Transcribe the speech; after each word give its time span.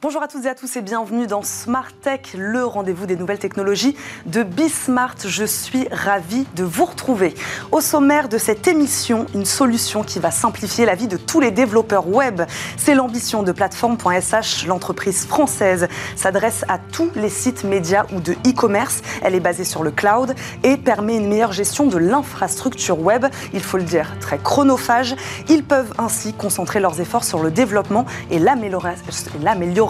Bonjour 0.00 0.22
à 0.22 0.28
toutes 0.28 0.44
et 0.44 0.48
à 0.48 0.54
tous 0.54 0.76
et 0.76 0.80
bienvenue 0.80 1.26
dans 1.26 1.42
Smart 1.42 1.90
Tech, 2.02 2.20
le 2.36 2.64
rendez-vous 2.64 3.04
des 3.04 3.16
nouvelles 3.16 3.40
technologies 3.40 3.96
de 4.26 4.44
Bismart. 4.44 5.16
Je 5.24 5.44
suis 5.44 5.88
ravie 5.90 6.46
de 6.54 6.62
vous 6.62 6.84
retrouver. 6.84 7.34
Au 7.72 7.80
sommaire 7.80 8.28
de 8.28 8.38
cette 8.38 8.68
émission, 8.68 9.26
une 9.34 9.44
solution 9.44 10.04
qui 10.04 10.20
va 10.20 10.30
simplifier 10.30 10.86
la 10.86 10.94
vie 10.94 11.08
de 11.08 11.16
tous 11.16 11.40
les 11.40 11.50
développeurs 11.50 12.06
web. 12.06 12.42
C'est 12.76 12.94
l'ambition 12.94 13.42
de 13.42 13.50
plateforme.sh. 13.50 14.66
L'entreprise 14.68 15.26
française 15.26 15.88
s'adresse 16.14 16.64
à 16.68 16.78
tous 16.78 17.10
les 17.16 17.28
sites 17.28 17.64
médias 17.64 18.06
ou 18.12 18.20
de 18.20 18.34
e-commerce. 18.46 19.02
Elle 19.22 19.34
est 19.34 19.40
basée 19.40 19.64
sur 19.64 19.82
le 19.82 19.90
cloud 19.90 20.32
et 20.62 20.76
permet 20.76 21.16
une 21.16 21.28
meilleure 21.28 21.52
gestion 21.52 21.88
de 21.88 21.98
l'infrastructure 21.98 23.00
web. 23.00 23.26
Il 23.52 23.64
faut 23.64 23.78
le 23.78 23.82
dire, 23.82 24.14
très 24.20 24.38
chronophage. 24.38 25.16
Ils 25.48 25.64
peuvent 25.64 25.92
ainsi 25.98 26.34
concentrer 26.34 26.78
leurs 26.78 27.00
efforts 27.00 27.24
sur 27.24 27.40
le 27.40 27.50
développement 27.50 28.06
et 28.30 28.38
l'amélioration 28.38 29.87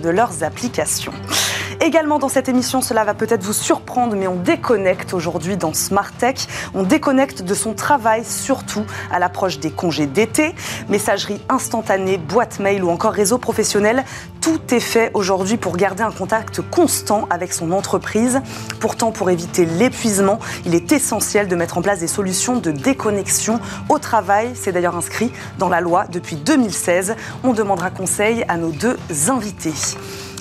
de 0.00 0.10
leurs 0.10 0.44
applications. 0.44 1.12
Également 1.84 2.18
dans 2.18 2.30
cette 2.30 2.48
émission, 2.48 2.80
cela 2.80 3.04
va 3.04 3.12
peut-être 3.12 3.42
vous 3.42 3.52
surprendre, 3.52 4.16
mais 4.16 4.26
on 4.26 4.36
déconnecte 4.36 5.12
aujourd'hui 5.12 5.58
dans 5.58 5.74
Smart 5.74 6.10
Tech. 6.12 6.46
On 6.72 6.82
déconnecte 6.82 7.42
de 7.42 7.52
son 7.52 7.74
travail, 7.74 8.24
surtout 8.24 8.86
à 9.12 9.18
l'approche 9.18 9.58
des 9.58 9.70
congés 9.70 10.06
d'été. 10.06 10.54
Messagerie 10.88 11.42
instantanée, 11.50 12.16
boîte 12.16 12.58
mail 12.58 12.82
ou 12.84 12.88
encore 12.88 13.12
réseau 13.12 13.36
professionnel. 13.36 14.02
Tout 14.40 14.62
est 14.74 14.80
fait 14.80 15.10
aujourd'hui 15.12 15.58
pour 15.58 15.76
garder 15.76 16.02
un 16.02 16.10
contact 16.10 16.62
constant 16.70 17.26
avec 17.28 17.52
son 17.52 17.70
entreprise. 17.70 18.40
Pourtant, 18.80 19.12
pour 19.12 19.28
éviter 19.28 19.66
l'épuisement, 19.66 20.38
il 20.64 20.74
est 20.74 20.90
essentiel 20.90 21.48
de 21.48 21.54
mettre 21.54 21.76
en 21.76 21.82
place 21.82 21.98
des 21.98 22.06
solutions 22.06 22.56
de 22.56 22.70
déconnexion 22.70 23.60
au 23.90 23.98
travail. 23.98 24.52
C'est 24.54 24.72
d'ailleurs 24.72 24.96
inscrit 24.96 25.30
dans 25.58 25.68
la 25.68 25.82
loi 25.82 26.06
depuis 26.10 26.36
2016. 26.36 27.14
On 27.42 27.52
demandera 27.52 27.90
conseil 27.90 28.42
à 28.48 28.56
nos 28.56 28.70
deux 28.70 28.96
invités. 29.28 29.74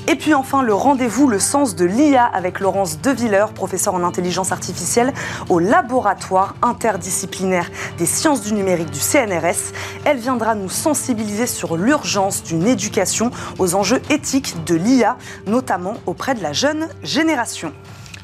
Et 0.07 0.15
puis 0.15 0.33
enfin, 0.33 0.63
le 0.63 0.73
rendez-vous, 0.73 1.27
le 1.27 1.39
sens 1.39 1.75
de 1.75 1.85
l'IA 1.85 2.25
avec 2.25 2.59
Laurence 2.59 2.99
Deviller, 2.99 3.45
professeure 3.55 3.95
en 3.95 4.03
intelligence 4.03 4.51
artificielle 4.51 5.13
au 5.49 5.59
laboratoire 5.59 6.55
interdisciplinaire 6.61 7.69
des 7.97 8.05
sciences 8.05 8.41
du 8.41 8.53
numérique 8.53 8.91
du 8.91 8.99
CNRS. 8.99 9.71
Elle 10.03 10.17
viendra 10.17 10.55
nous 10.55 10.69
sensibiliser 10.69 11.47
sur 11.47 11.77
l'urgence 11.77 12.43
d'une 12.43 12.67
éducation 12.67 13.31
aux 13.59 13.75
enjeux 13.75 14.01
éthiques 14.09 14.63
de 14.65 14.75
l'IA, 14.75 15.17
notamment 15.47 15.93
auprès 16.05 16.35
de 16.35 16.43
la 16.43 16.51
jeune 16.51 16.89
génération. 17.01 17.71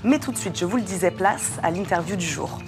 Mais 0.03 0.19
tout 0.19 0.33
de 0.33 0.38
suite, 0.38 0.59
je 0.59 0.66
vous 0.66 0.77
le 0.77 0.83
disais, 0.83 1.11
place 1.11 1.52
à 1.64 1.71
l'interview 1.71 2.17
du 2.17 2.25
jour. 2.25 2.59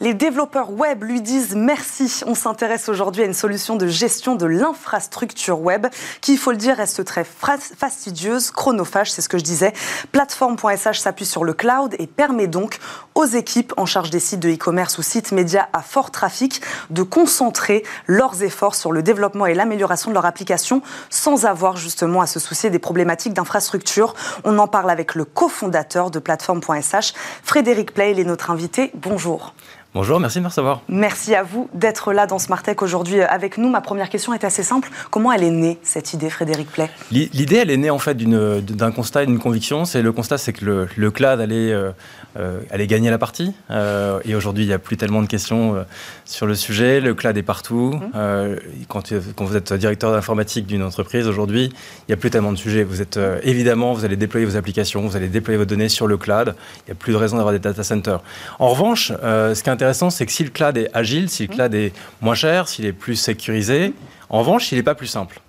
Les 0.00 0.14
développeurs 0.14 0.70
web 0.70 1.02
lui 1.02 1.20
disent 1.20 1.56
merci. 1.56 2.22
On 2.24 2.36
s'intéresse 2.36 2.88
aujourd'hui 2.88 3.22
à 3.22 3.26
une 3.26 3.34
solution 3.34 3.74
de 3.74 3.88
gestion 3.88 4.36
de 4.36 4.46
l'infrastructure 4.46 5.60
web 5.60 5.88
qui, 6.20 6.34
il 6.34 6.38
faut 6.38 6.52
le 6.52 6.56
dire, 6.56 6.76
reste 6.76 7.04
très 7.04 7.24
fastidieuse, 7.24 8.52
chronophage, 8.52 9.10
c'est 9.10 9.22
ce 9.22 9.28
que 9.28 9.38
je 9.38 9.42
disais. 9.42 9.72
Plateforme.sh 10.12 11.00
s'appuie 11.00 11.26
sur 11.26 11.42
le 11.42 11.52
cloud 11.52 11.96
et 11.98 12.06
permet 12.06 12.46
donc 12.46 12.78
aux 13.16 13.24
équipes 13.24 13.74
en 13.76 13.86
charge 13.86 14.10
des 14.10 14.20
sites 14.20 14.38
de 14.38 14.50
e-commerce 14.50 14.98
ou 14.98 15.02
sites 15.02 15.32
médias 15.32 15.66
à 15.72 15.82
fort 15.82 16.12
trafic 16.12 16.60
de 16.90 17.02
concentrer 17.02 17.84
leurs 18.06 18.44
efforts 18.44 18.76
sur 18.76 18.92
le 18.92 19.02
développement 19.02 19.46
et 19.46 19.54
l'amélioration 19.54 20.10
de 20.10 20.14
leur 20.14 20.26
application 20.26 20.80
sans 21.10 21.44
avoir 21.44 21.76
justement 21.76 22.20
à 22.20 22.28
se 22.28 22.38
soucier 22.38 22.70
des 22.70 22.78
problématiques 22.78 23.32
d'infrastructure. 23.32 24.14
On 24.44 24.58
en 24.58 24.68
parle 24.68 24.90
avec 24.90 25.16
le 25.16 25.24
cofondateur 25.24 26.12
de 26.12 26.20
plateforme.sh, 26.20 27.14
Frédéric 27.42 27.92
Play, 27.92 28.12
il 28.12 28.20
est 28.20 28.24
notre 28.24 28.52
invité. 28.52 28.92
Bonjour. 28.94 29.54
Bonjour, 29.94 30.20
merci 30.20 30.36
de 30.36 30.42
me 30.42 30.48
recevoir. 30.48 30.82
Merci 30.90 31.34
à 31.34 31.42
vous 31.42 31.70
d'être 31.72 32.12
là 32.12 32.26
dans 32.26 32.38
Smart 32.38 32.62
Tech 32.62 32.82
aujourd'hui 32.82 33.22
avec 33.22 33.56
nous. 33.56 33.70
Ma 33.70 33.80
première 33.80 34.10
question 34.10 34.34
est 34.34 34.44
assez 34.44 34.62
simple. 34.62 34.90
Comment 35.10 35.32
elle 35.32 35.42
est 35.42 35.50
née, 35.50 35.78
cette 35.82 36.12
idée, 36.12 36.28
Frédéric 36.28 36.70
Play? 36.70 36.90
L'idée, 37.10 37.56
elle 37.56 37.70
est 37.70 37.78
née 37.78 37.88
en 37.88 37.98
fait 37.98 38.14
d'un 38.14 38.92
constat 38.92 39.22
et 39.22 39.26
d'une 39.26 39.38
conviction. 39.38 39.86
C'est 39.86 40.02
le 40.02 40.12
constat, 40.12 40.36
c'est 40.36 40.52
que 40.52 40.66
le, 40.66 40.88
le, 40.94 41.10
cloud 41.10 41.40
allait, 41.40 41.72
euh, 41.72 41.92
euh, 42.38 42.60
allait 42.70 42.86
gagner 42.86 43.10
la 43.10 43.18
partie. 43.18 43.52
Euh, 43.70 44.20
et 44.24 44.34
aujourd'hui, 44.34 44.64
il 44.64 44.66
n'y 44.66 44.72
a 44.72 44.78
plus 44.78 44.96
tellement 44.96 45.22
de 45.22 45.26
questions 45.26 45.84
sur 46.24 46.46
le 46.46 46.54
sujet. 46.54 47.00
Le 47.00 47.14
cloud 47.14 47.36
est 47.36 47.42
partout. 47.42 48.00
Mmh. 48.14 48.56
Quand, 48.88 49.12
quand, 49.36 49.44
vous 49.44 49.56
êtes 49.56 49.72
directeur 49.72 50.12
d'informatique 50.12 50.66
d'une 50.66 50.82
entreprise 50.82 51.26
aujourd'hui, 51.26 51.64
il 51.72 52.10
n'y 52.10 52.14
a 52.14 52.16
plus 52.16 52.30
tellement 52.30 52.52
de 52.52 52.58
sujets. 52.58 52.84
Vous 52.84 53.02
êtes 53.02 53.18
évidemment, 53.42 53.92
vous 53.92 54.04
allez 54.04 54.16
déployer 54.16 54.46
vos 54.46 54.56
applications, 54.56 55.06
vous 55.06 55.16
allez 55.16 55.28
déployer 55.28 55.58
vos 55.58 55.64
données 55.64 55.88
sur 55.88 56.06
le 56.06 56.16
cloud. 56.16 56.54
Il 56.86 56.90
n'y 56.90 56.92
a 56.92 56.94
plus 56.94 57.12
de 57.12 57.18
raison 57.18 57.36
d'avoir 57.36 57.52
des 57.52 57.58
data 57.58 57.82
centers. 57.82 58.20
En 58.58 58.68
revanche, 58.68 59.12
ce 59.12 59.62
qui 59.62 59.68
est 59.68 59.72
intéressant, 59.72 60.10
c'est 60.10 60.26
que 60.26 60.32
si 60.32 60.44
le 60.44 60.50
cloud 60.50 60.76
est 60.76 60.90
agile, 60.94 61.28
si 61.28 61.46
le 61.46 61.54
cloud 61.54 61.74
est 61.74 61.92
moins 62.20 62.34
cher, 62.34 62.68
s'il 62.68 62.86
est 62.86 62.92
plus 62.92 63.16
sécurisé, 63.16 63.92
en 64.30 64.40
revanche, 64.40 64.72
il 64.72 64.76
n'est 64.76 64.82
pas 64.82 64.94
plus 64.94 65.06
simple. 65.06 65.40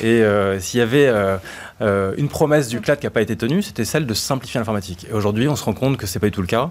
Et 0.00 0.22
euh, 0.22 0.58
s'il 0.60 0.80
y 0.80 0.82
avait 0.82 1.06
euh, 1.06 1.36
euh, 1.80 2.14
une 2.16 2.28
promesse 2.28 2.68
du 2.68 2.80
cloud 2.80 2.98
qui 2.98 3.06
n'a 3.06 3.10
pas 3.10 3.22
été 3.22 3.36
tenue, 3.36 3.62
c'était 3.62 3.84
celle 3.84 4.06
de 4.06 4.14
simplifier 4.14 4.58
l'informatique. 4.58 5.06
Et 5.08 5.12
aujourd'hui, 5.12 5.48
on 5.48 5.56
se 5.56 5.64
rend 5.64 5.72
compte 5.72 5.96
que 5.96 6.06
ce 6.06 6.16
n'est 6.16 6.20
pas 6.20 6.26
du 6.26 6.32
tout 6.32 6.40
le 6.40 6.46
cas. 6.46 6.68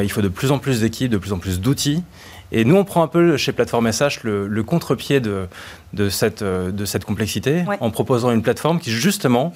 il 0.00 0.10
faut 0.10 0.22
de 0.22 0.28
plus 0.28 0.52
en 0.52 0.58
plus 0.58 0.80
d'équipes, 0.80 1.10
de 1.10 1.18
plus 1.18 1.32
en 1.32 1.38
plus 1.38 1.60
d'outils. 1.60 2.02
Et 2.50 2.64
nous, 2.64 2.76
on 2.76 2.84
prend 2.84 3.02
un 3.02 3.08
peu 3.08 3.36
chez 3.38 3.52
Plateforme 3.52 3.90
SH 3.90 4.24
le, 4.24 4.62
contre-pied 4.62 5.20
de, 5.20 5.46
de, 5.94 6.08
cette, 6.10 6.44
de 6.44 6.84
cette 6.84 7.04
complexité 7.04 7.64
en 7.80 7.90
proposant 7.90 8.30
une 8.30 8.42
plateforme 8.42 8.78
qui, 8.78 8.90
justement, 8.90 9.54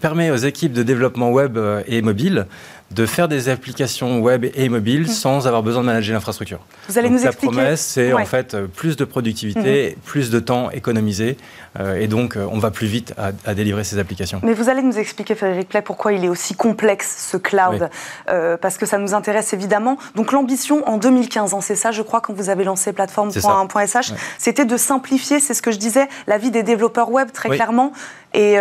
permet 0.00 0.30
aux 0.30 0.36
équipes 0.36 0.72
de 0.72 0.82
développement 0.82 1.30
web 1.30 1.58
et 1.86 2.00
mobile 2.00 2.46
de 2.90 3.06
faire 3.06 3.28
des 3.28 3.48
applications 3.48 4.20
web 4.20 4.46
et 4.54 4.68
mobiles 4.68 5.02
mm. 5.02 5.08
sans 5.08 5.46
avoir 5.46 5.62
besoin 5.62 5.82
de 5.82 5.86
manager 5.86 6.14
l'infrastructure. 6.14 6.58
Vous 6.88 6.98
allez 6.98 7.08
nous 7.08 7.24
expliquer. 7.24 7.54
La 7.54 7.62
promesse, 7.62 7.80
c'est 7.80 8.12
en 8.12 8.24
fait 8.24 8.54
euh, 8.54 8.66
plus 8.66 8.96
de 8.96 9.04
productivité, 9.04 9.90
mm-hmm. 9.90 9.96
plus 10.04 10.30
de 10.30 10.40
temps 10.40 10.70
économisé, 10.70 11.36
euh, 11.78 12.00
et 12.00 12.08
donc 12.08 12.36
euh, 12.36 12.46
on 12.50 12.58
va 12.58 12.72
plus 12.72 12.88
vite 12.88 13.14
à, 13.16 13.54
délivrer 13.54 13.84
ces 13.84 13.98
applications. 13.98 14.40
Mais 14.42 14.54
vous 14.54 14.68
allez 14.68 14.82
nous 14.82 14.98
expliquer, 14.98 15.36
Frédéric 15.36 15.68
Play, 15.68 15.82
pourquoi 15.82 16.12
il 16.12 16.24
est 16.24 16.28
aussi 16.28 16.54
complexe 16.54 17.28
ce 17.30 17.36
cloud, 17.36 17.88
parce 18.26 18.76
que 18.76 18.86
ça 18.86 18.98
nous 18.98 19.14
intéresse 19.14 19.52
évidemment. 19.52 19.98
Donc 20.14 20.32
l'ambition 20.32 20.86
en 20.88 20.98
2015, 20.98 21.54
hein, 21.54 21.60
c'est 21.60 21.76
ça, 21.76 21.92
je 21.92 22.02
crois, 22.02 22.20
quand 22.20 22.32
vous 22.32 22.48
avez 22.48 22.64
lancé 22.64 22.92
plateforme.sh, 22.92 24.12
c'était 24.38 24.64
de 24.64 24.76
simplifier, 24.76 25.40
c'est 25.40 25.54
ce 25.54 25.62
que 25.62 25.70
je 25.70 25.78
disais, 25.78 26.08
la 26.26 26.38
vie 26.38 26.50
des 26.50 26.62
développeurs 26.62 27.10
web 27.10 27.30
très 27.32 27.50
clairement, 27.50 27.92
et 28.34 28.56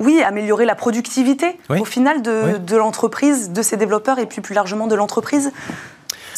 oui, 0.00 0.22
améliorer 0.22 0.64
la 0.64 0.74
productivité 0.74 1.58
au 1.68 1.84
final 1.84 2.22
de, 2.22 2.56
de 2.56 2.76
l'entreprise, 2.76 3.50
de 3.50 3.62
ses 3.62 3.76
développeurs 3.76 4.18
et 4.18 4.26
puis 4.26 4.40
plus 4.40 4.54
largement 4.54 4.86
de 4.86 4.94
l'entreprise 4.94 5.52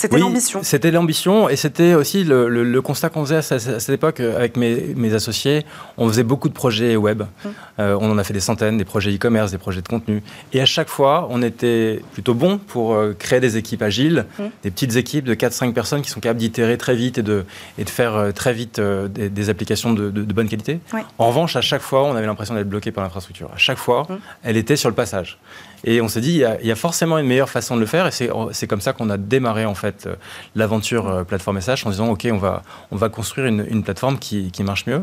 c'était 0.02 0.18
l'ambition. 0.18 0.60
C'était 0.62 0.90
l'ambition 0.90 1.48
et 1.48 1.56
c'était 1.56 1.94
aussi 1.94 2.24
le, 2.24 2.80
constat 2.82 3.10
qu'on 3.10 3.24
faisait 3.24 3.36
à, 3.36 3.42
cette 3.42 3.88
époque 3.88 4.18
euh, 4.18 4.36
avec 4.36 4.56
mes, 4.56 5.14
associés. 5.14 5.64
On 5.96 6.08
faisait 6.08 6.24
beaucoup 6.24 6.48
de 6.48 6.54
projets 6.54 6.96
web. 6.96 7.22
Mmh. 7.22 7.48
Euh, 7.78 7.96
on 8.00 8.10
en 8.10 8.18
a 8.18 8.24
fait 8.24 8.34
des 8.34 8.40
centaines, 8.40 8.76
des 8.76 8.84
projets 8.84 9.14
e-commerce, 9.14 9.52
des 9.52 9.58
projets 9.58 9.80
de 9.80 9.88
contenu. 9.88 10.22
Et 10.52 10.60
à 10.60 10.64
chaque 10.64 10.88
fois, 10.88 11.28
on 11.30 11.42
était 11.42 12.02
plutôt 12.12 12.34
bon 12.34 12.58
pour 12.58 12.94
euh, 12.94 13.14
créer 13.16 13.38
des 13.38 13.56
équipes 13.56 13.82
agiles, 13.82 14.26
mmh. 14.38 14.42
des 14.64 14.70
petites 14.70 14.96
équipes 14.96 15.24
de 15.24 15.34
4-5 15.34 15.72
personnes 15.72 16.02
qui 16.02 16.10
sont 16.10 16.20
capables 16.20 16.40
d'itérer 16.40 16.76
très 16.76 16.96
vite 16.96 17.19
et 17.19 17.22
de, 17.22 17.44
et 17.78 17.84
de 17.84 17.90
faire 17.90 18.32
très 18.34 18.52
vite 18.52 18.80
des, 18.80 19.50
applications 19.50 19.92
de, 19.92 20.10
bonne 20.10 20.48
qualité. 20.48 20.80
En 21.19 21.28
revanche, 21.28 21.54
à 21.56 21.60
chaque 21.60 21.82
fois, 21.82 22.04
on 22.04 22.16
avait 22.16 22.26
l'impression 22.26 22.54
d'être 22.54 22.69
bloqué 22.69 22.90
par 22.90 23.04
l'infrastructure. 23.04 23.50
À 23.54 23.58
chaque 23.58 23.78
fois, 23.78 24.06
mmh. 24.08 24.14
elle 24.42 24.56
était 24.56 24.76
sur 24.76 24.88
le 24.88 24.94
passage. 24.94 25.38
Et 25.84 26.00
on 26.00 26.09
s'est 26.09 26.20
dit, 26.20 26.43
il 26.60 26.66
y, 26.66 26.72
a, 26.72 26.76
forcément 26.76 27.19
une 27.19 27.26
meilleure 27.26 27.50
façon 27.50 27.75
de 27.75 27.81
le 27.81 27.87
faire. 27.87 28.06
Et 28.06 28.10
c'est 28.53 28.66
comme 28.66 28.81
ça 28.81 28.93
qu'on 28.93 29.10
a 29.10 29.16
démarré 29.16 29.65
en 29.65 29.75
fait 29.75 30.06
euh, 30.06 30.15
l'aventure 30.54 31.09
euh, 31.09 31.25
plateforme 31.25 31.60
SH 31.60 31.87
en 31.87 31.91
disant, 31.91 32.09
OK, 32.09 32.26
on 32.31 32.38
va, 32.38 32.62
on 32.91 32.97
va 32.97 33.09
construire 33.09 33.47
une, 33.47 33.82
plateforme 33.82 34.19
qui, 34.19 34.50
qui, 34.53 34.62
marche 34.62 34.87
mieux. 34.87 35.03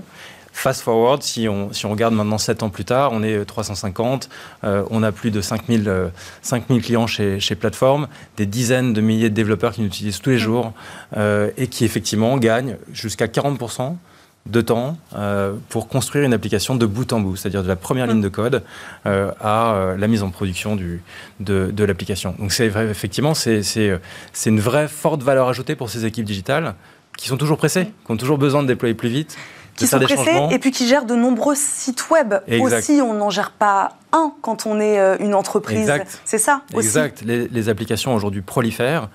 Fast 0.51 0.81
forward, 0.81 1.21
si 1.21 1.47
on, 1.47 1.71
si 1.73 1.85
on 1.85 1.91
regarde 1.91 2.13
maintenant 2.13 2.37
7 2.37 2.63
ans 2.63 2.69
plus 2.69 2.85
tard, 2.85 3.11
on 3.13 3.23
est 3.23 3.45
350, 3.45 4.29
euh, 4.63 4.83
on 4.89 5.03
a 5.03 5.11
plus 5.11 5.31
de 5.31 5.41
5000, 5.41 6.11
5000 6.41 6.81
clients 6.81 7.07
chez, 7.07 7.39
chez 7.39 7.55
Plateforme, 7.55 8.07
des 8.37 8.45
dizaines 8.45 8.93
de 8.93 9.01
milliers 9.01 9.29
de 9.29 9.35
développeurs 9.35 9.73
qui 9.73 9.81
nous 9.81 9.87
utilisent 9.87 10.19
tous 10.19 10.31
les 10.31 10.39
jours 10.39 10.73
et 11.15 11.67
qui 11.67 11.85
effectivement 11.85 12.37
gagnent 12.37 12.77
jusqu'à 12.91 13.27
40% 13.27 13.95
de 14.49 14.61
temps 14.61 14.97
euh, 15.15 15.53
pour 15.69 15.87
construire 15.87 16.25
une 16.25 16.33
application 16.33 16.75
de 16.75 16.85
bout 16.85 17.13
en 17.13 17.19
bout, 17.19 17.35
c'est-à-dire 17.35 17.63
de 17.63 17.67
la 17.67 17.75
première 17.75 18.07
ligne 18.07 18.21
de 18.21 18.29
code 18.29 18.63
euh, 19.05 19.31
à 19.39 19.73
euh, 19.73 19.97
la 19.97 20.07
mise 20.07 20.23
en 20.23 20.29
production 20.29 20.75
du, 20.75 21.01
de, 21.39 21.69
de 21.71 21.83
l'application. 21.83 22.35
Donc 22.39 22.51
c'est 22.51 22.67
vrai, 22.67 22.87
effectivement, 22.87 23.33
c'est 23.33 23.61
une 24.45 24.59
vraie 24.59 24.87
forte 24.87 25.21
valeur 25.21 25.47
ajoutée 25.47 25.75
pour 25.75 25.89
ces 25.89 26.05
équipes 26.05 26.25
digitales 26.25 26.75
qui 27.17 27.27
sont 27.27 27.37
toujours 27.37 27.57
pressées, 27.57 27.91
qui 28.05 28.11
ont 28.11 28.17
toujours 28.17 28.37
besoin 28.37 28.63
de 28.63 28.67
déployer 28.67 28.95
plus 28.95 29.09
vite. 29.09 29.37
Qui 29.75 29.87
sont 29.87 29.99
pressées 29.99 30.47
et 30.51 30.59
puis 30.59 30.71
qui 30.71 30.89
gèrent 30.89 31.05
de 31.05 31.15
nombreux 31.15 31.55
sites 31.55 32.09
web 32.09 32.33
aussi. 32.59 32.99
On 33.01 33.13
n'en 33.13 33.29
gère 33.29 33.51
pas 33.51 33.93
un 34.11 34.33
quand 34.41 34.65
on 34.65 34.77
est 34.81 35.17
une 35.21 35.33
entreprise. 35.33 35.89
C'est 36.25 36.37
ça 36.37 36.63
aussi. 36.73 36.87
Exact. 36.87 37.21
Les, 37.23 37.47
les 37.47 37.69
applications 37.69 38.13
aujourd'hui 38.13 38.41
prolifèrent. 38.41 39.07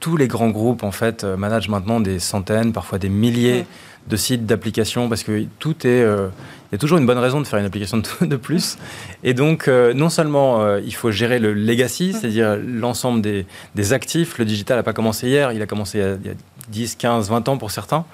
tous 0.00 0.16
les 0.16 0.28
grands 0.28 0.48
groupes 0.48 0.82
en 0.82 0.92
fait 0.92 1.24
managent 1.24 1.68
maintenant 1.68 2.00
des 2.00 2.20
centaines, 2.20 2.72
parfois 2.72 2.98
des 2.98 3.10
milliers 3.10 3.66
de 4.08 4.16
sites, 4.16 4.46
d'applications, 4.46 5.08
parce 5.08 5.22
que 5.22 5.44
tout 5.58 5.86
est... 5.86 6.02
Euh, 6.02 6.28
il 6.70 6.74
y 6.74 6.76
a 6.76 6.78
toujours 6.78 6.98
une 6.98 7.06
bonne 7.06 7.18
raison 7.18 7.40
de 7.40 7.46
faire 7.46 7.60
une 7.60 7.64
application 7.64 8.02
de, 8.20 8.36
plus. 8.36 8.76
Et 9.22 9.34
donc, 9.34 9.68
euh, 9.68 9.94
non 9.94 10.08
seulement 10.08 10.62
euh, 10.62 10.80
il 10.84 10.94
faut 10.94 11.12
gérer 11.12 11.38
le 11.38 11.54
legacy, 11.54 12.08
mm. 12.08 12.12
c'est-à-dire 12.12 12.56
l'ensemble 12.56 13.20
des, 13.20 13.92
actifs. 13.92 14.38
Le 14.38 14.44
digital 14.44 14.76
n'a 14.76 14.82
pas 14.82 14.92
commencé 14.92 15.28
hier, 15.28 15.52
il 15.52 15.62
a 15.62 15.66
commencé 15.66 15.98
il 15.98 16.26
y 16.26 16.30
a, 16.30 16.34
10, 16.68 16.96
15, 16.96 17.30
20 17.30 17.48
ans 17.48 17.58
pour 17.58 17.70
certains. 17.70 18.04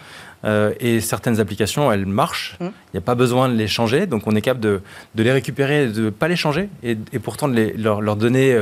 Euh, 0.44 0.72
et 0.80 1.00
certaines 1.00 1.40
applications, 1.40 1.92
elles 1.92 2.06
marchent. 2.06 2.56
Mmh. 2.60 2.64
Il 2.64 2.94
n'y 2.94 2.98
a 2.98 3.02
pas 3.02 3.14
besoin 3.14 3.48
de 3.48 3.54
les 3.54 3.68
changer. 3.68 4.06
Donc, 4.06 4.26
on 4.26 4.34
est 4.34 4.40
capable 4.40 4.60
de, 4.60 4.80
de 5.14 5.22
les 5.22 5.32
récupérer, 5.32 5.86
de 5.86 6.02
ne 6.02 6.10
pas 6.10 6.28
les 6.28 6.36
changer 6.36 6.68
et, 6.82 6.96
et 7.12 7.18
pourtant 7.18 7.48
de 7.48 7.54
les, 7.54 7.72
leur, 7.74 8.00
leur, 8.00 8.16
donner 8.16 8.52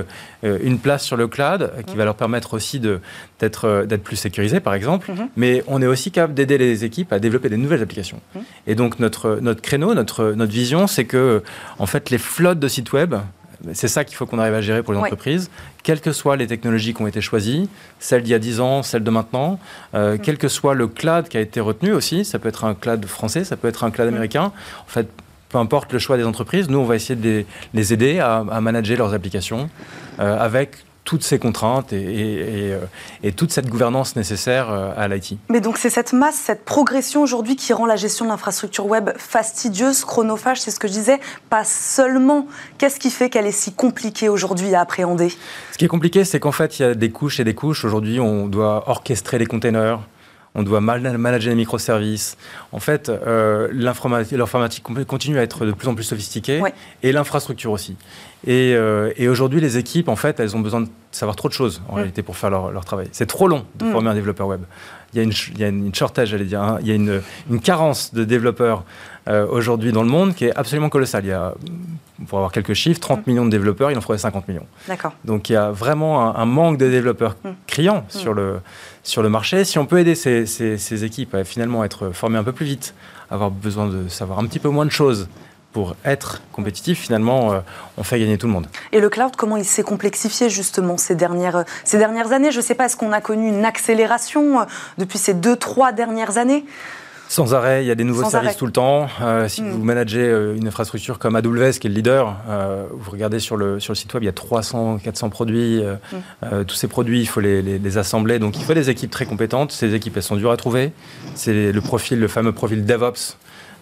euh, 0.45 0.59
une 0.63 0.79
place 0.79 1.05
sur 1.05 1.17
le 1.17 1.27
cloud 1.27 1.73
qui 1.87 1.95
mmh. 1.95 1.99
va 1.99 2.05
leur 2.05 2.15
permettre 2.15 2.55
aussi 2.55 2.81
d'être 2.81 3.65
euh, 3.65 3.97
plus 3.97 4.17
sécurisés, 4.17 4.61
par 4.61 4.75
exemple. 4.75 5.11
Mmh. 5.11 5.29
Mais 5.37 5.63
on 5.67 5.81
est 5.81 5.87
aussi 5.87 6.11
capable 6.11 6.35
d'aider 6.35 6.59
les 6.59 6.85
équipes 6.85 7.13
à 7.13 7.19
développer 7.19 7.49
des 7.49 7.57
nouvelles 7.57 7.83
applications. 7.83 8.21
Et 8.67 8.75
donc, 8.75 8.99
notre, 8.99 9.39
notre 9.41 9.63
créneau, 9.63 9.95
notre, 9.95 10.33
notre 10.33 10.53
vision, 10.53 10.87
c'est 10.87 11.05
que, 11.05 11.43
en 11.79 11.87
fait, 11.87 12.11
les 12.11 12.19
flottes 12.19 12.59
de 12.59 12.69
sites 12.69 12.93
web, 12.93 13.15
c'est 13.73 13.89
ça 13.89 14.05
qu'il 14.05 14.17
faut 14.17 14.27
qu'on 14.27 14.39
arrive 14.39 14.55
à 14.55 14.61
gérer 14.61 14.83
pour 14.83 14.93
les 14.93 15.01
entreprises, 15.01 15.51
quelles 15.83 16.01
que 16.01 16.13
soient 16.13 16.37
les 16.37 16.47
technologies 16.47 16.95
qui 16.95 17.03
ont 17.03 17.07
été 17.07 17.21
choisies, 17.21 17.69
celles 17.99 18.23
d'il 18.23 18.33
y 18.33 18.35
a 18.35 18.39
10 18.39 18.61
ans, 18.61 18.83
celles 18.83 19.05
de 19.05 19.11
maintenant, 19.11 19.59
euh, 19.95 20.15
mm. 20.15 20.19
quel 20.21 20.39
que 20.39 20.49
soit 20.49 20.75
le 20.75 20.89
cloud 20.89 21.29
qui 21.29 21.37
a 21.37 21.41
été 21.41 21.61
retenu 21.61 21.93
aussi, 21.93 22.25
ça 22.25 22.39
peut 22.39 22.49
être 22.49 22.65
un 22.65 22.75
cloud 22.75 23.05
français, 23.07 23.45
ça 23.45 23.57
peut 23.57 23.69
être 23.69 23.85
un 23.85 23.91
cloud 23.91 24.09
mm. 24.09 24.15
américain. 24.15 24.45
En 24.45 24.89
fait, 24.89 25.09
peu 25.49 25.59
importe 25.59 25.93
le 25.93 25.99
choix 25.99 26.17
des 26.17 26.25
entreprises, 26.25 26.69
nous, 26.69 26.79
on 26.79 26.85
va 26.85 26.97
essayer 26.97 27.17
de 27.17 27.45
les, 27.75 27.93
aider 27.93 28.21
à, 28.21 28.43
manager 28.61 28.97
leurs 28.97 29.15
applications 29.15 29.69
euh, 30.21 30.39
avec 30.39 30.77
toutes 31.05 31.23
ces 31.23 31.39
contraintes 31.39 31.93
et, 31.93 32.73
euh, 32.73 33.31
toute 33.37 33.53
cette 33.53 33.69
gouvernance 33.69 34.17
nécessaire 34.17 34.71
euh, 34.71 34.93
à 34.97 35.09
l'IT. 35.09 35.39
Mais 35.49 35.61
donc 35.61 35.79
c'est 35.79 35.91
cette 35.91 36.13
masse, 36.13 36.37
cette 36.37 36.65
progression 36.65 37.23
aujourd'hui 37.23 37.57
qui 37.57 37.73
rend 37.73 37.87
la 37.87 37.97
gestion 37.97 38.25
de 38.25 38.31
l'infrastructure 38.31 38.87
web 38.87 39.11
fastidieuse, 39.17 40.05
chronophage, 40.05 40.61
c'est 40.61 40.71
ce 40.71 40.79
que 40.79 40.89
je 40.89 40.93
disais, 40.93 41.21
pas 41.49 41.65
seulement. 41.65 42.47
Qu'est-ce 42.79 43.01
qui 43.01 43.11
fait 43.11 43.31
qu'elle 43.31 43.47
est 43.47 43.53
si 43.53 43.73
compliquée 43.73 44.29
aujourd'hui 44.29 44.75
à 44.75 44.81
appréhender? 44.81 45.33
Ce 45.73 45.79
qui 45.79 45.85
est 45.85 45.89
compliqué, 45.89 46.25
c'est 46.25 46.41
qu'en 46.41 46.53
fait, 46.53 46.79
il 46.79 46.83
y 46.83 46.85
a 46.85 46.95
des 46.95 47.11
couches 47.11 47.41
et 47.41 47.45
des 47.45 47.55
couches. 47.55 47.85
Aujourd'hui, 47.85 48.21
on 48.21 48.47
doit 48.47 48.89
orchestrer 48.89 49.39
les 49.39 49.47
containers 49.47 50.01
on 50.55 50.63
doit 50.63 50.81
manager 50.81 51.51
les 51.51 51.55
microservices. 51.55 52.37
En 52.73 52.81
fait, 52.81 53.09
euh, 53.09 53.69
l'informatique 53.73 54.83
continue 55.07 55.39
à 55.39 55.43
être 55.43 55.65
de 55.65 55.73
plus 55.73 55.89
en 55.89 55.95
plus 55.95 56.05
sophistiquée 56.05 56.61
et 57.03 57.13
l'infrastructure 57.13 57.73
aussi. 57.73 57.97
Euh, 58.49 59.13
et, 59.17 59.29
aujourd'hui, 59.29 59.61
les 59.61 59.77
équipes, 59.77 60.09
en 60.09 60.17
fait, 60.17 60.41
elles 60.41 60.57
ont 60.57 60.61
besoin 60.61 60.81
de 60.83 60.89
savoir 61.11 61.37
trop 61.37 61.49
de 61.49 61.53
choses 61.53 61.83
en 61.89 61.93
mm. 61.93 61.97
réalité 61.97 62.23
pour 62.23 62.37
faire 62.37 62.51
leur, 62.51 62.85
travail. 62.85 63.09
C'est 63.13 63.27
trop 63.27 63.49
long 63.49 63.65
de 63.77 63.85
mm. 63.85 63.93
former 63.93 64.11
un 64.11 64.15
développeur 64.15 64.47
web. 64.47 64.63
Il 65.13 65.17
y 65.17 65.21
a 65.21 65.23
une, 65.25 65.33
il 65.53 65.59
y 65.59 65.65
a 65.65 65.69
une 65.69 65.95
shortage, 65.95 66.29
j'allais 66.29 66.45
dire. 66.45 66.63
Hein. 66.63 66.79
Il 66.81 66.89
y 66.89 66.93
a 66.93 66.95
une, 66.95 67.21
carence 67.63 68.15
de 68.15 68.25
développeurs 68.25 68.85
euh, 69.29 69.47
aujourd'hui 69.47 69.93
dans 69.93 70.03
le 70.03 70.09
monde 70.09 70.35
qui 70.35 70.47
est 70.47 70.57
absolument 70.57 70.89
colossale. 70.89 71.25
Il 71.25 71.31
y 71.31 71.33
a, 71.33 71.55
pour 72.29 72.39
avoir 72.39 72.53
quelques 72.53 72.75
chiffres, 72.75 73.01
30 73.01 73.19
mm. 73.19 73.31
millions 73.31 73.45
de 73.45 73.51
développeurs, 73.51 73.91
il 73.91 73.99
en 73.99 74.01
faudrait 74.01 74.19
50 74.19 74.49
millions. 74.49 74.67
D'accord. 74.89 75.13
Donc 75.25 75.51
il 75.51 75.55
y 75.55 75.57
a 75.57 75.71
vraiment 75.71 76.35
un, 76.37 76.47
manque 76.47 76.79
de 76.79 76.89
développeurs 76.89 77.37
criant 77.67 78.05
sur, 78.09 78.33
le, 78.33 78.61
sur 79.03 79.23
le 79.23 79.29
marché. 79.29 79.65
Si 79.65 79.79
on 79.79 79.87
peut 79.87 79.99
aider 79.99 80.15
ces, 80.15 81.05
équipes 81.05 81.35
à 81.35 81.45
finalement 81.45 81.85
être 81.85 82.11
formées 82.11 82.39
un 82.39 82.45
peu 82.45 82.53
plus 82.53 82.67
vite, 82.67 82.95
avoir 83.31 83.51
besoin 83.51 83.89
de 83.89 84.09
savoir 84.09 84.39
un 84.39 84.47
petit 84.47 84.59
peu 84.59 84.69
moins 84.69 84.85
de 84.85 84.91
choses 84.91 85.29
pour 85.73 85.95
être 86.05 86.43
compétitif, 86.51 86.99
finalement, 86.99 87.53
euh, 87.53 87.61
on 87.97 88.03
fait 88.03 88.19
gagner 88.19 88.37
tout 88.39 88.49
le 88.49 88.53
monde. 88.53 88.67
Et 88.91 89.01
le 89.01 89.09
cloud, 89.09 89.37
comment 89.37 89.57
il 89.57 89.65
s'est 89.65 89.85
complexifié 89.85 90.51
justement 90.51 90.97
ces 90.97 91.15
dernières, 91.15 91.65
ces 91.85 91.97
dernières 91.97 92.33
années? 92.33 92.51
Je 92.51 92.57
ne 92.57 92.63
sais 92.63 92.75
pas, 92.75 92.87
est-ce 92.87 92.97
qu'on 92.97 93.13
a 93.13 93.21
connu 93.21 93.49
une 93.49 93.65
accélération 93.65 94.61
euh, 94.61 94.65
depuis 94.99 95.19
ces 95.19 95.33
deux, 95.33 95.55
trois 95.55 95.93
dernières 95.93 96.39
années? 96.39 96.65
Sans 97.31 97.55
arrêt, 97.55 97.85
il 97.85 97.87
y 97.87 97.91
a 97.93 97.95
des 97.95 98.05
nouveaux 98.05 98.29
services 98.29 98.57
tout 98.57 98.67
le 98.67 98.73
temps. 98.73 99.07
Euh, 99.23 99.49
si 99.49 99.63
hmm. 99.63 99.71
vous 99.71 99.85
managez 99.85 100.29
une 100.57 100.67
infrastructure 100.67 101.19
comme 101.19 101.37
AWS, 101.37 101.79
qui 101.79 101.87
est 101.87 101.91
le 101.91 101.95
leader, 101.95 102.37
vous 102.93 103.11
regardez 103.11 103.39
sur 103.39 103.57
le, 103.57 103.79
sur 103.79 103.93
le 103.93 103.97
site 103.97 104.13
web, 104.15 104.25
il 104.25 104.27
y 104.27 104.29
a 104.29 104.33
300, 104.33 104.99
400 104.99 105.31
produits. 105.31 105.83
Hmm. 106.13 106.65
tous 106.65 106.75
ces 106.75 106.89
produits, 106.89 107.21
il 107.21 107.27
faut 107.27 107.41
les, 107.41 107.63
les, 107.63 107.99
assembler. 107.99 108.39
Donc 108.39 108.59
il 108.59 108.65
faut 108.65 108.75
des 108.75 108.91
équipes 108.91 109.11
très 109.11 109.27
compétentes. 109.27 109.73
Ces 109.73 109.95
équipes, 109.95 110.17
elles 110.17 110.23
sont 110.23 110.37
dures 110.37 110.51
à 110.51 110.57
trouver. 110.57 110.93
C'est 111.35 111.73
le 111.73 111.81
profil, 111.81 112.19
le 112.19 112.29
fameux 112.29 112.53
profil 112.53 112.85
DevOps. 112.85 113.37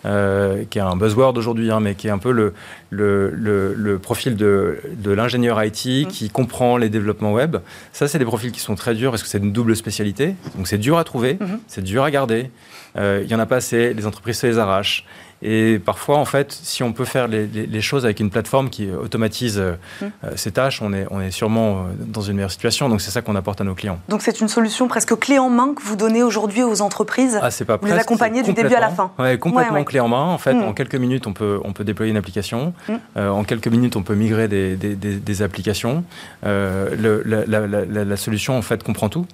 Euh, 0.06 0.62
qui 0.70 0.78
est 0.78 0.82
un 0.82 0.94
buzzword 0.94 1.36
aujourd'hui, 1.36 1.72
hein, 1.72 1.80
mais 1.80 1.96
qui 1.96 2.06
est 2.06 2.10
un 2.10 2.18
peu 2.18 2.30
le, 2.30 2.54
le, 2.90 3.32
le, 3.74 3.98
profil 3.98 4.36
de, 4.36 4.78
de 4.96 5.10
l'ingénieur 5.10 5.62
IT 5.62 5.86
mmh. 5.86 6.06
qui 6.06 6.30
comprend 6.30 6.76
les 6.76 6.88
développements 6.88 7.32
web. 7.32 7.56
Ça, 7.92 8.06
c'est 8.06 8.20
des 8.20 8.24
profils 8.24 8.52
qui 8.52 8.60
sont 8.60 8.76
très 8.76 8.94
durs 8.94 9.10
parce 9.10 9.24
que 9.24 9.28
c'est 9.28 9.38
une 9.38 9.52
double 9.52 9.74
spécialité. 9.74 10.36
Donc 10.56 10.68
c'est 10.68 10.78
dur 10.78 10.98
à 10.98 11.04
trouver, 11.04 11.34
mmh. 11.34 11.46
c'est 11.66 11.82
dur 11.82 12.04
à 12.04 12.12
garder. 12.12 12.50
Euh, 12.96 13.22
il 13.24 13.30
y 13.30 13.34
en 13.34 13.40
a 13.40 13.46
pas 13.46 13.56
assez, 13.56 13.92
les 13.92 14.06
entreprises 14.06 14.38
se 14.38 14.46
les 14.46 14.58
arrachent. 14.58 15.04
Et 15.42 15.78
parfois, 15.84 16.18
en 16.18 16.24
fait, 16.24 16.52
si 16.52 16.82
on 16.82 16.92
peut 16.92 17.04
faire 17.04 17.28
les, 17.28 17.80
choses 17.80 18.04
avec 18.04 18.18
une 18.18 18.30
plateforme 18.30 18.70
qui 18.70 18.90
automatise 18.90 19.58
euh, 19.58 19.74
mmh. 20.00 20.04
euh, 20.24 20.30
ces 20.34 20.50
tâches, 20.50 20.82
on 20.82 20.92
est, 20.92 21.06
on 21.10 21.20
est 21.20 21.30
sûrement 21.30 21.78
euh, 21.78 21.82
dans 21.98 22.22
une 22.22 22.34
meilleure 22.34 22.50
situation. 22.50 22.88
Donc, 22.88 23.00
c'est 23.00 23.12
ça 23.12 23.22
qu'on 23.22 23.36
apporte 23.36 23.60
à 23.60 23.64
nos 23.64 23.74
clients. 23.74 24.00
Donc, 24.08 24.22
c'est 24.22 24.40
une 24.40 24.48
solution 24.48 24.88
presque 24.88 25.14
clé 25.16 25.38
en 25.38 25.48
main 25.48 25.74
que 25.74 25.82
vous 25.82 25.94
donnez 25.94 26.24
aujourd'hui 26.24 26.64
aux 26.64 26.82
entreprises 26.82 27.38
ah, 27.40 27.52
c'est 27.52 27.64
pas 27.64 27.76
Vous 27.76 27.86
les 27.86 27.92
accompagnez 27.92 28.42
du 28.42 28.52
début 28.52 28.74
à 28.74 28.80
la 28.80 28.90
fin 28.90 29.12
Oui, 29.18 29.38
complètement 29.38 29.84
clé 29.84 30.00
en 30.00 30.08
main. 30.08 30.24
En 30.24 30.38
fait, 30.38 30.54
mmh. 30.54 30.62
en 30.64 30.72
quelques 30.72 30.96
minutes, 30.96 31.26
on 31.26 31.32
peut, 31.32 31.60
on 31.64 31.72
peut 31.72 31.84
déployer 31.84 32.10
une 32.10 32.16
application. 32.16 32.74
Mmh. 32.88 33.20
en 33.20 33.44
quelques 33.44 33.68
minutes, 33.68 33.96
on 33.96 34.02
peut 34.02 34.14
migrer 34.14 34.48
des, 34.48 34.76
des, 34.76 34.96
des, 34.96 35.42
applications. 35.42 36.04
Le, 36.42 37.22
la, 37.24 37.44
la, 37.46 38.04
la, 38.04 38.16
solution, 38.16 38.58
en 38.58 38.62
fait, 38.62 38.82
comprend 38.82 39.08
tout. 39.08 39.26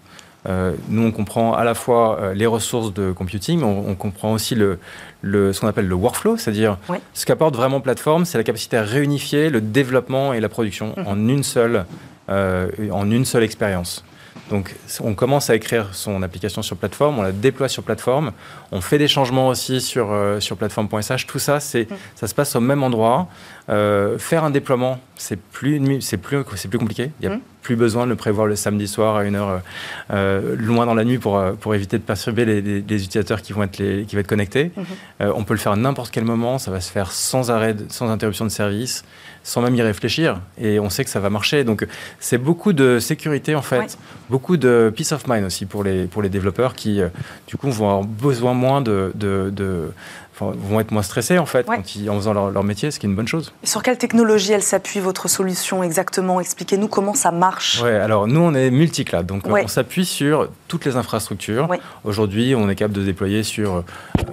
Euh, 0.47 0.73
nous, 0.89 1.07
on 1.07 1.11
comprend 1.11 1.55
à 1.55 1.65
la 1.65 1.75
fois 1.75 2.21
euh, 2.21 2.35
les 2.35 2.47
ressources 2.47 2.93
de 2.93 3.13
computing, 3.13 3.63
on, 3.63 3.89
on 3.89 3.95
comprend 3.95 4.33
aussi 4.33 4.55
le, 4.55 4.79
le, 5.25 5.53
ce 5.53 5.61
qu'on 5.61 5.67
appelle 5.67 5.89
le 5.89 5.95
workflow, 5.95 6.37
c'est-à-dire 6.37 6.79
ce 7.15 7.27
qu'apporte 7.27 7.57
vraiment 7.57 7.81
plateforme, 7.81 8.25
c'est 8.25 8.39
la 8.39 8.45
capacité 8.45 8.77
à 8.77 8.83
réunifier 8.83 9.51
le 9.51 9.61
développement 9.61 10.33
et 10.33 10.41
la 10.41 10.49
production 10.49 10.95
mmh. 10.97 11.07
en 11.07 11.29
une 11.29 11.43
seule, 11.43 11.87
euh, 12.29 12.69
en 12.93 13.11
une 13.11 13.25
seule 13.25 13.43
expérience. 13.43 14.05
Donc, 14.51 14.75
on 15.01 15.15
commence 15.15 15.49
à 15.49 15.55
écrire 15.55 15.89
son 15.93 16.23
application 16.23 16.61
sur 16.61 16.77
plateforme, 16.77 17.19
on 17.19 17.23
la 17.23 17.33
déploie 17.33 17.69
sur 17.69 17.83
plateforme, 17.83 18.33
on 18.73 18.83
fait 18.83 18.99
des 18.99 19.09
changements 19.09 19.49
aussi 19.49 19.81
sur, 19.81 20.13
euh, 20.13 20.39
sur 20.39 20.57
plateforme.sh. 20.59 21.27
Tout 21.27 21.39
ça, 21.39 21.61
c'est, 21.61 21.91
mmh. 21.91 21.97
ça 22.15 22.27
se 22.27 22.35
passe 22.35 22.55
au 22.55 22.61
même 22.61 22.83
endroit. 22.83 23.29
Euh, 23.71 24.19
faire 24.19 24.45
un 24.45 24.51
déploiement, 24.51 25.01
c'est 25.17 25.41
plus, 25.41 25.81
c'est 26.01 26.19
plus, 26.19 26.45
c'est 26.57 26.69
plus 26.69 26.79
compliqué. 26.79 27.11
Il 27.21 27.29
n'y 27.29 27.35
a 27.35 27.37
mmh. 27.37 27.41
plus 27.63 27.77
besoin 27.77 28.05
de 28.05 28.11
le 28.11 28.17
prévoir 28.17 28.47
le 28.47 28.57
samedi 28.57 28.87
soir 28.87 29.17
à 29.17 29.25
une 29.25 29.37
heure 29.37 29.63
euh, 30.13 30.55
loin 30.57 30.85
dans 30.85 30.95
la 30.95 31.05
nuit 31.05 31.19
pour, 31.19 31.43
pour 31.61 31.75
éviter 31.75 31.99
de 31.99 32.03
perturber 32.03 32.45
les, 32.45 32.61
les, 32.61 32.81
utilisateurs 32.81 33.41
qui 33.41 33.53
vont 33.53 33.63
être, 33.63 33.79
les, 33.79 34.05
qui 34.05 34.17
vont 34.17 34.21
être 34.21 34.27
connectés. 34.27 34.71
Mmh. 34.77 35.25
on 35.35 35.45
peut 35.45 35.55
le 35.55 35.61
faire 35.61 35.73
à 35.73 35.77
n'importe 35.77 36.11
quel 36.11 36.25
moment, 36.25 36.59
ça 36.59 36.71
va 36.71 36.81
se 36.81 36.93
faire 36.93 37.11
sans 37.11 37.51
arrêt, 37.51 37.75
sans 37.89 38.11
interruption 38.11 38.45
de 38.45 38.51
service 38.51 39.05
sans 39.45 39.61
même 39.61 39.75
y 39.77 39.83
réfléchir. 39.83 40.41
Et 40.59 40.81
on 40.81 40.91
sait 40.91 41.05
que 41.05 41.11
ça 41.11 41.21
va 41.21 41.31
marcher. 41.31 41.63
Donc, 41.63 41.87
c'est 42.19 42.39
beaucoup 42.39 42.73
de 42.73 42.99
sécurité, 42.99 43.55
en 43.55 43.63
fait, 43.63 43.99
beaucoup 44.31 44.57
de 44.57 44.93
peace 44.95 45.13
of 45.13 45.29
mind 45.29 45.45
aussi 45.45 45.67
pour 45.67 45.85
les, 45.85 46.07
pour 46.07 46.23
les 46.23 46.31
développeurs 46.31 46.75
qui, 46.75 47.01
euh, 47.01 47.09
du 47.47 47.57
coup, 47.57 47.71
vont 47.71 47.91
avoir 47.91 48.05
besoin 48.05 48.55
moins 48.55 48.81
de, 48.81 49.13
de, 49.15 49.53
de 49.55 49.93
vont 50.39 50.81
être 50.81 50.91
moins 50.91 51.03
stressés 51.03 51.39
en 51.39 51.47
fait 51.47 51.69
en 51.69 51.83
faisant 51.83 52.33
leur, 52.33 52.65
métier, 52.65 52.91
ce 52.91 52.99
qui 52.99 53.07
est 53.07 53.09
une 53.09 53.15
bonne 53.15 53.29
chose. 53.29 53.53
sur 53.63 53.83
quelle 53.83 53.99
technologie 53.99 54.53
elle 54.53 54.63
s'appuie 54.63 55.01
votre 55.01 55.29
solution 55.29 55.83
exactement? 55.83 56.41
Expliquez-nous 56.41 56.89
comment 56.89 57.15
ça 57.15 57.31
marche. 57.31 57.83
Ouais, 57.83 57.95
alors 57.95 58.27
nous 58.27 58.41
on 58.41 58.55
est 58.55 58.71
multicloud, 58.71 59.27
donc 59.27 59.47
on 59.47 59.69
s'appuie 59.69 60.05
sur 60.05 60.49
toutes 60.69 60.85
les 60.85 60.97
infrastructures. 60.97 61.69
Aujourd'hui, 62.05 62.55
on 62.57 62.69
est 62.69 62.75
capable 62.75 62.95
de 62.95 63.03
déployer 63.03 63.43
sur 63.43 63.77
euh, 63.77 63.83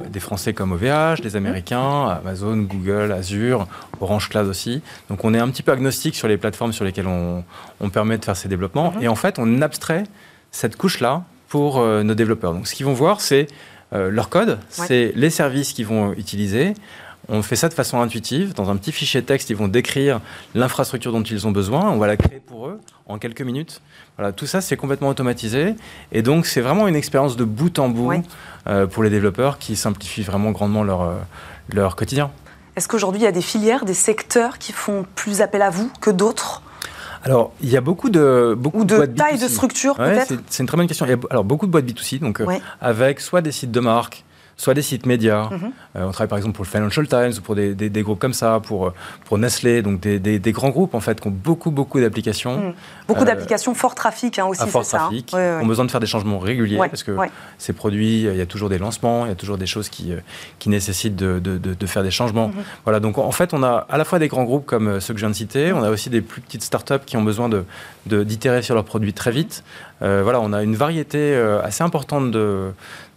des 0.10 0.20
Français 0.20 0.54
comme 0.54 0.72
OVH, 0.72 1.22
des 1.22 1.36
Américains, 1.36 2.08
Amazon, 2.08 2.58
Google, 2.58 3.12
Azure, 3.12 3.68
Orange 4.00 4.30
Cloud 4.30 4.48
aussi. 4.48 4.82
Donc 5.10 5.24
on 5.24 5.34
est 5.34 5.40
un 5.40 5.50
petit 5.50 5.64
peu 5.64 5.72
agnostique 5.72 6.16
sur 6.16 6.28
les 6.28 6.38
plateformes 6.38 6.74
sur 6.74 6.86
lesquelles 6.86 7.08
on, 7.08 7.44
permet 7.90 8.18
de 8.18 8.24
faire 8.24 8.38
ces 8.38 8.48
développements. 8.48 8.94
Mhm. 8.96 9.04
Et 9.04 9.08
en 9.08 9.16
fait, 9.16 9.38
on 9.38 9.62
abstrait 9.62 10.04
cette 10.52 10.78
couche-là 10.78 11.24
pour 11.50 11.80
euh, 11.80 12.04
nos 12.04 12.16
développeurs. 12.16 12.54
Donc 12.54 12.68
ce 12.68 12.74
qu'ils 12.74 12.86
vont 12.86 12.94
voir, 12.94 13.20
c'est 13.20 13.44
euh, 13.44 13.81
leur 13.92 14.30
code, 14.30 14.58
c'est 14.70 15.12
les 15.16 15.30
services 15.30 15.74
qu'ils 15.74 15.86
vont 15.86 16.14
utiliser. 16.14 16.74
On 17.30 17.44
fait 17.44 17.56
ça 17.56 17.70
de 17.70 17.74
façon 17.74 18.02
intuitive. 18.02 18.54
Dans 18.54 18.70
un 18.70 18.76
petit 18.76 18.92
fichier 18.92 19.22
texte, 19.24 19.50
ils 19.50 19.56
vont 19.56 19.68
décrire 19.68 20.22
l'infrastructure 20.56 21.12
dont 21.12 21.24
ils 21.24 21.48
ont 21.48 21.52
besoin. 21.52 21.90
On 21.90 21.98
va 21.98 22.08
la 22.08 22.18
créer 22.18 22.40
pour 22.40 22.68
eux 22.68 22.80
en 23.08 23.20
quelques 23.20 23.42
minutes. 23.42 23.82
Voilà, 24.18 24.32
tout 24.32 24.48
ça, 24.48 24.60
c'est 24.60 24.76
complètement 24.76 25.10
automatisé. 25.10 25.76
Et 26.12 26.24
donc, 26.24 26.46
c'est 26.46 26.62
vraiment 26.62 26.88
une 26.88 26.96
expérience 26.96 27.38
de 27.38 27.44
bout 27.44 27.80
en 27.80 27.90
bout 27.90 28.12
euh, 28.68 28.88
pour 28.88 29.04
les 29.04 29.10
développeurs 29.10 29.60
qui 29.60 29.76
simplifie 29.76 30.24
vraiment 30.24 30.52
grandement 30.52 30.84
leur, 30.84 31.02
euh, 31.02 31.16
leur 31.74 31.96
quotidien. 31.96 32.32
Est-ce 32.76 32.88
qu'aujourd'hui, 32.88 33.22
il 33.22 33.26
y 33.26 33.28
a 33.28 33.32
des 33.32 33.42
filières, 33.42 33.86
des 33.86 33.94
secteurs 33.94 34.58
qui 34.58 34.72
font 34.72 35.06
plus 35.16 35.42
appel 35.42 35.62
à 35.62 35.70
vous 35.70 35.92
que 36.02 36.10
d'autres? 36.10 36.64
Alors, 37.24 37.54
il 37.62 37.70
y 37.70 37.78
a 37.78 37.82
beaucoup 37.82 38.10
de 38.10 38.56
beaucoup 38.58 38.84
de, 38.84 39.06
taille 39.06 39.38
de 39.38 39.48
structure 39.48 39.96
peut-être. 39.96 40.34
C'est 40.48 40.64
une 40.64 40.68
très 40.68 40.78
bonne 40.78 40.88
question. 40.88 41.06
Il 41.06 41.10
y 41.10 41.14
a 41.14 41.18
alors 41.30 41.44
beaucoup 41.44 41.68
de 41.68 41.72
boîtes 41.72 41.86
B2C, 41.86 42.20
donc 42.20 42.42
euh, 42.42 42.48
avec 42.80 43.20
soit 43.20 43.42
des 43.42 43.52
sites 43.52 43.72
de 43.72 43.80
marque, 43.80 44.24
soit 44.62 44.76
des 44.76 44.84
sites 44.84 45.08
médias. 45.08 45.50
Mhm. 45.50 45.72
on 45.96 46.12
travaille 46.12 46.28
par 46.28 46.38
exemple 46.38 46.56
pour 46.56 46.64
le 46.64 46.70
Financial 46.70 47.08
Times 47.08 47.32
ou 47.36 47.42
pour 47.42 47.56
des, 47.56 47.74
des, 47.74 48.04
groupes 48.04 48.20
comme 48.20 48.34
ça, 48.34 48.60
pour, 48.60 48.94
pour 49.26 49.40
Nestlé, 49.40 49.82
donc 49.82 50.00
des, 50.00 50.20
des, 50.20 50.52
grands 50.52 50.70
groupes 50.70 50.94
en 50.94 51.00
fait 51.00 51.20
qui 51.20 51.28
ont 51.28 51.32
beaucoup, 51.32 51.72
beaucoup 51.72 52.00
d'applications. 52.00 52.58
Mhm. 52.58 52.74
Beaucoup 53.08 53.26
d'applications 53.26 53.74
fort 53.74 53.96
trafic 53.96 54.38
hein, 54.38 54.46
aussi, 54.46 54.68
fort 54.68 54.84
hein. 54.94 54.98
trafic, 55.00 55.34
ont 55.34 55.66
besoin 55.66 55.86
de 55.86 55.90
faire 55.90 56.00
des 56.00 56.06
changements 56.06 56.38
réguliers 56.38 56.78
parce 56.78 57.02
que 57.02 57.18
ces 57.58 57.74
produits, 57.74 58.22
il 58.22 58.36
y 58.36 58.42
a 58.42 58.46
toujours 58.46 58.70
des 58.70 58.78
lancements, 58.78 59.26
il 59.26 59.30
y 59.30 59.32
a 59.32 59.36
toujours 59.36 59.58
des 59.58 59.66
choses 59.66 59.90
qui, 59.90 60.14
qui 60.60 60.70
nécessitent 60.70 61.16
de, 61.16 61.40
de, 61.40 61.58
de, 61.58 61.86
faire 61.88 62.04
des 62.04 62.12
changements. 62.12 62.50
Mhm. 62.50 62.64
Voilà, 62.84 63.00
donc 63.00 63.18
en 63.18 63.32
fait, 63.32 63.56
on 63.56 63.64
a 63.64 63.88
à 63.90 63.98
la 63.98 64.06
fois 64.06 64.20
des 64.20 64.28
grands 64.28 64.44
groupes 64.44 64.68
comme 64.68 65.00
ceux 65.00 65.16
que 65.16 65.20
je 65.20 65.26
viens 65.26 65.32
de 65.32 65.36
citer, 65.36 65.74
on 65.74 65.82
a 65.82 65.90
aussi 65.90 66.12
des 66.12 66.22
plus 66.22 66.42
petites 66.42 66.64
startups 66.64 67.04
qui 67.04 67.18
ont 67.18 67.24
besoin 67.24 67.50
de 67.50 67.66
d'itérer 68.06 68.62
sur 68.62 68.76
leurs 68.76 68.86
produits 68.86 69.14
très 69.14 69.32
vite. 69.32 69.64
Euh, 70.02 70.22
voilà, 70.24 70.40
on 70.42 70.54
a 70.54 70.64
une 70.64 70.76
variété 70.76 71.18
euh, 71.20 71.62
assez 71.62 71.84
importante 71.84 72.32
de, 72.32 72.72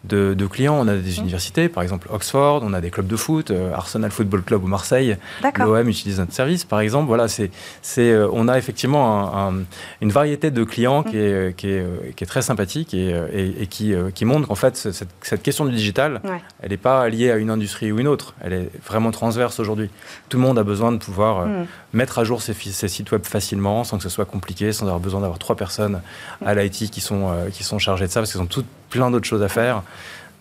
de, 0.05 0.47
clients. 0.47 0.77
On 0.79 0.89
a 0.89 0.97
des 0.97 1.19
universités, 1.19 1.69
par 1.69 1.83
exemple 1.83 2.09
Oxford, 2.11 2.61
on 2.63 2.73
a 2.73 2.81
des 2.81 2.91
clubs 2.91 3.07
de 3.07 3.17
foot, 3.17 3.51
euh, 3.51 3.73
Arsenal 3.73 4.11
Football 4.11 4.43
Club 4.43 4.65
ou 4.65 4.67
Marseille. 4.67 5.17
L'OM 5.59 5.89
utilise 5.89 6.19
notre 6.19 6.33
service, 6.33 6.65
par 6.65 6.81
exemple. 6.81 7.09
Voilà, 7.09 7.29
c'est, 7.29 7.51
c'est, 7.83 8.11
euh, 8.11 8.29
on 8.33 8.49
a 8.49 8.59
effectivement 8.59 9.53
une 10.01 10.11
variété 10.11 10.51
de 10.51 10.65
clients 10.65 11.03
qui, 11.03 11.17
est, 11.19 11.57
qui, 11.57 11.69
est, 11.69 12.15
qui, 12.15 12.25
est, 12.25 12.27
très 12.27 12.43
sympathique 12.43 12.95
et, 12.95 13.15
et, 13.61 13.67
qui, 13.67 13.95
qui, 14.15 14.25
montre 14.25 14.49
qu'en 14.49 14.55
fait, 14.55 14.77
cette, 14.77 15.09
cette, 15.21 15.43
question 15.43 15.65
du 15.65 15.73
digital, 15.73 16.21
elle 16.63 16.71
n'est 16.71 16.77
pas 16.77 17.09
liée 17.09 17.31
à 17.31 17.37
une 17.37 17.51
industrie 17.51 17.93
ou 17.93 17.99
une 17.99 18.09
autre. 18.09 18.35
Elle 18.41 18.53
est 18.53 18.71
vraiment 18.87 19.11
transverse 19.11 19.59
aujourd'hui. 19.61 19.91
Tout 20.29 20.37
le 20.37 20.43
monde 20.43 20.59
a 20.59 20.65
besoin 20.65 20.93
de 20.93 20.99
pouvoir 20.99 21.41
euh, 21.41 21.47
mmh. 21.47 21.67
mettre 21.93 22.19
à 22.19 22.25
jour 22.25 22.43
ses, 22.43 22.55
ses, 22.55 22.89
sites 22.89 23.11
web 23.13 23.25
facilement, 23.25 23.85
sans 23.85 23.97
que 23.97 24.03
ce 24.03 24.09
soit 24.09 24.25
compliqué, 24.25 24.73
sans 24.73 24.87
avoir 24.87 25.01
besoin 25.01 25.21
d'avoir 25.21 25.39
trois 25.39 25.57
personnes 25.57 26.01
à 26.45 26.55
l'IT 26.55 26.91
qui 26.91 27.01
sont, 27.01 27.33
qui 27.53 27.65
sont 27.65 27.79
chargées 27.79 28.07
de 28.07 28.11
ça, 28.11 28.21
parce 28.21 28.33
qu'elles 28.33 28.43
ont 28.43 28.47
toutes 28.47 28.67
plein 28.95 29.11
d'autres 29.11 29.27
choses 29.27 29.43
à 29.43 29.49
faire. 29.49 29.83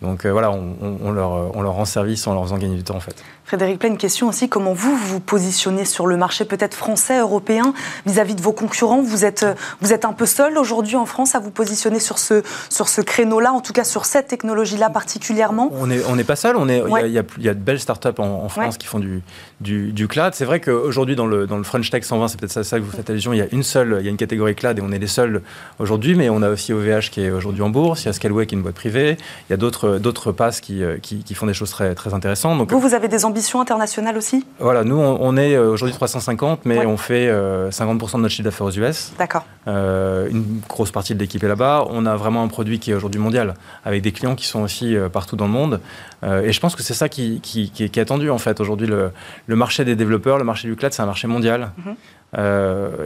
Donc 0.00 0.24
euh, 0.24 0.30
voilà, 0.30 0.50
on, 0.52 1.10
leur, 1.10 1.56
on 1.56 1.62
leur 1.62 1.72
rend 1.72 1.84
service 1.84 2.26
en 2.26 2.34
leur 2.34 2.44
faisant 2.44 2.58
gagner 2.58 2.76
du 2.76 2.84
temps 2.84 2.96
en 2.96 3.00
fait. 3.00 3.16
Frédéric 3.54 3.78
plein 3.78 3.90
une 3.90 3.98
question 3.98 4.26
aussi. 4.26 4.48
Comment 4.48 4.72
vous 4.72 4.96
vous 4.96 5.20
positionnez 5.20 5.84
sur 5.84 6.08
le 6.08 6.16
marché 6.16 6.44
peut-être 6.44 6.74
français, 6.74 7.20
européen, 7.20 7.72
vis-à-vis 8.04 8.34
de 8.34 8.42
vos 8.42 8.50
concurrents? 8.50 9.00
Vous 9.00 9.24
êtes, 9.24 9.46
vous 9.80 9.92
êtes 9.92 10.04
un 10.04 10.12
peu 10.12 10.26
seul 10.26 10.58
aujourd'hui 10.58 10.96
en 10.96 11.06
France 11.06 11.36
à 11.36 11.38
vous 11.38 11.52
positionner 11.52 12.00
sur 12.00 12.18
ce, 12.18 12.42
sur 12.68 12.88
ce 12.88 13.00
créneau-là, 13.00 13.52
en 13.52 13.60
tout 13.60 13.72
cas 13.72 13.84
sur 13.84 14.06
cette 14.06 14.26
technologie-là 14.26 14.90
particulièrement? 14.90 15.70
On 15.78 15.86
n'est 15.86 16.00
on 16.04 16.16
pas 16.24 16.34
seul. 16.34 16.56
Il 16.60 16.68
est, 16.68 16.82
il, 17.06 17.12
y 17.12 17.18
a, 17.20 17.22
y, 17.38 17.48
a, 17.48 17.54
de 17.54 17.60
belles 17.60 17.78
startups 17.78 18.18
en, 18.18 18.24
en 18.24 18.48
France 18.48 18.76
qui 18.76 18.88
font 18.88 18.98
du, 18.98 19.22
du, 19.60 19.92
du 19.92 20.08
cloud. 20.08 20.34
C'est 20.34 20.46
vrai 20.46 20.58
qu'aujourd'hui, 20.58 21.14
dans 21.14 21.26
le, 21.26 21.46
dans 21.46 21.58
le 21.58 21.62
French 21.62 21.88
Tech 21.90 22.02
120, 22.02 22.26
c'est 22.26 22.40
peut-être 22.40 22.50
ça, 22.50 22.64
ça, 22.64 22.80
que 22.80 22.84
vous 22.84 22.90
faites 22.90 23.08
allusion, 23.08 23.32
il 23.32 23.38
y 23.38 23.42
a 23.42 23.46
une 23.52 23.62
seule, 23.62 23.98
il 24.00 24.04
y 24.04 24.08
a 24.08 24.10
une 24.10 24.16
catégorie 24.16 24.56
cloud 24.56 24.76
et 24.80 24.82
on 24.82 24.90
est 24.90 24.98
les 24.98 25.06
seuls 25.06 25.42
aujourd'hui, 25.78 26.16
mais 26.16 26.28
on 26.28 26.42
a 26.42 26.50
aussi 26.50 26.72
OVH 26.72 27.10
qui 27.12 27.20
est 27.20 27.30
aujourd'hui 27.30 27.62
en 27.62 27.70
bourse, 27.70 28.02
il 28.02 28.06
y 28.06 28.08
a 28.08 28.12
Scaleway 28.12 28.46
qui 28.46 28.56
est 28.56 28.58
une 28.58 28.64
boîte 28.64 28.74
privée, 28.74 29.16
il 29.48 29.52
y 29.52 29.54
a 29.54 29.56
d'autres 29.56 30.32
passes 30.32 30.60
qui, 30.60 30.82
qui, 31.02 31.22
qui, 31.22 31.34
font 31.36 31.46
des 31.46 31.54
choses 31.54 31.70
très, 31.70 31.94
très 31.94 32.14
intéressantes. 32.14 32.58
Donc, 32.58 32.72
vous, 32.72 32.80
vous 32.80 32.94
avez 32.94 33.06
des 33.06 33.24
ambitions 33.24 33.43
internationales 33.60 34.16
aussi 34.16 34.44
Voilà, 34.58 34.84
nous, 34.84 34.96
on, 34.96 35.36
est 35.36 35.54
euh, 35.54 35.72
aujourd'hui 35.72 35.94
350, 35.94 36.60
mais 36.64 36.84
on 36.86 36.96
fait 36.96 37.28
50% 37.28 37.30
euh, 37.30 37.68
de 37.68 38.22
notre 38.22 38.28
chiffre 38.28 38.44
d'affaires 38.44 38.66
aux 38.66 38.70
US. 38.70 39.12
D'accord. 39.18 39.44
Euh, 39.66 40.28
une 40.30 40.60
grosse 40.68 40.90
partie 40.90 41.14
de 41.14 41.20
l'équipe 41.20 41.42
est 41.42 41.48
là-bas. 41.48 41.86
On 41.90 42.06
a 42.06 42.16
vraiment 42.16 42.42
un 42.42 42.48
produit 42.48 42.78
qui 42.78 42.90
est 42.90 42.94
aujourd'hui 42.94 43.20
mondial, 43.20 43.54
avec 43.84 44.02
des 44.02 44.12
clients 44.12 44.34
qui 44.34 44.46
sont 44.46 44.62
aussi 44.62 44.96
partout 45.12 45.36
dans 45.36 45.46
le 45.46 45.52
monde. 45.52 45.80
Et 46.24 46.52
je 46.52 46.60
pense 46.60 46.74
que 46.74 46.82
c'est 46.82 46.94
ça 46.94 47.08
qui, 47.08 47.40
qui, 47.40 47.70
est 47.78 47.98
attendu, 47.98 48.30
en 48.30 48.38
fait. 48.38 48.60
Aujourd'hui, 48.60 48.86
le, 48.86 49.10
le, 49.46 49.56
marché 49.56 49.84
des 49.84 49.96
développeurs, 49.96 50.38
le 50.38 50.44
marché 50.44 50.68
du 50.68 50.76
cloud, 50.76 50.92
c'est 50.92 51.02
un 51.02 51.06
marché 51.06 51.26
mondial. 51.26 51.72
Mhm. 51.78 51.94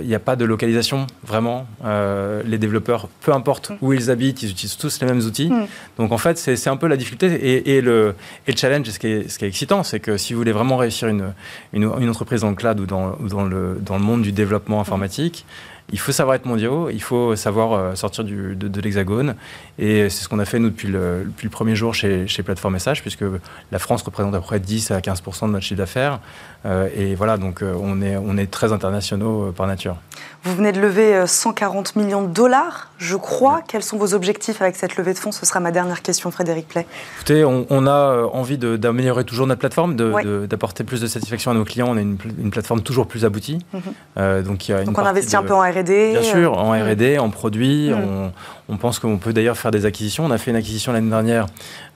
Il 0.00 0.06
n'y 0.06 0.14
a 0.14 0.18
pas 0.18 0.36
de 0.36 0.44
localisation, 0.44 1.06
vraiment. 1.24 1.66
les 1.84 2.58
développeurs, 2.58 3.08
peu 3.20 3.32
importe 3.32 3.70
mhm. 3.70 3.78
où 3.80 3.92
ils 3.92 4.10
habitent, 4.10 4.42
ils 4.42 4.50
utilisent 4.50 4.76
tous 4.76 5.00
les 5.00 5.06
mêmes 5.06 5.20
outils. 5.20 5.50
Mhm. 5.50 5.66
Donc 5.98 6.12
en 6.12 6.18
fait, 6.18 6.38
c'est 6.38 6.70
un 6.70 6.76
peu 6.76 6.86
la 6.86 6.96
difficulté. 6.96 7.26
Et, 7.26 7.76
et, 7.76 7.80
le, 7.80 8.14
et 8.46 8.52
le 8.52 8.56
challenge, 8.56 8.86
ce 8.88 8.98
qui 8.98 9.08
est, 9.08 9.28
ce 9.28 9.38
qui 9.38 9.44
est 9.44 9.48
excitant, 9.48 9.82
c'est 9.82 10.00
que 10.00 10.16
si 10.16 10.32
vous 10.32 10.38
voulez 10.38 10.52
vraiment 10.52 10.76
réussir 10.76 11.08
une, 11.08 11.32
une, 11.72 12.08
entreprise 12.08 12.42
dans 12.42 12.50
le 12.50 12.56
cloud 12.56 12.80
ou 12.80 12.86
dans, 12.86 13.16
dans, 13.16 13.44
le, 13.44 13.78
dans 13.80 13.96
le 13.96 14.02
monde 14.02 14.22
du 14.22 14.32
développement 14.32 14.80
informatique, 14.80 15.44
il 15.92 15.98
faut 15.98 16.12
savoir 16.12 16.36
être 16.36 16.44
mondiaux, 16.44 16.90
il 16.90 17.02
faut 17.02 17.34
savoir 17.34 17.72
euh, 17.72 17.94
sortir 17.94 18.24
de, 18.24 18.80
l'hexagone. 18.80 19.34
Et 19.78 20.08
c'est 20.10 20.24
ce 20.24 20.28
qu'on 20.28 20.38
a 20.38 20.44
fait, 20.44 20.58
nous, 20.58 20.70
depuis 20.70 20.88
le, 20.88 21.24
depuis 21.26 21.46
le 21.46 21.50
premier 21.50 21.74
jour 21.74 21.94
chez, 21.94 22.26
chez 22.26 22.42
Plateforme 22.42 22.78
SH, 22.78 23.00
puisque 23.00 23.24
la 23.72 23.78
France 23.78 24.02
représente 24.02 24.34
à 24.34 24.38
peu 24.38 24.44
près 24.44 24.60
10 24.60 24.90
à 24.90 25.00
15% 25.00 25.46
de 25.46 25.52
notre 25.52 25.64
chiffre 25.64 25.78
d'affaires. 25.78 26.20
Euh, 26.66 26.88
et 26.94 27.14
voilà, 27.14 27.38
donc 27.38 27.62
euh, 27.62 27.74
on, 27.80 28.02
est, 28.02 28.16
on 28.16 28.36
est 28.36 28.50
très 28.50 28.72
internationaux 28.72 29.52
par 29.52 29.66
nature. 29.66 29.96
Vous 30.44 30.54
venez 30.54 30.72
de 30.72 30.80
lever 30.80 31.26
140 31.26 31.96
millions 31.96 32.22
de 32.22 32.32
dollars, 32.32 32.90
je 32.96 33.16
crois. 33.16 33.60
Quels 33.66 33.82
sont 33.82 33.98
vos 33.98 34.14
objectifs 34.14 34.62
avec 34.62 34.76
cette 34.76 34.96
levée 34.96 35.12
de 35.12 35.18
fonds? 35.18 35.32
Ce 35.32 35.44
sera 35.44 35.58
ma 35.60 35.72
dernière 35.72 36.00
question, 36.00 36.30
Frédéric 36.30 36.68
Play. 36.68 36.86
Écoutez, 37.16 37.44
on, 37.44 37.86
a 37.86 38.22
envie 38.32 38.56
d'améliorer 38.56 39.24
toujours 39.24 39.46
notre 39.46 39.60
plateforme, 39.60 39.96
d'apporter 39.96 40.84
plus 40.84 41.00
de 41.00 41.06
satisfaction 41.06 41.50
à 41.50 41.54
nos 41.54 41.64
clients. 41.64 41.88
On 41.90 41.96
a 41.96 42.00
une, 42.00 42.18
une 42.38 42.50
plateforme 42.50 42.82
toujours 42.82 43.08
plus 43.08 43.24
aboutie. 43.24 43.58
Mhm. 43.72 44.42
donc, 44.42 44.68
il 44.68 44.72
y 44.72 44.74
a 44.74 44.82
une 44.82 44.88
donc 44.88 44.98
on 44.98 45.04
investit 45.06 45.36
un 45.36 45.42
peu 45.42 45.54
en 45.54 45.60
R&D 45.60 46.12
Bien 46.12 46.22
sûr, 46.22 46.56
en 46.56 46.74
mm. 46.74 46.82
R&D, 46.82 47.18
en 47.18 47.30
produits. 47.30 47.90
Mm. 47.90 48.30
On, 48.70 48.76
pense 48.76 48.98
qu'on 48.98 49.18
peut 49.18 49.32
d'ailleurs 49.32 49.56
faire 49.56 49.70
des 49.70 49.86
acquisitions. 49.86 50.24
On 50.24 50.30
a 50.30 50.38
fait 50.38 50.50
une 50.50 50.56
acquisition 50.56 50.92
l'année 50.92 51.10
dernière 51.10 51.46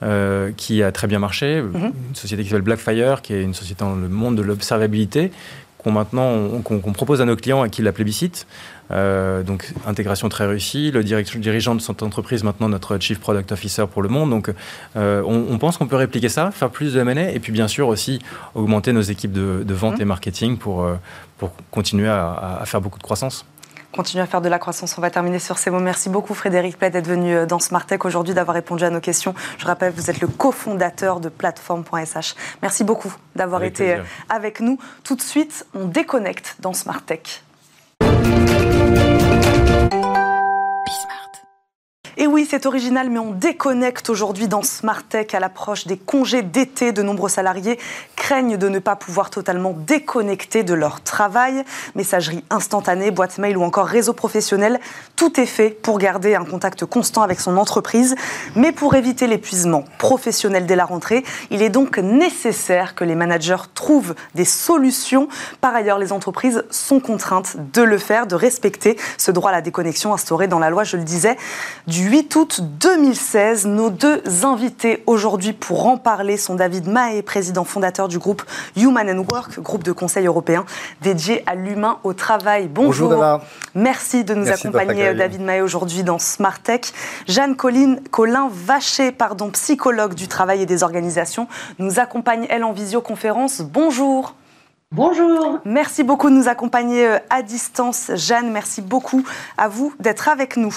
euh, 0.03 0.51
qui 0.57 0.83
a 0.83 0.93
très 0.93 1.07
bien 1.07 1.19
marché. 1.19 1.63
Mm-hmm. 1.63 1.93
Une 2.09 2.15
société 2.15 2.43
qui 2.43 2.51
s'appelle 2.51 2.63
Blackfire, 2.63 3.23
qui 3.23 3.35
est 3.35 3.43
une 3.43 3.55
société 3.55 3.83
dans 3.83 3.95
le 3.95 4.09
monde 4.09 4.37
de 4.37 4.43
l'observabilité, 4.43 5.33
qu'on 5.83 5.93
maintenant 5.93 6.61
qu'on 6.63 6.93
propose 6.93 7.21
à 7.21 7.25
nos 7.25 7.37
clients 7.37 7.65
et 7.65 7.71
qui 7.71 7.83
la 7.83 7.93
plébiscite. 7.93 8.47
Euh, 8.91 9.43
donc 9.43 9.73
intégration 9.87 10.29
très 10.29 10.47
réussie. 10.47 10.91
Le 10.91 11.03
dirigeant 11.03 11.75
de 11.75 11.81
cette 11.81 12.03
entreprise 12.03 12.45
maintenant 12.45 12.69
notre 12.69 12.99
chief 12.99 13.21
product 13.21 13.53
officer 13.53 13.85
pour 13.91 14.03
le 14.03 14.09
monde. 14.09 14.31
Donc 14.31 14.53
euh, 14.97 15.23
on, 15.25 15.59
pense 15.59 15.77
qu'on 15.77 15.87
peut 15.87 15.97
répliquer 15.97 16.29
ça, 16.29 16.51
faire 16.51 16.71
plus 16.71 16.95
de 16.95 17.01
M&A 17.01 17.31
et 17.31 17.39
puis 17.39 17.53
bien 17.53 17.69
sûr 17.69 17.89
aussi 17.89 18.21
augmenter 18.55 18.93
nos 18.93 19.01
équipes 19.01 19.33
de, 19.33 19.75
vente 19.75 19.99
mm. 19.99 20.03
et 20.03 20.05
marketing 20.05 20.57
pour, 20.59 20.87
pour 21.39 21.53
continuer 21.71 22.09
à, 22.09 22.59
à 22.61 22.67
faire 22.67 22.81
beaucoup 22.81 22.99
de 22.99 23.05
croissance 23.05 23.47
continuer 23.93 24.23
à 24.23 24.27
faire 24.27 24.41
de 24.41 24.49
la 24.49 24.59
croissance. 24.59 24.97
On 24.99 25.01
va 25.01 25.11
terminer 25.11 25.39
sur 25.39 25.59
ces 25.59 25.71
mots. 25.71 25.81
Merci 25.81 26.09
beaucoup 26.09 26.35
Frédéric 26.35 26.79
Play 26.79 26.91
d'être 26.91 27.07
venu 27.07 27.35
euh, 27.35 27.47
dans 27.47 27.59
Smartech 27.59 28.05
aujourd'hui, 28.05 28.35
d'avoir 28.35 28.55
répondu 28.55 28.85
à 28.85 28.91
nos 28.91 29.01
questions. 29.01 29.35
Je 29.59 29.67
rappelle, 29.67 29.93
vous 29.93 30.11
êtes 30.11 30.21
le 30.21 30.29
cofondateur 30.29 31.21
de 31.21 31.29
plateforme.sh. 31.29 32.35
Merci 32.63 32.85
beaucoup 32.85 33.15
d'avoir 33.37 33.63
été 33.63 33.95
euh, 33.95 34.03
avec 34.29 34.61
nous. 34.61 34.79
Tout 35.05 35.17
de 35.17 35.23
suite, 35.23 35.67
on 35.75 35.87
déconnecte 35.87 36.57
dans 36.61 36.73
Smartech. 36.73 37.43
Et 42.23 42.29
oui, 42.29 42.47
c'est 42.49 42.67
original, 42.67 43.11
mais 43.11 43.19
on 43.19 43.33
déconnecte 43.33 44.09
aujourd'hui 44.09 44.47
dans 44.47 44.63
Smart 44.63 45.03
Tech 45.03 45.35
à 45.35 45.41
l'approche 45.41 45.89
des 45.89 45.97
congés 45.97 46.43
d'été. 46.43 46.93
De 46.93 47.03
nombreux 47.03 47.29
salariés 47.29 47.81
craignent 48.15 48.57
de 48.57 48.69
ne 48.69 48.79
pas 48.79 48.95
pouvoir 48.95 49.29
totalement 49.29 49.75
déconnecter 49.77 50.63
de 50.63 50.73
leur 50.73 51.01
travail. 51.01 51.65
Messagerie 51.97 52.45
instantanée, 52.49 53.11
boîte 53.11 53.39
mail 53.39 53.57
ou 53.57 53.65
encore 53.65 53.87
réseau 53.87 54.13
professionnel, 54.13 54.79
tout 55.17 55.41
est 55.41 55.47
fait 55.47 55.71
pour 55.71 55.99
garder 55.99 56.37
un 56.37 56.45
contact 56.45 56.85
constant 56.85 57.23
avec 57.23 57.41
son 57.41 57.57
entreprise. 57.57 58.15
Mais 58.55 58.71
pour 58.71 58.95
éviter 58.95 59.27
l'épuisement 59.27 59.83
professionnel 59.99 60.65
dès 60.65 60.77
la 60.77 60.85
rentrée, 60.85 61.25
il 61.51 61.61
est 61.61 61.71
donc 61.71 61.99
nécessaire 61.99 62.95
que 62.95 63.03
les 63.03 63.17
managers 63.17 63.65
trouvent 63.75 64.15
des 64.37 64.45
solutions. 64.45 65.27
Par 65.61 65.75
ailleurs, 65.75 65.99
les 65.99 66.13
entreprises 66.13 66.63
sont 66.71 67.01
contraintes 67.01 67.57
de 67.73 67.83
le 67.83 67.99
faire, 67.99 68.29
de 68.29 68.37
respecter 68.37 68.97
ce 69.19 69.33
droit 69.33 69.51
à 69.51 69.55
la 69.55 69.61
déconnexion 69.61 70.15
instauré 70.15 70.47
dans 70.47 70.61
la 70.61 70.71
loi, 70.71 70.85
je 70.85 70.97
le 70.97 71.03
disais, 71.03 71.37
du 71.89 72.12
8 72.13 72.37
août 72.37 72.61
2016. 72.79 73.67
Nos 73.69 73.89
deux 73.89 74.21
invités 74.43 75.03
aujourd'hui 75.07 75.55
pour 75.55 75.87
en 75.87 75.97
parler 75.97 76.37
sont 76.37 76.55
David 76.55 76.87
Mahé, 76.87 77.23
président 77.23 77.65
fondateur 77.65 78.07
du 78.07 78.19
groupe 78.19 78.43
Human 78.77 79.09
and 79.09 79.25
Work, 79.33 79.59
groupe 79.61 79.83
de 79.83 79.93
conseil 79.93 80.27
européen 80.27 80.67
dédié 81.01 81.43
à 81.47 81.55
l'humain 81.55 82.01
au 82.05 82.13
travail. 82.13 82.69
Bonjour. 82.69 83.09
Bonjour 83.09 83.41
Merci 83.75 84.25
de 84.25 84.35
nous 84.35 84.51
accompagner, 84.51 85.15
David 85.15 85.41
Mahé, 85.41 85.63
aujourd'hui 85.63 86.03
dans 86.03 86.19
Smart 86.19 86.61
Tech. 86.61 86.83
Jeanne 87.27 87.57
Colline, 87.57 87.99
Colin 88.11 88.51
Vacher, 88.53 89.11
pardon, 89.11 89.49
psychologue 89.49 90.13
du 90.13 90.29
travail 90.29 90.61
et 90.61 90.67
des 90.67 90.83
organisations, 90.83 91.49
nous 91.79 91.99
accompagne, 91.99 92.47
elle, 92.51 92.65
en 92.65 92.75
visioconférence. 92.75 93.63
Bonjour. 93.63 94.35
Bonjour. 94.95 95.59
Merci 95.65 96.05
beaucoup 96.05 96.29
de 96.29 96.35
nous 96.35 96.49
accompagner 96.49 97.07
euh, 97.07 97.19
à 97.31 97.41
distance. 97.41 98.11
Jeanne, 98.15 98.53
merci 98.53 98.83
beaucoup 98.83 99.25
à 99.57 99.69
vous 99.69 99.95
d'être 100.01 100.29
avec 100.29 100.59
nous. 100.59 100.77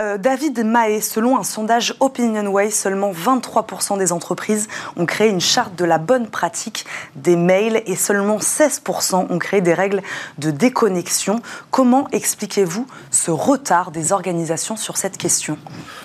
Euh, 0.00 0.18
David 0.18 0.64
Mahé, 0.64 1.00
selon 1.00 1.36
un 1.36 1.42
sondage 1.42 1.96
OpinionWay, 1.98 2.70
seulement 2.70 3.10
23% 3.10 3.98
des 3.98 4.12
entreprises 4.12 4.68
ont 4.96 5.04
créé 5.04 5.30
une 5.30 5.40
charte 5.40 5.74
de 5.74 5.84
la 5.84 5.98
bonne 5.98 6.28
pratique 6.28 6.86
des 7.16 7.34
mails 7.34 7.82
et 7.86 7.96
seulement 7.96 8.38
16% 8.38 9.26
ont 9.30 9.38
créé 9.40 9.60
des 9.62 9.74
règles 9.74 10.02
de 10.38 10.52
déconnexion. 10.52 11.40
Comment 11.72 12.06
expliquez-vous 12.12 12.86
ce 13.10 13.32
retard 13.32 13.90
des 13.90 14.12
organisations 14.12 14.76
sur 14.76 14.96
cette 14.96 15.18
question? 15.18 15.58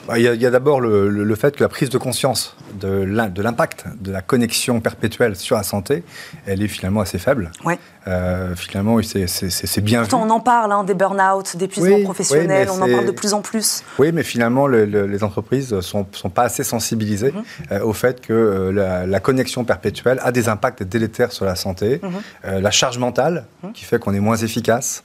Bah, 0.07 0.17
Il 0.17 0.23
y 0.23 0.45
a, 0.47 0.49
d'abord 0.49 0.81
le, 0.81 1.35
fait 1.35 1.55
que 1.55 1.61
la 1.61 1.69
prise 1.69 1.91
de 1.91 1.99
conscience 1.99 2.57
de 2.73 3.03
l'impact 3.03 3.85
de 3.99 4.11
la 4.11 4.23
connexion 4.23 4.79
perpétuelle 4.79 5.35
sur 5.35 5.57
la 5.57 5.63
santé, 5.63 6.03
elle 6.47 6.63
est 6.63 6.67
finalement 6.67 7.01
assez 7.01 7.19
faible. 7.19 7.50
Ouais. 7.65 7.79
Euh, 8.08 8.55
finalement, 8.55 9.00
c'est 9.03 9.81
bien 9.81 10.01
Pourtant, 10.01 10.24
on 10.25 10.29
en 10.31 10.39
parle, 10.39 10.72
hein, 10.72 10.84
des 10.84 10.96
burn-out, 10.96 11.55
d'épuisement 11.55 12.01
professionnel, 12.03 12.67
on 12.72 12.81
en 12.81 12.89
parle 12.89 13.05
de 13.05 13.12
plus 13.12 13.34
en 13.34 13.41
plus. 13.41 13.84
Oui, 14.00 14.12
mais 14.12 14.24
finalement, 14.24 14.67
les 14.67 15.24
entreprises 15.24 15.72
ne 15.74 15.81
sont, 15.81 16.08
sont, 16.12 16.29
pas 16.29 16.43
assez 16.43 16.63
sensibilisées 16.63 17.31
mhm. 17.31 17.43
euh, 17.72 17.84
au 17.84 17.93
fait 17.93 18.22
que 18.22 18.34
euh, 18.34 19.05
la, 19.05 19.20
connexion 19.20 19.63
perpétuelle 19.63 20.20
a 20.24 20.31
des 20.31 20.50
impacts 20.50 20.81
délétères 20.81 21.31
sur 21.31 21.46
la 21.46 21.55
santé. 21.55 22.01
Mhm. 22.01 22.62
la 22.62 22.72
charge 22.72 22.98
mentale, 22.98 23.46
mhm. 23.63 23.74
qui 23.74 23.86
fait 23.86 24.00
qu'on 24.00 24.13
est 24.13 24.20
moins 24.20 24.38
efficace, 24.38 25.03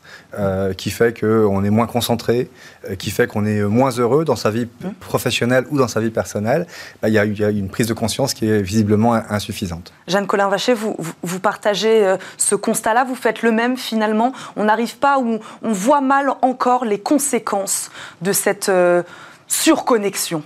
qui 0.79 0.91
fait 0.91 1.19
qu'on 1.19 1.65
est 1.65 1.71
moins 1.71 1.87
concentré, 1.87 2.51
qui 2.99 3.11
fait 3.11 3.27
qu'on 3.27 3.45
est 3.45 3.61
moins 3.63 3.91
heureux 3.91 4.25
dans 4.25 4.37
sa 4.37 4.51
vie 4.51 4.67
professionnelle 5.01 5.67
ou 5.71 5.79
dans 5.79 5.89
sa 5.89 6.01
vie 6.01 6.11
personnelle, 6.11 6.67
bah, 7.03 7.09
il 7.09 7.15
y, 7.15 7.19
a 7.19 7.51
une 7.51 7.69
prise 7.69 7.87
de 7.87 7.95
conscience 7.95 8.33
qui 8.33 8.49
est 8.49 8.63
visiblement 8.63 9.15
insuffisante. 9.15 9.93
Jeanne 10.09 10.27
Colin 10.27 10.49
Vacher, 10.49 10.73
vous, 10.73 10.97
vous 11.23 11.41
partagez 11.41 12.17
ce 12.37 12.55
constat 12.55 12.95
là 12.95 13.05
vous 13.05 13.15
faites 13.15 13.43
le 13.43 13.53
même 13.53 13.77
finalement. 13.77 14.33
On 14.57 14.65
n'arrive 14.65 14.99
pas 14.99 15.19
ou 15.19 15.39
on 15.63 15.73
voit 15.73 16.01
mal 16.01 16.33
encore 16.43 16.85
les 16.85 16.99
conséquences 16.99 17.91
de 18.23 18.33
cette 18.33 18.69
euh, 18.69 19.03
surconnexion. 19.47 20.43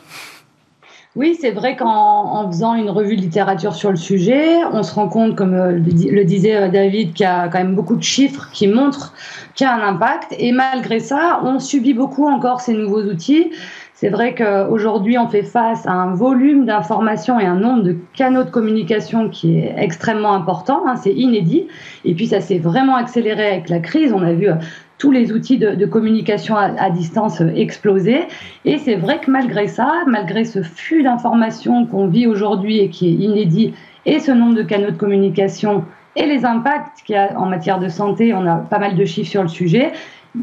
Oui, 1.16 1.36
c'est 1.40 1.50
vrai 1.50 1.74
qu'en 1.74 2.46
faisant 2.52 2.76
une 2.76 2.88
revue 2.88 3.16
de 3.16 3.20
littérature 3.20 3.74
sur 3.74 3.90
le 3.90 3.96
sujet, 3.96 4.62
on 4.72 4.84
se 4.84 4.94
rend 4.94 5.08
compte, 5.08 5.34
comme 5.34 5.54
euh, 5.54 5.72
le 5.72 6.24
disait 6.24 6.54
euh, 6.54 6.68
David, 6.68 7.14
qu'il 7.14 7.24
y 7.24 7.28
a 7.28 7.48
quand 7.48 7.58
même 7.58 7.74
beaucoup 7.74 7.96
de 7.96 8.02
chiffres 8.02 8.48
qui 8.52 8.68
montrent 8.68 9.12
qu'il 9.56 9.66
y 9.66 9.70
a 9.70 9.74
un 9.74 9.88
impact. 9.88 10.32
Et 10.38 10.52
malgré 10.52 11.00
ça, 11.00 11.40
on 11.42 11.58
subit 11.58 11.94
beaucoup 11.94 12.28
encore 12.28 12.60
ces 12.60 12.74
nouveaux 12.74 13.02
outils. 13.02 13.50
C'est 13.92 14.08
vrai 14.08 14.36
qu'aujourd'hui, 14.36 15.18
on 15.18 15.28
fait 15.28 15.42
face 15.42 15.84
à 15.84 15.92
un 15.92 16.14
volume 16.14 16.64
d'informations 16.64 17.40
et 17.40 17.44
un 17.44 17.56
nombre 17.56 17.82
de 17.82 17.96
canaux 18.14 18.44
de 18.44 18.50
communication 18.50 19.28
qui 19.28 19.58
est 19.58 19.74
extrêmement 19.76 20.32
important. 20.32 20.84
Hein, 20.86 20.94
c'est 20.94 21.12
inédit. 21.12 21.66
Et 22.04 22.14
puis, 22.14 22.28
ça 22.28 22.40
s'est 22.40 22.58
vraiment 22.58 22.94
accéléré 22.94 23.48
avec 23.48 23.68
la 23.68 23.80
crise. 23.80 24.12
On 24.12 24.22
a 24.22 24.32
vu 24.32 24.48
euh, 24.48 24.54
tous 25.00 25.10
les 25.10 25.32
outils 25.32 25.58
de, 25.58 25.86
communication 25.86 26.56
à, 26.56 26.90
distance 26.90 27.40
exploser. 27.56 28.20
Et 28.66 28.76
c'est 28.78 28.96
vrai 28.96 29.18
que 29.18 29.30
malgré 29.30 29.66
ça, 29.66 29.90
malgré 30.06 30.44
ce 30.44 30.62
flux 30.62 31.02
d'informations 31.02 31.86
qu'on 31.86 32.06
vit 32.06 32.26
aujourd'hui 32.26 32.78
et 32.78 32.90
qui 32.90 33.08
est 33.08 33.14
inédit, 33.14 33.74
et 34.04 34.20
ce 34.20 34.30
nombre 34.30 34.54
de 34.54 34.62
canaux 34.62 34.90
de 34.90 34.96
communication 34.96 35.84
et 36.16 36.26
les 36.26 36.44
impacts 36.44 37.02
qu'il 37.04 37.14
y 37.14 37.18
a 37.18 37.38
en 37.38 37.46
matière 37.46 37.78
de 37.78 37.88
santé, 37.88 38.34
on 38.34 38.46
a 38.46 38.56
pas 38.56 38.78
mal 38.78 38.94
de 38.94 39.04
chiffres 39.06 39.30
sur 39.30 39.42
le 39.42 39.48
sujet, 39.48 39.92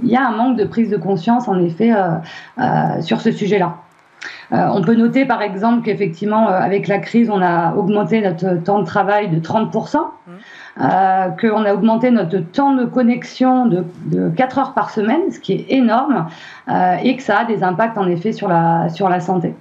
il 0.04 0.10
y 0.10 0.16
a 0.16 0.28
un 0.28 0.32
manque 0.32 0.58
de 0.58 0.66
prise 0.66 0.90
de 0.90 0.98
conscience, 0.98 1.48
en 1.48 1.60
effet, 1.60 1.94
euh, 1.94 2.10
euh, 2.60 3.02
sur 3.02 3.22
ce 3.22 3.32
sujet-là. 3.32 3.78
Euh, 4.52 4.68
on 4.74 4.82
peut 4.82 4.96
noter 4.96 5.26
par 5.26 5.42
exemple 5.42 5.84
qu'effectivement, 5.84 6.48
avec 6.48 6.88
la 6.88 7.00
crise, 7.00 7.30
on 7.30 7.42
a 7.42 7.76
augmenté 7.76 8.22
notre 8.22 8.64
temps 8.64 8.80
de 8.80 8.86
travail 8.86 9.30
de 9.30 9.40
30%, 9.40 9.98
mmh. 9.98 10.32
Qu'on 10.78 11.66
a 11.66 11.74
augmenté 11.74 12.12
notre 12.12 12.38
temps 12.38 12.74
de 12.74 12.86
connexion 12.86 13.66
de, 13.66 13.84
de, 14.06 14.30
4 14.30 14.60
heures 14.60 14.74
par 14.74 14.90
semaine, 14.90 15.32
ce 15.32 15.40
qui 15.40 15.54
est 15.54 15.66
énorme, 15.70 16.28
et 17.04 17.16
que 17.16 17.24
ça 17.24 17.40
a 17.40 17.46
des 17.46 17.64
impacts 17.64 17.98
en 17.98 18.08
effet 18.08 18.32
sur 18.32 18.48
la, 18.48 18.90
sur 18.90 19.10
la 19.10 19.20
santé. 19.20 19.56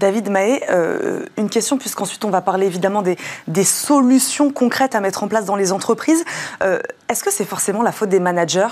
David 0.00 0.30
Mahé, 0.30 0.64
euh, 0.70 1.26
une 1.36 1.50
question, 1.50 1.76
puisqu'ensuite 1.78 2.24
on 2.24 2.30
va 2.30 2.40
parler 2.40 2.66
évidemment 2.66 3.02
des, 3.02 3.16
solutions 3.64 4.50
concrètes 4.50 4.94
à 4.94 5.00
mettre 5.00 5.22
en 5.22 5.28
place 5.28 5.44
dans 5.44 5.54
les 5.54 5.70
entreprises. 5.70 6.24
Euh, 6.62 6.80
est-ce 7.08 7.22
que 7.22 7.30
c'est 7.30 7.44
forcément 7.44 7.82
la 7.82 7.92
faute 7.92 8.08
des 8.08 8.18
managers? 8.18 8.68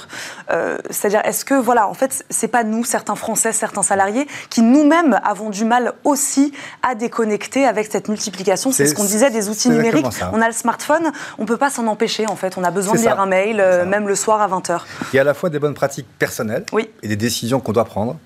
Euh, 0.51 0.79
C'est-à-dire, 0.91 1.21
est-ce 1.25 1.45
que, 1.45 1.55
voilà, 1.55 1.87
en 1.87 1.95
fait, 1.95 2.25
c'est 2.31 2.49
pas 2.49 2.65
nous, 2.65 2.85
certains 2.85 3.15
Français, 3.15 3.53
certains 3.53 3.83
salariés, 3.83 4.27
qui 4.49 4.63
nous-mêmes 4.63 5.21
avons 5.23 5.51
du 5.51 5.65
mal 5.65 5.93
aussi 6.05 6.53
à 6.83 6.95
déconnecter 6.95 7.67
avec 7.67 7.93
cette 7.93 8.09
multiplication? 8.09 8.73
C'est 8.73 8.87
ce 8.87 8.95
qu'on 8.95 9.05
disait 9.05 9.31
des 9.31 9.51
outils 9.51 9.69
numériques. 9.69 10.07
On 10.33 10.41
a 10.41 10.47
le 10.47 10.55
smartphone, 10.55 11.13
on 11.39 11.45
peut 11.45 11.59
pas 11.59 11.71
s'en 11.71 11.87
empêcher, 11.87 12.27
en 12.27 12.37
fait. 12.37 12.57
On 12.57 12.65
a 12.65 12.71
besoin 12.71 12.95
de 12.95 13.01
lire 13.01 13.21
un 13.21 13.27
mail, 13.27 13.57
même 13.87 14.09
le 14.09 14.15
soir 14.15 14.41
à 14.41 14.49
20h. 14.49 14.81
Il 15.13 15.17
y 15.17 15.19
a 15.19 15.23
à 15.23 15.25
la 15.25 15.35
fois 15.35 15.51
des 15.51 15.59
bonnes 15.59 15.75
pratiques 15.75 16.09
personnelles 16.19 16.65
et 17.03 17.09
des 17.09 17.17
décisions 17.17 17.61
qu'on 17.61 17.73
doit 17.73 17.85
prendre. 17.85 18.17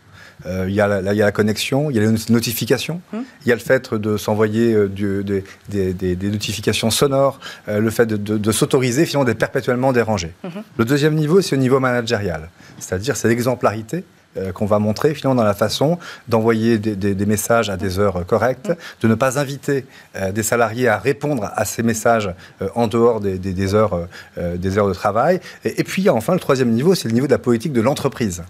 Euh, 0.46 0.66
il, 0.68 0.74
y 0.74 0.80
a 0.80 1.00
la, 1.00 1.32
connexion, 1.32 1.90
il 1.90 1.96
y 1.96 1.98
a 1.98 2.02
les 2.02 2.14
notifications, 2.30 3.00
hum. 3.12 3.24
il 3.44 3.48
y 3.48 3.52
a 3.52 3.54
le 3.54 3.60
fait 3.60 3.94
de 3.94 4.16
s'envoyer 4.16 4.74
euh, 4.74 4.88
des, 5.68 6.16
notifications 6.22 6.90
sonores, 6.90 7.38
euh, 7.68 7.80
le 7.80 7.90
fait 7.90 8.06
de, 8.06 8.52
s'autoriser 8.52 9.06
finalement 9.06 9.24
d'être 9.24 9.38
perpétuellement 9.38 9.92
dérangé. 9.92 10.32
Le 10.76 10.84
deuxième 10.84 11.14
niveau, 11.14 11.40
c'est 11.40 11.56
au 11.56 11.58
niveau 11.58 11.80
managérial, 11.80 12.50
c'est-à-dire 12.78 13.16
c'est 13.16 13.28
l'exemplarité 13.28 14.04
euh, 14.38 14.50
qu'on 14.50 14.64
va 14.64 14.78
montrer 14.78 15.14
finalement 15.14 15.42
dans 15.42 15.46
la 15.46 15.52
façon 15.52 15.98
d'envoyer 16.26 16.78
des, 16.78 17.26
messages 17.26 17.68
à 17.68 17.76
des 17.76 17.98
heures 17.98 18.24
correctes, 18.26 18.70
mm. 18.70 18.76
de 19.02 19.08
ne 19.08 19.14
pas 19.14 19.38
inviter 19.38 19.84
euh, 20.16 20.32
des 20.32 20.42
salariés 20.42 20.88
à 20.88 20.96
répondre 20.96 21.50
à 21.54 21.66
ces 21.66 21.82
messages 21.82 22.32
euh, 22.62 22.68
en 22.74 22.86
dehors 22.86 23.20
des, 23.20 23.74
heures, 23.74 24.08
des 24.38 24.78
heures 24.78 24.88
de 24.88 24.94
travail. 24.94 25.40
Et, 25.64 25.84
puis 25.84 26.08
enfin, 26.08 26.32
le 26.32 26.40
troisième 26.40 26.70
niveau, 26.70 26.94
c'est 26.94 27.08
le 27.08 27.14
niveau 27.14 27.26
de 27.26 27.32
la 27.32 27.38
politique 27.38 27.72
de 27.72 27.82
l'entreprise. 27.82 28.42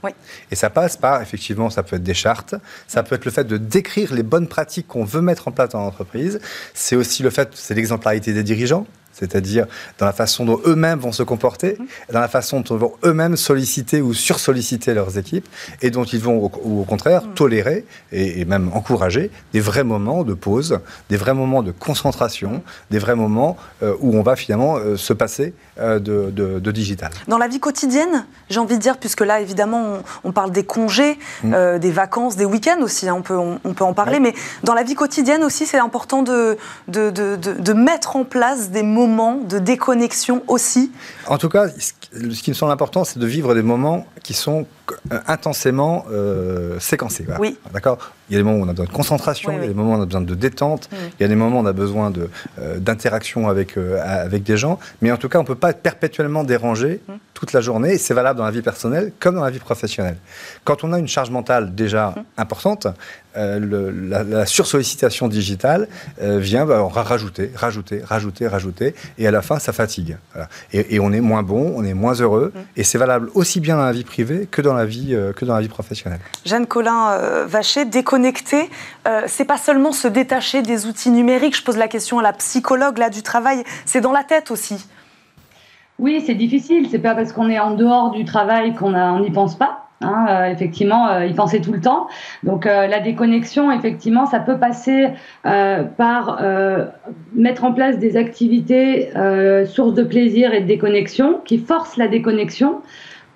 Et 0.50 0.54
ça 0.54 0.70
passe 0.70 0.96
par, 0.96 1.20
effectivement, 1.20 1.68
ça 1.68 1.82
peut 1.82 1.96
être 1.96 2.02
des 2.02 2.14
chartes, 2.14 2.54
ça 2.86 3.02
peut 3.02 3.16
être 3.16 3.24
le 3.24 3.30
fait 3.32 3.44
de 3.44 3.56
décrire 3.56 4.14
les 4.14 4.22
bonnes 4.22 4.46
pratiques 4.46 4.86
qu'on 4.86 5.04
veut 5.04 5.20
mettre 5.20 5.48
en 5.48 5.50
place 5.50 5.70
dans 5.70 5.80
l'entreprise. 5.80 6.40
C'est 6.74 6.94
aussi 6.94 7.22
le 7.24 7.30
fait, 7.30 7.50
c'est 7.54 7.74
l'exemplarité 7.74 8.32
des 8.32 8.44
dirigeants 8.44 8.86
c'est-à-dire 9.12 9.66
dans 9.98 10.06
la 10.06 10.12
façon 10.12 10.44
dont 10.44 10.60
eux-mêmes 10.66 10.98
vont 10.98 11.12
se 11.12 11.22
comporter, 11.22 11.76
mhm. 11.78 11.86
dans 12.12 12.20
la 12.20 12.28
façon 12.28 12.60
dont 12.60 12.76
ils 12.76 12.80
vont 12.80 12.92
eux-mêmes 13.04 13.36
solliciter 13.36 14.00
ou 14.00 14.14
sursolliciter 14.14 14.94
leurs 14.94 15.18
équipes, 15.18 15.48
et 15.80 15.90
dont 15.90 16.04
ils 16.04 16.20
vont 16.20 16.44
au, 16.44 16.84
contraire 16.84 17.24
mhm. 17.24 17.34
tolérer 17.34 17.84
et, 18.10 18.44
même 18.44 18.70
encourager 18.74 19.30
des 19.52 19.60
vrais 19.60 19.84
moments 19.84 20.24
de 20.24 20.34
pause, 20.34 20.80
des 21.08 21.16
vrais 21.16 21.34
moments 21.34 21.62
de 21.62 21.70
concentration, 21.70 22.52
mhm. 22.52 22.60
des 22.90 22.98
vrais 22.98 23.14
moments 23.14 23.56
euh, 23.82 23.94
où 24.00 24.16
on 24.16 24.22
va 24.22 24.36
finalement 24.36 24.76
euh, 24.76 24.96
se 24.96 25.12
passer 25.12 25.54
euh, 25.78 25.98
de, 25.98 26.70
digital. 26.72 27.10
Dans 27.28 27.36
la 27.36 27.48
vie 27.48 27.60
quotidienne, 27.60 28.24
j'ai 28.48 28.58
envie 28.58 28.76
de 28.76 28.82
dire, 28.82 28.96
puisque 28.96 29.20
là 29.20 29.40
évidemment 29.40 29.98
on, 30.24 30.32
parle 30.32 30.50
des 30.50 30.64
congés, 30.64 31.18
des 31.44 31.90
vacances, 31.90 32.36
des 32.36 32.46
week-ends 32.46 32.80
aussi, 32.80 33.08
hein, 33.08 33.14
on, 33.14 33.20
peut, 33.20 33.36
on, 33.36 33.74
peut 33.74 33.84
en 33.84 33.92
parler, 33.92 34.18
mais 34.18 34.32
dans 34.64 34.72
la 34.72 34.84
vie 34.84 34.94
quotidienne 34.94 35.44
aussi 35.44 35.66
c'est 35.66 35.78
important 35.78 36.22
de, 36.22 36.56
de 36.88 37.72
mettre 37.74 38.16
en 38.16 38.24
place 38.24 38.70
des 38.70 38.82
de 39.36 39.58
déconnexion 39.58 40.42
aussi. 40.48 40.90
En 41.26 41.38
tout 41.38 41.48
cas, 41.48 41.68
ce 41.68 42.42
qui 42.42 42.50
me 42.50 42.54
semble 42.54 42.72
important, 42.72 43.04
c'est 43.04 43.18
de 43.18 43.26
vivre 43.26 43.54
des 43.54 43.62
moments 43.62 44.06
qui 44.22 44.34
sont 44.34 44.66
intensément 45.26 46.04
euh, 46.10 46.78
séquencés. 46.78 47.26
Oui. 47.38 47.56
D'accord? 47.72 47.98
Il 48.28 48.34
y 48.34 48.36
a 48.36 48.38
des 48.38 48.44
moments 48.44 48.58
où 48.58 48.66
on 48.66 48.68
a 48.68 48.72
besoin 48.72 48.86
de 48.86 48.90
concentration, 48.90 49.52
il 49.52 49.60
y 49.60 49.64
a 49.64 49.68
des 49.68 49.74
moments 49.74 49.94
où 49.94 49.98
on 49.98 50.02
a 50.02 50.06
besoin 50.06 50.20
de 50.22 50.34
détente, 50.34 50.88
mm. 50.90 50.96
il 51.18 51.22
y 51.22 51.24
a 51.24 51.28
des 51.28 51.34
moments 51.34 51.58
où 51.58 51.62
on 51.62 51.66
a 51.66 51.72
besoin 51.72 52.12
euh, 52.58 52.78
d'interaction 52.78 53.48
avec, 53.48 53.76
avec 53.76 54.42
des 54.42 54.56
gens, 54.56 54.78
mais 55.00 55.12
en 55.12 55.16
tout 55.16 55.28
cas, 55.28 55.38
on 55.38 55.42
ne 55.42 55.46
peut 55.46 55.54
pas 55.54 55.70
être 55.70 55.82
perpétuellement 55.82 56.44
dérangé 56.44 57.00
mm. 57.08 57.12
toute 57.34 57.52
la 57.52 57.60
journée, 57.60 57.98
c'est 57.98 58.14
valable 58.14 58.38
dans 58.38 58.44
la 58.44 58.50
vie 58.50 58.62
personnelle 58.62 59.12
comme 59.20 59.34
dans 59.34 59.44
la 59.44 59.50
vie 59.50 59.58
professionnelle. 59.58 60.16
Quand 60.64 60.84
on 60.84 60.92
a 60.92 60.98
une 60.98 61.08
charge 61.08 61.30
mentale 61.30 61.74
déjà 61.74 62.10
mm. 62.10 62.24
importante, 62.38 62.86
la, 63.34 64.44
sursollicitation 64.44 65.26
digitale 65.26 65.88
vient 66.20 66.66
bah, 66.66 66.86
rajouter, 66.92 67.50
rajouter, 67.54 68.02
rajouter, 68.04 68.46
rajouter, 68.46 68.94
et 69.16 69.26
à 69.26 69.30
la 69.30 69.40
fin, 69.40 69.58
ça 69.58 69.72
fatigue. 69.72 70.18
Et, 70.74 70.96
et, 70.96 71.00
on 71.00 71.12
est 71.12 71.22
moins 71.22 71.42
bon, 71.42 71.72
on 71.74 71.82
est 71.82 71.94
moins 71.94 72.12
heureux, 72.12 72.52
et 72.76 72.84
c'est 72.84 72.98
valable 72.98 73.30
aussi 73.34 73.60
bien 73.60 73.76
dans 73.76 73.86
la 73.86 73.92
vie 73.92 74.04
privée 74.04 74.46
que 74.50 74.60
dans 74.60 74.74
la 74.74 74.81
vie, 74.84 75.14
euh, 75.14 75.32
que 75.32 75.44
dans 75.44 75.54
la 75.54 75.60
vie 75.60 75.68
professionnelle. 75.68 76.20
Jeanne 76.44 76.66
Colin 76.66 77.12
euh, 77.12 77.46
Vacher, 77.46 77.84
déconnecter, 77.84 78.70
euh, 79.06 79.22
c'est 79.26 79.44
pas 79.44 79.58
seulement 79.58 79.92
se 79.92 80.08
détacher 80.08 80.62
des 80.62 80.86
outils 80.86 81.10
numériques. 81.10 81.56
Je 81.56 81.62
pose 81.62 81.76
la 81.76 81.88
question 81.88 82.18
à 82.18 82.22
la 82.22 82.32
psychologue 82.32 82.98
là 82.98 83.10
du 83.10 83.22
travail, 83.22 83.64
c'est 83.84 84.00
dans 84.00 84.12
la 84.12 84.24
tête 84.24 84.50
aussi. 84.50 84.86
Oui, 85.98 86.22
c'est 86.26 86.34
difficile. 86.34 86.88
C'est 86.90 86.98
pas 86.98 87.14
parce 87.14 87.32
qu'on 87.32 87.48
est 87.48 87.58
en 87.58 87.72
dehors 87.74 88.10
du 88.10 88.24
travail 88.24 88.74
qu'on 88.74 89.20
n'y 89.20 89.30
pense 89.30 89.56
pas. 89.56 89.86
Hein, 90.00 90.46
effectivement, 90.50 91.20
il 91.20 91.32
pensait 91.32 91.60
tout 91.60 91.72
le 91.72 91.80
temps. 91.80 92.08
Donc 92.42 92.64
la 92.64 92.98
déconnexion, 92.98 93.70
effectivement, 93.70 94.26
ça 94.26 94.40
peut 94.40 94.58
passer 94.58 95.10
par 95.44 96.42
mettre 97.34 97.62
en 97.62 97.72
place 97.72 97.98
des 97.98 98.16
activités 98.16 99.12
sources 99.66 99.94
de 99.94 100.02
plaisir 100.02 100.52
et 100.54 100.62
de 100.62 100.66
déconnexion 100.66 101.40
qui 101.44 101.58
forcent 101.58 101.96
la 101.96 102.08
déconnexion 102.08 102.80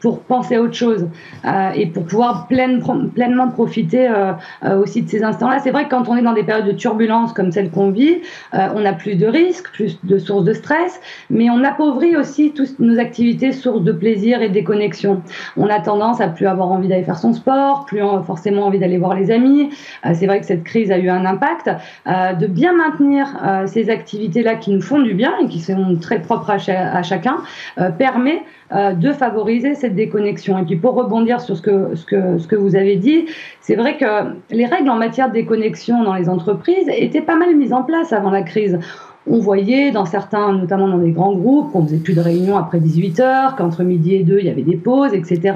pour 0.01 0.21
penser 0.21 0.57
à 0.57 0.63
autre 0.63 0.75
chose 0.75 1.09
euh, 1.45 1.71
et 1.75 1.87
pour 1.87 2.05
pouvoir 2.05 2.49
pleinement 2.49 3.49
profiter 3.49 4.09
euh, 4.09 4.33
euh, 4.65 4.83
aussi 4.83 5.03
de 5.03 5.09
ces 5.09 5.23
instants-là. 5.25 5.59
C'est 5.61 5.71
vrai 5.71 5.85
que 5.85 5.91
quand 5.91 6.09
on 6.09 6.17
est 6.17 6.23
dans 6.23 6.35
des 6.35 6.43
périodes 6.43 6.67
de 6.67 6.73
turbulence 6.73 7.33
comme 7.33 7.51
celle 7.51 7.71
qu'on 7.71 7.91
vit, 7.91 8.19
on 8.53 8.85
a 8.85 8.93
plus 8.93 9.17
de 9.17 9.27
risques, 9.27 9.71
plus 9.73 9.99
de 10.05 10.19
sources 10.19 10.45
de 10.45 10.53
stress, 10.53 11.01
mais 11.31 11.51
on 11.51 11.63
appauvrit 11.65 12.17
aussi 12.17 12.53
toutes 12.53 12.79
nos 12.79 12.99
activités 12.99 13.53
sources 13.53 13.83
de 13.83 13.93
plaisir 13.93 14.43
et 14.43 14.49
de 14.49 14.55
déconnexion. 14.55 15.23
On 15.57 15.69
a 15.69 15.81
tendance 15.81 16.21
à 16.21 16.29
plus 16.29 16.47
avoir 16.47 16.71
envie 16.71 16.89
d'aller 16.89 17.05
faire 17.05 17.19
son 17.19 17.33
sport, 17.33 17.85
plus 17.87 18.01
forcément 18.27 18.67
envie 18.67 18.79
d'aller 18.79 18.99
voir 18.99 19.15
les 19.15 19.31
amis. 19.31 19.71
C'est 20.15 20.27
vrai 20.27 20.41
que 20.41 20.47
cette 20.47 20.65
crise 20.65 20.91
a 20.91 20.99
eu 20.99 21.09
un 21.09 21.25
impact. 21.25 21.71
de 22.07 22.47
bien 22.47 22.75
maintenir 22.75 23.27
ces 23.67 23.91
activités-là 23.91 24.57
qui 24.57 24.71
nous 24.71 24.81
font 24.81 25.01
du 25.01 25.15
bien 25.15 25.33
et 25.43 25.47
qui 25.47 25.61
sont 25.61 25.97
très 26.01 26.21
propres 26.21 26.51
à, 26.51 26.97
à 26.97 27.03
chacun 27.03 27.39
permet 27.99 28.43
de 28.73 29.13
favoriser 29.13 29.75
cette 29.75 29.96
déconnexion. 29.97 30.59
Et 30.59 30.65
puis 30.65 30.77
pour 30.77 30.95
rebondir 30.95 31.41
sur 31.41 31.57
ce 31.57 31.63
que, 31.63 31.95
ce 31.95 32.05
que, 32.05 32.39
ce 32.39 32.47
que 32.47 32.57
vous 32.57 32.77
avez 32.77 32.97
dit, 32.97 33.27
c'est 33.61 33.75
vrai 33.75 33.97
que 33.97 34.07
les 34.51 34.67
règles 34.67 34.91
en 34.91 34.97
matière 34.97 35.29
de 35.29 35.35
déconnexion 35.35 36.05
dans 36.05 36.15
les 36.15 36.29
entreprises 36.29 36.89
étaient 36.89 37.21
pas 37.21 37.37
mal 37.37 37.57
mises 37.57 37.73
en 37.73 37.83
place 37.83 38.13
avant 38.13 38.31
la 38.31 38.43
crise 38.43 38.79
on 39.29 39.39
voyait 39.39 39.91
dans 39.91 40.05
certains, 40.05 40.53
notamment 40.53 40.89
dans 40.89 40.99
des 40.99 41.11
grands 41.11 41.35
groupes, 41.35 41.73
qu'on 41.73 41.85
faisait 41.85 41.99
plus 41.99 42.15
de 42.15 42.21
réunions 42.21 42.57
après 42.57 42.79
18 42.79 43.21
heures, 43.21 43.57
qu'entre 43.57 43.83
midi 43.83 44.15
et 44.15 44.23
deux, 44.23 44.39
il 44.39 44.47
y 44.47 44.51
avait 44.51 44.63
des 44.63 44.77
pauses, 44.77 45.15
etc. 45.15 45.55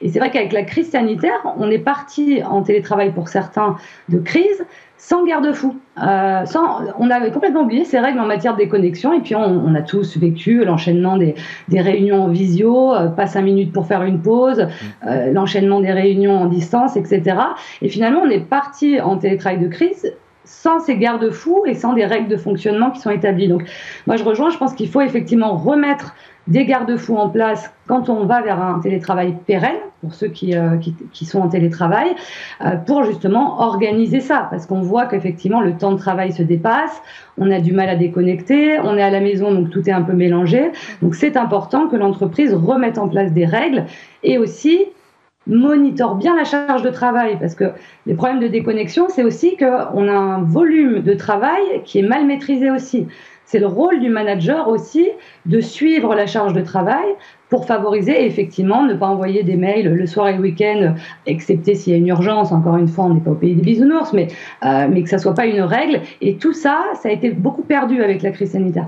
Et, 0.00 0.08
c'est 0.08 0.18
vrai 0.18 0.30
qu'avec 0.30 0.52
la 0.52 0.62
crise 0.62 0.90
sanitaire, 0.90 1.40
on 1.58 1.70
est 1.70 1.78
parti 1.78 2.42
en 2.44 2.62
télétravail 2.62 3.12
pour 3.12 3.28
certains 3.28 3.76
de 4.08 4.18
crise 4.18 4.64
sans 5.00 5.24
garde-fou. 5.24 5.76
Euh, 6.02 6.44
on 6.98 7.10
avait 7.10 7.30
complètement 7.30 7.62
oublié 7.62 7.84
ces 7.84 7.98
règles 7.98 8.20
en 8.20 8.26
matière 8.26 8.52
de 8.52 8.58
déconnexion 8.58 9.14
et 9.14 9.20
puis 9.20 9.34
on, 9.34 9.74
a 9.74 9.80
tous 9.80 10.18
vécu 10.18 10.62
l'enchaînement 10.64 11.16
des, 11.16 11.34
réunions 11.72 12.24
en 12.24 12.28
visio, 12.28 12.94
euh, 12.94 13.08
pas 13.08 13.26
cinq 13.26 13.42
minutes 13.42 13.72
pour 13.72 13.86
faire 13.86 14.02
une 14.02 14.20
pause, 14.20 14.66
euh, 15.06 15.32
l'enchaînement 15.32 15.80
des 15.80 15.92
réunions 15.92 16.36
en 16.36 16.46
distance, 16.46 16.96
etc. 16.96 17.22
Et 17.80 17.88
finalement, 17.88 18.20
on 18.20 18.28
est 18.28 18.40
parti 18.40 19.00
en 19.00 19.16
télétravail 19.16 19.58
de 19.58 19.68
crise 19.68 20.12
sans 20.44 20.80
ces 20.80 20.96
garde-fous 20.96 21.64
et 21.66 21.74
sans 21.74 21.92
des 21.92 22.04
règles 22.04 22.28
de 22.28 22.36
fonctionnement 22.36 22.90
qui 22.90 23.00
sont 23.00 23.10
établies. 23.10 23.48
Donc, 23.48 23.62
moi, 24.06 24.16
je 24.16 24.24
rejoins, 24.24 24.50
je 24.50 24.58
pense 24.58 24.74
qu'il 24.74 24.88
faut 24.88 25.00
effectivement 25.00 25.56
remettre 25.56 26.14
des 26.48 26.64
garde-fous 26.64 27.16
en 27.16 27.28
place 27.28 27.72
quand 27.86 28.08
on 28.08 28.24
va 28.24 28.40
vers 28.42 28.60
un 28.60 28.80
télétravail 28.80 29.36
pérenne, 29.46 29.78
pour 30.00 30.14
ceux 30.14 30.28
qui, 30.28 30.56
euh, 30.56 30.76
qui, 31.12 31.24
sont 31.24 31.40
en 31.40 31.48
télétravail, 31.48 32.14
euh, 32.64 32.76
pour 32.76 33.04
justement 33.04 33.60
organiser 33.60 34.20
ça. 34.20 34.48
Parce 34.50 34.66
qu'on 34.66 34.80
voit 34.80 35.06
qu'effectivement, 35.06 35.60
le 35.60 35.76
temps 35.76 35.92
de 35.92 35.98
travail 35.98 36.32
se 36.32 36.42
dépasse, 36.42 37.02
on 37.38 37.50
a 37.50 37.60
du 37.60 37.72
mal 37.72 37.88
à 37.88 37.96
déconnecter, 37.96 38.80
on 38.80 38.96
est 38.96 39.02
à 39.02 39.10
la 39.10 39.20
maison, 39.20 39.52
donc 39.52 39.70
tout 39.70 39.88
est 39.88 39.92
un 39.92 40.02
peu 40.02 40.14
mélangé. 40.14 40.72
Donc 41.02 41.14
c'est 41.14 41.36
important 41.36 41.88
que 41.88 41.96
l'entreprise 41.96 42.54
remette 42.54 42.98
en 42.98 43.08
place 43.08 43.32
des 43.32 43.44
règles 43.44 43.84
et 44.22 44.38
aussi 44.38 44.86
monitore 45.50 46.14
bien 46.14 46.36
la 46.36 46.44
charge 46.44 46.82
de 46.82 46.90
travail, 46.90 47.36
parce 47.38 47.54
que 47.54 47.72
les 48.06 48.14
problèmes 48.14 48.40
de 48.40 48.48
déconnexion, 48.48 49.08
c'est 49.08 49.24
aussi 49.24 49.56
qu'on 49.56 50.08
a 50.08 50.12
un 50.12 50.42
volume 50.42 51.02
de 51.02 51.12
travail 51.14 51.82
qui 51.84 51.98
est 51.98 52.06
mal 52.06 52.26
maîtrisé 52.26 52.70
aussi. 52.70 53.06
C'est 53.44 53.58
le 53.58 53.66
rôle 53.66 53.98
du 53.98 54.10
manager 54.10 54.68
aussi 54.68 55.08
de 55.44 55.60
suivre 55.60 56.14
la 56.14 56.26
charge 56.26 56.52
de 56.52 56.60
travail 56.60 57.08
pour 57.48 57.66
favoriser 57.66 58.24
effectivement 58.24 58.84
ne 58.84 58.94
pas 58.94 59.08
envoyer 59.08 59.42
des 59.42 59.56
mails 59.56 59.92
le 59.92 60.06
soir 60.06 60.28
et 60.28 60.34
le 60.34 60.40
week-end, 60.40 60.94
excepté 61.26 61.74
s'il 61.74 61.92
y 61.92 61.96
a 61.96 61.98
une 61.98 62.06
urgence. 62.06 62.52
Encore 62.52 62.76
une 62.76 62.86
fois, 62.86 63.06
on 63.06 63.14
n'est 63.14 63.20
pas 63.20 63.32
au 63.32 63.34
pays 63.34 63.56
des 63.56 63.62
bisounours, 63.62 64.12
mais, 64.12 64.28
euh, 64.64 64.86
mais 64.88 65.02
que 65.02 65.08
ça 65.08 65.18
soit 65.18 65.34
pas 65.34 65.46
une 65.46 65.62
règle. 65.62 66.00
Et 66.20 66.36
tout 66.36 66.52
ça, 66.52 66.84
ça 66.94 67.08
a 67.08 67.12
été 67.12 67.30
beaucoup 67.30 67.62
perdu 67.62 68.00
avec 68.04 68.22
la 68.22 68.30
crise 68.30 68.52
sanitaire. 68.52 68.86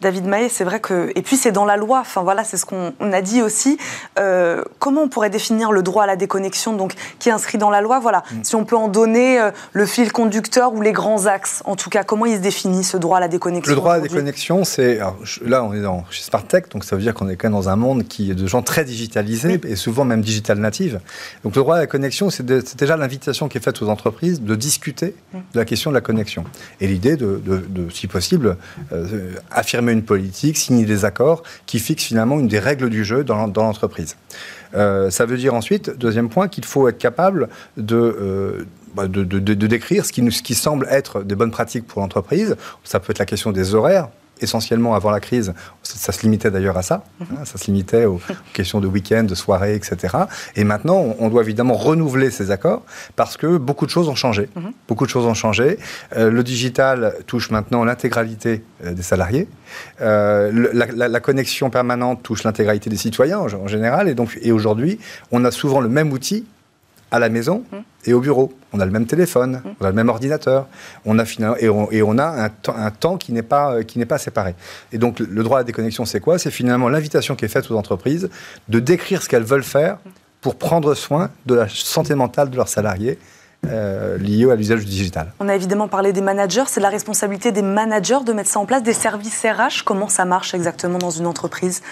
David 0.00 0.26
Maé, 0.26 0.48
c'est 0.48 0.64
vrai 0.64 0.80
que. 0.80 1.10
Et 1.16 1.22
puis 1.22 1.36
c'est 1.36 1.50
dans 1.50 1.64
la 1.64 1.76
loi, 1.76 2.00
enfin 2.00 2.22
voilà, 2.22 2.44
c'est 2.44 2.56
ce 2.56 2.64
qu'on 2.64 2.92
a 3.00 3.20
dit 3.20 3.42
aussi. 3.42 3.78
Euh, 4.18 4.62
comment 4.78 5.02
on 5.02 5.08
pourrait 5.08 5.30
définir 5.30 5.72
le 5.72 5.82
droit 5.82 6.04
à 6.04 6.06
la 6.06 6.16
déconnexion, 6.16 6.74
donc, 6.74 6.94
qui 7.18 7.28
est 7.28 7.32
inscrit 7.32 7.58
dans 7.58 7.70
la 7.70 7.80
loi 7.80 7.98
Voilà, 7.98 8.22
mm. 8.30 8.36
si 8.44 8.54
on 8.54 8.64
peut 8.64 8.76
en 8.76 8.88
donner 8.88 9.40
euh, 9.40 9.50
le 9.72 9.86
fil 9.86 10.12
conducteur 10.12 10.72
ou 10.72 10.82
les 10.82 10.92
grands 10.92 11.26
axes, 11.26 11.62
en 11.64 11.74
tout 11.74 11.90
cas, 11.90 12.04
comment 12.04 12.26
il 12.26 12.36
se 12.36 12.40
définit 12.40 12.84
ce 12.84 12.96
droit 12.96 13.16
à 13.16 13.20
la 13.20 13.28
déconnexion 13.28 13.72
Le 13.72 13.76
droit 13.76 13.94
à 13.94 13.96
la 13.96 14.02
déconnexion, 14.02 14.64
c'est. 14.64 15.00
Là, 15.44 15.64
on 15.64 15.74
est 15.74 15.82
dans, 15.82 16.04
chez 16.10 16.22
Spartech, 16.22 16.70
donc 16.70 16.84
ça 16.84 16.94
veut 16.94 17.02
dire 17.02 17.14
qu'on 17.14 17.28
est 17.28 17.36
quand 17.36 17.48
même 17.48 17.58
dans 17.58 17.68
un 17.68 17.76
monde 17.76 18.06
qui 18.06 18.30
est 18.30 18.34
de 18.34 18.46
gens 18.46 18.62
très 18.62 18.84
digitalisés 18.84 19.60
et 19.64 19.74
souvent 19.74 20.04
même 20.04 20.20
digital 20.20 20.58
native. 20.58 21.00
Donc 21.42 21.56
le 21.56 21.62
droit 21.62 21.76
à 21.76 21.80
la 21.80 21.86
connexion, 21.86 22.30
c'est 22.30 22.46
déjà 22.46 22.96
l'invitation 22.96 23.48
qui 23.48 23.58
est 23.58 23.64
faite 23.64 23.82
aux 23.82 23.88
entreprises 23.88 24.42
de 24.42 24.54
discuter 24.54 25.14
mm. 25.32 25.38
de 25.54 25.58
la 25.58 25.64
question 25.64 25.90
de 25.90 25.94
la 25.94 26.00
connexion. 26.00 26.44
Et 26.80 26.86
l'idée 26.86 27.16
de, 27.16 27.40
si 27.92 28.06
possible, 28.06 28.56
euh, 28.92 29.32
affirmer 29.50 29.87
une 29.92 30.02
politique, 30.02 30.56
signer 30.56 30.84
des 30.84 31.04
accords 31.04 31.42
qui 31.66 31.78
fixent 31.78 32.04
finalement 32.04 32.38
une 32.38 32.48
des 32.48 32.58
règles 32.58 32.90
du 32.90 33.04
jeu 33.04 33.24
dans, 33.24 33.46
l'entreprise. 33.46 34.16
Euh, 34.74 35.10
ça 35.10 35.26
veut 35.26 35.36
dire 35.36 35.54
ensuite, 35.54 35.90
deuxième 35.90 36.28
point, 36.28 36.48
qu'il 36.48 36.64
faut 36.64 36.88
être 36.88 36.98
capable 36.98 37.48
de, 37.76 37.96
euh, 37.96 38.66
bah, 38.94 39.08
de, 39.08 39.22
décrire 39.66 40.04
ce 40.04 40.12
qui, 40.12 40.30
ce 40.30 40.42
qui 40.42 40.54
semble 40.54 40.86
être 40.90 41.22
des 41.22 41.34
bonnes 41.34 41.50
pratiques 41.50 41.86
pour 41.86 42.00
l'entreprise. 42.00 42.56
Ça 42.84 43.00
peut 43.00 43.10
être 43.10 43.18
la 43.18 43.26
question 43.26 43.52
des 43.52 43.74
horaires 43.74 44.08
essentiellement 44.40 44.94
avant 44.94 45.10
la 45.10 45.20
crise, 45.20 45.54
ça, 45.82 46.12
se 46.12 46.22
limitait 46.22 46.50
d'ailleurs 46.50 46.76
à 46.76 46.82
ça, 46.82 47.04
hein, 47.20 47.44
ça 47.44 47.58
se 47.58 47.66
limitait 47.66 48.04
aux, 48.04 48.20
questions 48.52 48.80
de 48.80 48.86
week-end, 48.86 49.24
de 49.24 49.34
soirée, 49.34 49.74
etc. 49.74 50.16
Et 50.56 50.64
maintenant, 50.64 51.14
on, 51.18 51.28
doit 51.28 51.42
évidemment 51.42 51.74
renouveler 51.74 52.30
ces 52.30 52.50
accords 52.50 52.82
parce 53.16 53.36
que 53.36 53.56
beaucoup 53.58 53.86
de 53.86 53.90
choses 53.90 54.08
ont 54.08 54.14
changé. 54.14 54.48
Mhm. 54.56 54.72
Beaucoup 54.86 55.04
de 55.04 55.10
choses 55.10 55.26
ont 55.26 55.34
changé. 55.34 55.78
Euh, 56.16 56.30
le 56.30 56.42
digital 56.42 57.14
touche 57.26 57.50
maintenant 57.50 57.84
l'intégralité 57.84 58.64
euh, 58.84 58.92
des 58.92 59.02
salariés. 59.02 59.48
Euh, 60.00 60.50
la, 60.72 61.20
connexion 61.20 61.68
permanente 61.70 62.22
touche 62.22 62.44
l'intégralité 62.44 62.88
des 62.90 62.96
citoyens 62.96 63.38
en, 63.38 63.66
général. 63.66 64.08
Et 64.08 64.14
donc, 64.14 64.38
et 64.40 64.52
aujourd'hui, 64.52 64.98
on 65.30 65.44
a 65.44 65.50
souvent 65.50 65.80
le 65.80 65.88
même 65.88 66.12
outil 66.12 66.46
à 67.10 67.18
la 67.18 67.28
maison 67.28 67.64
et 68.04 68.12
au 68.12 68.20
bureau. 68.20 68.52
On 68.72 68.80
a 68.80 68.84
le 68.84 68.90
même 68.90 69.06
téléphone, 69.06 69.62
on 69.80 69.84
a 69.84 69.88
le 69.88 69.94
même 69.94 70.08
ordinateur, 70.08 70.66
on 71.04 71.18
a 71.18 71.24
et, 71.58 71.68
on, 71.68 71.90
et 71.90 72.02
on 72.02 72.18
a 72.18 72.50
un, 72.68 72.90
temps 72.90 73.16
qui 73.16 73.32
n'est 73.32 73.42
pas, 73.42 73.74
euh, 73.74 74.04
pas 74.06 74.18
séparé. 74.18 74.54
Et 74.92 74.98
donc 74.98 75.18
le 75.20 75.42
droit 75.42 75.58
à 75.58 75.60
la 75.60 75.64
déconnexion, 75.64 76.04
c'est 76.04 76.20
quoi? 76.20 76.38
C'est 76.38 76.50
finalement 76.50 76.88
l'invitation 76.88 77.34
qui 77.34 77.44
est 77.44 77.48
faite 77.48 77.70
aux 77.70 77.76
entreprises 77.76 78.28
de 78.68 78.80
décrire 78.80 79.22
ce 79.22 79.28
qu'elles 79.28 79.44
veulent 79.44 79.62
faire 79.62 79.98
pour 80.40 80.56
prendre 80.56 80.94
soin 80.94 81.30
de 81.46 81.54
la 81.54 81.68
santé 81.68 82.14
mentale 82.14 82.50
de 82.50 82.56
leurs 82.56 82.68
salariés 82.68 83.18
euh, 83.66 84.16
à 84.50 84.54
l'usage 84.54 84.80
du 84.80 84.86
digital. 84.86 85.32
On 85.40 85.48
a 85.48 85.54
évidemment 85.54 85.88
parlé 85.88 86.12
des 86.12 86.20
managers. 86.20 86.64
C'est 86.68 86.80
la 86.80 86.90
responsabilité 86.90 87.50
des 87.50 87.62
managers 87.62 88.22
de 88.24 88.32
mettre 88.32 88.50
ça 88.50 88.60
en 88.60 88.66
place, 88.66 88.82
des 88.82 88.92
services 88.92 89.44
RH. 89.44 89.82
Comment 89.84 90.08
ça 90.08 90.24
marche 90.24 90.54
exactement 90.54 90.98
dans 90.98 91.10
une 91.10 91.26
entreprise? 91.26 91.82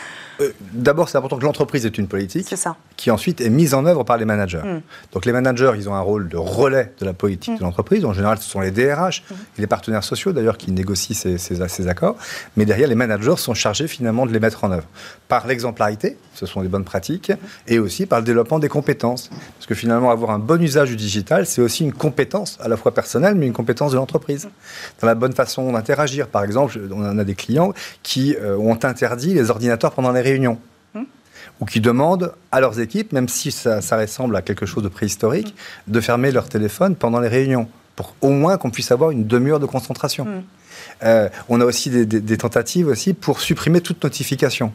Euh, 0.40 0.52
D'abord, 0.72 1.08
c'est 1.08 1.18
important 1.18 1.38
que 1.38 1.44
l'entreprise 1.44 1.86
ait 1.86 1.90
une 1.90 2.08
politique 2.08 2.54
qui 2.96 3.10
ensuite 3.10 3.40
est 3.40 3.50
mise 3.50 3.74
en 3.74 3.86
œuvre 3.86 4.04
par 4.04 4.16
les 4.16 4.24
managers. 4.24 4.62
Hmm. 4.62 4.80
Donc 5.12 5.26
les 5.26 5.32
managers, 5.32 5.72
ils 5.76 5.88
ont 5.88 5.94
un 5.94 6.00
rôle 6.00 6.28
de 6.28 6.36
relais 6.36 6.92
de 7.00 7.04
la 7.04 7.12
politique 7.12 7.54
hmm. 7.54 7.58
de 7.58 7.62
l'entreprise. 7.62 8.04
En 8.04 8.12
général, 8.12 8.38
ce 8.38 8.48
sont 8.48 8.60
les 8.60 8.70
DRH 8.70 9.22
hmm. 9.30 9.34
et 9.58 9.60
les 9.60 9.66
partenaires 9.66 10.04
sociaux 10.04 10.32
d'ailleurs 10.32 10.58
qui 10.58 10.70
négocient 10.72 11.14
ces, 11.14 11.38
ces, 11.38 11.88
accords. 11.88 12.16
Mais 12.56 12.64
derrière, 12.64 12.88
les 12.88 12.94
managers 12.94 13.36
sont 13.36 13.54
chargés 13.54 13.88
finalement 13.88 14.26
de 14.26 14.32
les 14.32 14.40
mettre 14.40 14.64
en 14.64 14.70
œuvre 14.70 14.86
par 15.28 15.46
l'exemplarité, 15.46 16.16
ce 16.34 16.46
sont 16.46 16.62
des 16.62 16.68
bonnes 16.68 16.84
pratiques, 16.84 17.32
et 17.66 17.78
aussi 17.78 18.06
par 18.06 18.20
le 18.20 18.24
développement 18.24 18.58
des 18.58 18.68
compétences. 18.68 19.28
Parce 19.28 19.66
que 19.66 19.74
finalement, 19.74 20.10
avoir 20.10 20.30
un 20.30 20.38
bon 20.38 20.62
usage 20.62 20.90
du 20.90 20.96
digital, 20.96 21.46
c'est 21.46 21.60
aussi 21.60 21.84
une 21.84 21.92
compétence 21.92 22.58
à 22.60 22.68
la 22.68 22.76
fois 22.76 22.94
personnelle, 22.94 23.34
mais 23.34 23.46
une 23.46 23.52
compétence 23.52 23.92
de 23.92 23.96
l'entreprise. 23.96 24.48
Dans 25.00 25.06
la 25.06 25.14
bonne 25.14 25.32
façon 25.32 25.72
d'interagir, 25.72 26.28
par 26.28 26.44
exemple, 26.44 26.78
on 26.92 27.18
a 27.18 27.24
des 27.24 27.34
clients 27.34 27.72
qui 28.02 28.36
euh, 28.36 28.56
ont 28.56 28.78
interdit 28.84 29.34
les 29.34 29.50
ordinateurs 29.50 29.92
pendant 29.92 30.12
les 30.12 30.20
réunions 30.26 30.58
ou 31.60 31.64
qui 31.64 31.80
demandent 31.80 32.32
à 32.52 32.60
leurs 32.60 32.80
équipes, 32.80 33.12
même 33.12 33.28
si 33.28 33.50
ça, 33.50 33.80
ressemble 33.96 34.36
à 34.36 34.42
quelque 34.42 34.66
chose 34.66 34.82
de 34.82 34.88
préhistorique, 34.88 35.54
de 35.86 36.00
fermer 36.00 36.30
leur 36.30 36.48
téléphone 36.48 36.96
pendant 36.96 37.20
les 37.20 37.28
réunions, 37.28 37.68
pour 37.94 38.14
au 38.20 38.30
moins 38.30 38.58
qu'on 38.58 38.70
puisse 38.70 38.90
avoir 38.92 39.10
une 39.10 39.26
demi-heure 39.26 39.60
de 39.60 39.66
concentration. 39.66 40.24
Mm. 40.24 40.42
Euh, 41.02 41.28
on 41.48 41.60
a 41.60 41.64
aussi 41.64 41.90
des, 41.90 42.04
des, 42.06 42.36
tentatives 42.36 42.88
aussi 42.88 43.14
pour 43.14 43.40
supprimer 43.40 43.80
toute 43.80 44.02
notification. 44.02 44.72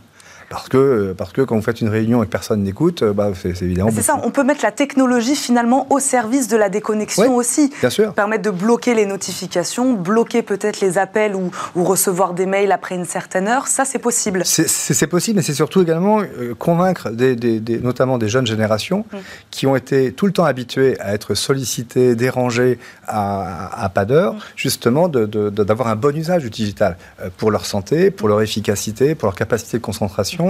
Parce 0.52 0.68
que, 0.68 0.78
euh, 0.78 1.14
parce 1.18 1.32
que 1.32 1.42
quand 1.42 1.56
vous 1.56 1.62
faites 1.62 1.80
une 1.80 1.88
réunion 1.88 2.22
et 2.22 2.26
que 2.26 2.32
personne 2.32 2.62
n'écoute, 2.62 3.04
euh, 3.04 3.14
bah, 3.14 3.32
c'est 3.34 3.62
évidemment. 3.62 3.90
C'est 3.96 4.02
ça, 4.02 4.20
on 4.22 4.32
peut 4.32 4.44
mettre 4.44 4.64
la 4.64 4.74
technologie 4.74 5.38
finalement 5.38 5.88
au 5.90 6.00
service 6.00 6.50
de 6.50 6.58
la 6.58 6.68
déconnexion 6.68 7.38
aussi. 7.38 7.72
Bien 7.80 7.90
sûr. 7.90 8.14
Permettre 8.14 8.44
de 8.44 8.50
bloquer 8.50 8.94
les 8.94 9.06
notifications, 9.06 9.94
bloquer 9.94 10.42
peut-être 10.42 10.82
les 10.82 10.98
appels 10.98 11.36
ou, 11.36 11.52
ou, 11.76 11.86
recevoir 11.86 12.34
des 12.34 12.46
mails 12.46 12.74
après 12.74 12.96
une 12.96 13.06
certaine 13.06 13.48
heure. 13.48 13.68
Ça, 13.68 13.86
c'est 13.86 13.98
possible. 13.98 14.42
C'est 14.44 15.08
possible, 15.08 15.38
mais 15.38 15.42
c'est 15.42 15.54
surtout 15.54 15.82
également 15.82 16.20
euh, 16.20 16.54
convaincre 16.54 17.12
des, 17.12 17.38
des, 17.38 17.80
notamment 17.80 18.18
des 18.18 18.28
jeunes 18.28 18.48
générations 18.48 19.06
mm. 19.14 19.18
qui 19.52 19.68
ont 19.68 19.78
été 19.78 20.12
tout 20.12 20.26
le 20.26 20.34
temps 20.34 20.44
habituées 20.44 21.00
à 21.00 21.14
être 21.14 21.34
sollicitées, 21.34 22.16
dérangées 22.16 22.78
à, 23.08 23.84
à 23.86 23.88
pas 23.88 24.04
d'heure, 24.04 24.34
mm. 24.34 24.40
justement 24.58 25.08
d'avoir 25.08 25.88
un 25.88 25.96
bon 25.96 26.14
usage 26.14 26.44
du 26.44 26.50
digital 26.50 26.98
pour 27.38 27.52
leur 27.52 27.66
santé, 27.66 28.12
pour 28.12 28.28
leur 28.28 28.42
efficacité, 28.42 29.16
pour 29.16 29.28
leur 29.28 29.36
capacité 29.36 29.78
de 29.78 29.82
concentration 29.82 30.41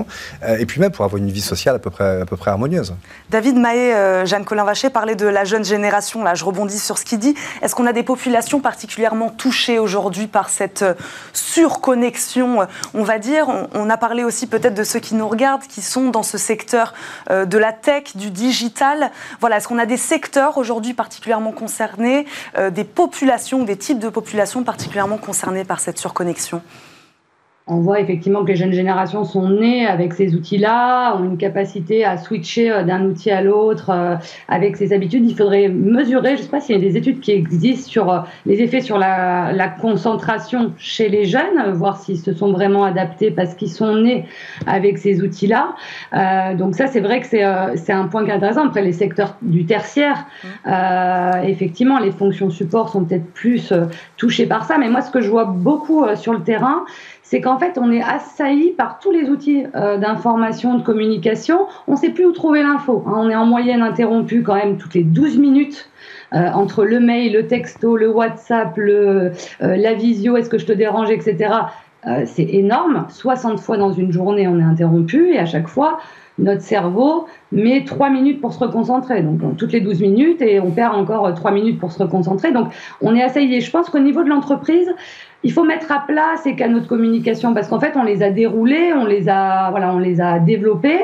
euh, 0.44 0.58
et 0.58 0.66
puis 0.66 0.80
même 0.80 0.92
pour 0.92 1.06
avoir 1.06 1.18
une 1.18 1.30
vie 1.30 1.42
sociale 1.42 1.76
à 1.76 1.80
peu 1.80 1.90
près, 1.90 2.24
harmonieuse. 2.46 2.96
David 3.30 3.58
Mahé, 3.58 3.94
euh, 3.94 4.26
Jeanne 4.26 4.46
Colin-Vacher 4.46 4.90
parlait 4.90 5.16
de 5.16 5.28
la 5.28 5.44
jeune 5.44 5.64
génération, 5.64 6.24
là 6.24 6.34
je 6.34 6.44
rebondis 6.44 6.80
sur 6.80 6.98
ce 6.98 7.06
qu'il 7.06 7.20
dit. 7.20 7.36
Est-ce 7.62 7.76
qu'on 7.76 7.86
a 7.86 7.94
des 7.94 8.04
populations 8.04 8.60
particulièrement 8.60 9.30
touchées 9.30 9.80
aujourd'hui 9.80 10.28
par 10.28 10.50
cette 10.50 10.82
euh, 10.82 10.94
surconnexion, 11.34 12.68
on 12.94 13.04
va 13.04 13.20
dire? 13.20 13.48
On, 13.74 13.90
a 13.90 13.98
parlé 13.98 14.24
aussi 14.24 14.48
peut-être 14.48 14.74
de 14.74 14.84
ceux 14.84 15.00
qui 15.00 15.16
nous 15.16 15.28
regardent, 15.28 15.64
qui 15.64 15.82
sont 15.82 16.10
dans 16.10 16.24
ce 16.24 16.38
secteur 16.38 16.94
de 17.30 17.58
la 17.58 17.74
tech, 17.74 18.16
du 18.16 18.32
digital. 18.32 19.12
Voilà, 19.42 19.58
est-ce 19.58 19.68
qu'on 19.68 19.80
a 19.80 19.86
des 19.86 19.98
secteurs 19.98 20.58
aujourd'hui 20.58 20.94
particulièrement 20.94 21.52
concernés, 21.52 22.26
des 22.72 22.84
populations, 22.86 23.64
des 23.64 23.76
types 23.76 24.00
de 24.00 24.08
populations 24.08 24.64
particulièrement 24.64 25.18
concernées 25.18 25.66
par 25.66 25.82
cette 25.82 25.98
surconnexion? 25.98 26.62
On 27.68 27.80
voit 27.80 28.00
effectivement 28.00 28.44
que 28.44 28.50
les 28.50 28.56
jeunes 28.56 28.74
générations 28.74 29.24
sont 29.24 29.50
nées 29.50 29.86
avec 29.86 30.14
ces 30.14 30.36
outils-là, 30.36 31.16
ont 31.16 31.24
une 31.24 31.38
capacité 31.38 32.04
à 32.04 32.18
switcher 32.18 32.72
euh, 32.72 32.84
d'un 32.84 33.06
outil 33.06 33.30
à 33.30 33.42
l'autre 33.42 33.92
euh, 33.92 34.16
avec 34.48 34.78
ces 34.78 34.94
habitudes. 34.94 35.30
Il 35.30 35.36
faudrait 35.36 35.68
mesurer, 35.68 36.36
je 36.36 36.42
ne 36.42 36.46
sais 36.46 36.50
pas 36.50 36.60
s'il 36.60 36.76
y 36.76 36.80
a 36.80 36.82
des 36.82 36.98
études 36.98 37.20
qui 37.20 37.32
existent 37.32 37.90
sur 37.90 38.12
euh, 38.12 38.20
les 38.46 38.62
effets 38.62 38.82
sur 38.82 38.98
la, 38.98 39.52
concentration 39.80 40.74
chez 40.78 41.08
les 41.08 41.26
jeunes, 41.26 41.72
voir 41.74 41.98
s'ils 41.98 42.20
se 42.20 42.34
sont 42.34 42.52
vraiment 42.52 42.84
adaptés 42.84 43.32
parce 43.32 43.54
qu'ils 43.56 43.70
sont 43.70 43.96
nés 43.96 44.26
avec 44.68 44.98
ces 44.98 45.22
outils-là. 45.22 45.76
donc 46.56 46.76
ça, 46.76 46.88
c'est 46.88 47.00
vrai 47.00 47.22
que 47.22 47.28
c'est 47.28 47.94
un 47.94 48.08
point 48.08 48.26
qui 48.26 48.32
est 48.32 48.34
intéressant. 48.34 48.66
Après, 48.66 48.82
les 48.82 48.92
secteurs 48.92 49.38
du 49.42 49.66
tertiaire, 49.66 50.26
effectivement, 51.46 52.00
les 52.00 52.12
fonctions 52.12 52.50
support 52.50 52.90
sont 52.90 53.06
peut-être 53.06 53.32
plus 53.34 53.74
touchées 54.18 54.46
par 54.46 54.66
ça. 54.66 54.78
Mais 54.78 54.90
moi, 54.90 55.02
ce 55.02 55.10
que 55.10 55.22
je 55.22 55.30
vois 55.30 55.46
beaucoup 55.46 56.06
sur 56.16 56.34
le 56.34 56.42
terrain, 56.42 56.84
c'est 57.32 57.40
qu'en 57.40 57.58
fait, 57.58 57.78
on 57.82 57.90
est 57.94 58.02
assailli 58.02 58.72
par 58.72 59.00
tous 59.00 59.10
les 59.10 59.30
outils 59.30 59.64
euh, 59.74 59.96
d'information, 59.96 60.78
de 60.78 60.84
communication. 60.84 61.60
On 61.88 61.94
ne 61.94 61.98
sait 61.98 62.10
plus 62.10 62.26
où 62.26 62.34
trouver 62.34 62.62
l'info. 62.62 63.06
Hein. 63.08 63.14
On 63.16 63.30
est 63.30 63.36
en 63.38 63.46
moyenne 63.46 63.82
interrompu 63.82 64.44
quand 64.44 64.56
même 64.56 64.76
toutes 64.76 64.96
les 64.96 65.04
12 65.04 65.38
minutes. 65.38 65.90
Euh, 66.34 66.50
entre 66.54 66.84
le 66.84 67.00
mail, 67.00 67.32
le 67.32 67.48
texto, 67.48 67.96
le 67.96 68.10
WhatsApp, 68.10 68.78
euh, 68.78 69.30
la 69.62 69.94
visio, 69.94 70.36
est-ce 70.36 70.50
que 70.50 70.58
je 70.58 70.66
te 70.66 70.74
dérange, 70.74 71.10
etc. 71.10 71.54
c'est 72.26 72.50
énorme. 72.50 73.06
60 73.08 73.62
fois 73.62 73.78
dans 73.78 73.94
une 73.94 74.12
journée, 74.12 74.48
on 74.50 74.60
est 74.60 74.64
interrompu 74.64 75.34
et 75.34 75.40
à 75.40 75.46
chaque 75.46 75.68
fois, 75.68 76.00
notre 76.38 76.62
cerveau 76.62 77.28
met 77.52 77.86
3 77.86 78.10
minutes 78.10 78.42
pour 78.42 78.54
se 78.54 78.60
reconcentrer. 78.60 79.22
Donc, 79.22 79.58
toutes 79.58 79.72
les 79.72 79.82
12 79.82 80.02
minutes 80.02 80.42
et 80.42 80.60
on 80.60 80.72
perd 80.72 80.96
encore 80.96 81.34
3 81.34 81.52
minutes 81.52 81.80
pour 81.80 81.92
se 81.92 82.02
reconcentrer. 82.02 82.52
Donc, 82.52 82.74
on 83.02 83.16
est 83.16 83.22
assailli. 83.22 83.62
Je 83.62 83.72
pense 83.72 83.90
qu'au 83.90 84.00
niveau 84.00 84.24
de 84.24 84.30
l'entreprise, 84.30 84.90
il 85.44 85.52
faut 85.52 85.64
mettre 85.64 85.92
à 85.92 86.00
plat 86.00 86.36
ces 86.44 86.56
canaux 86.56 86.80
de 86.80 86.88
communication 86.88 87.54
parce 87.54 87.68
qu'en 87.68 87.80
fait, 87.80 87.94
on 87.96 88.04
les 88.04 88.22
a 88.22 88.30
déroulés, 88.30 88.94
on 88.94 89.06
les 89.06 89.28
a, 89.28 89.72
voilà, 89.72 89.94
on 89.94 90.00
les 90.00 90.22
a 90.22 90.40
développés, 90.40 91.00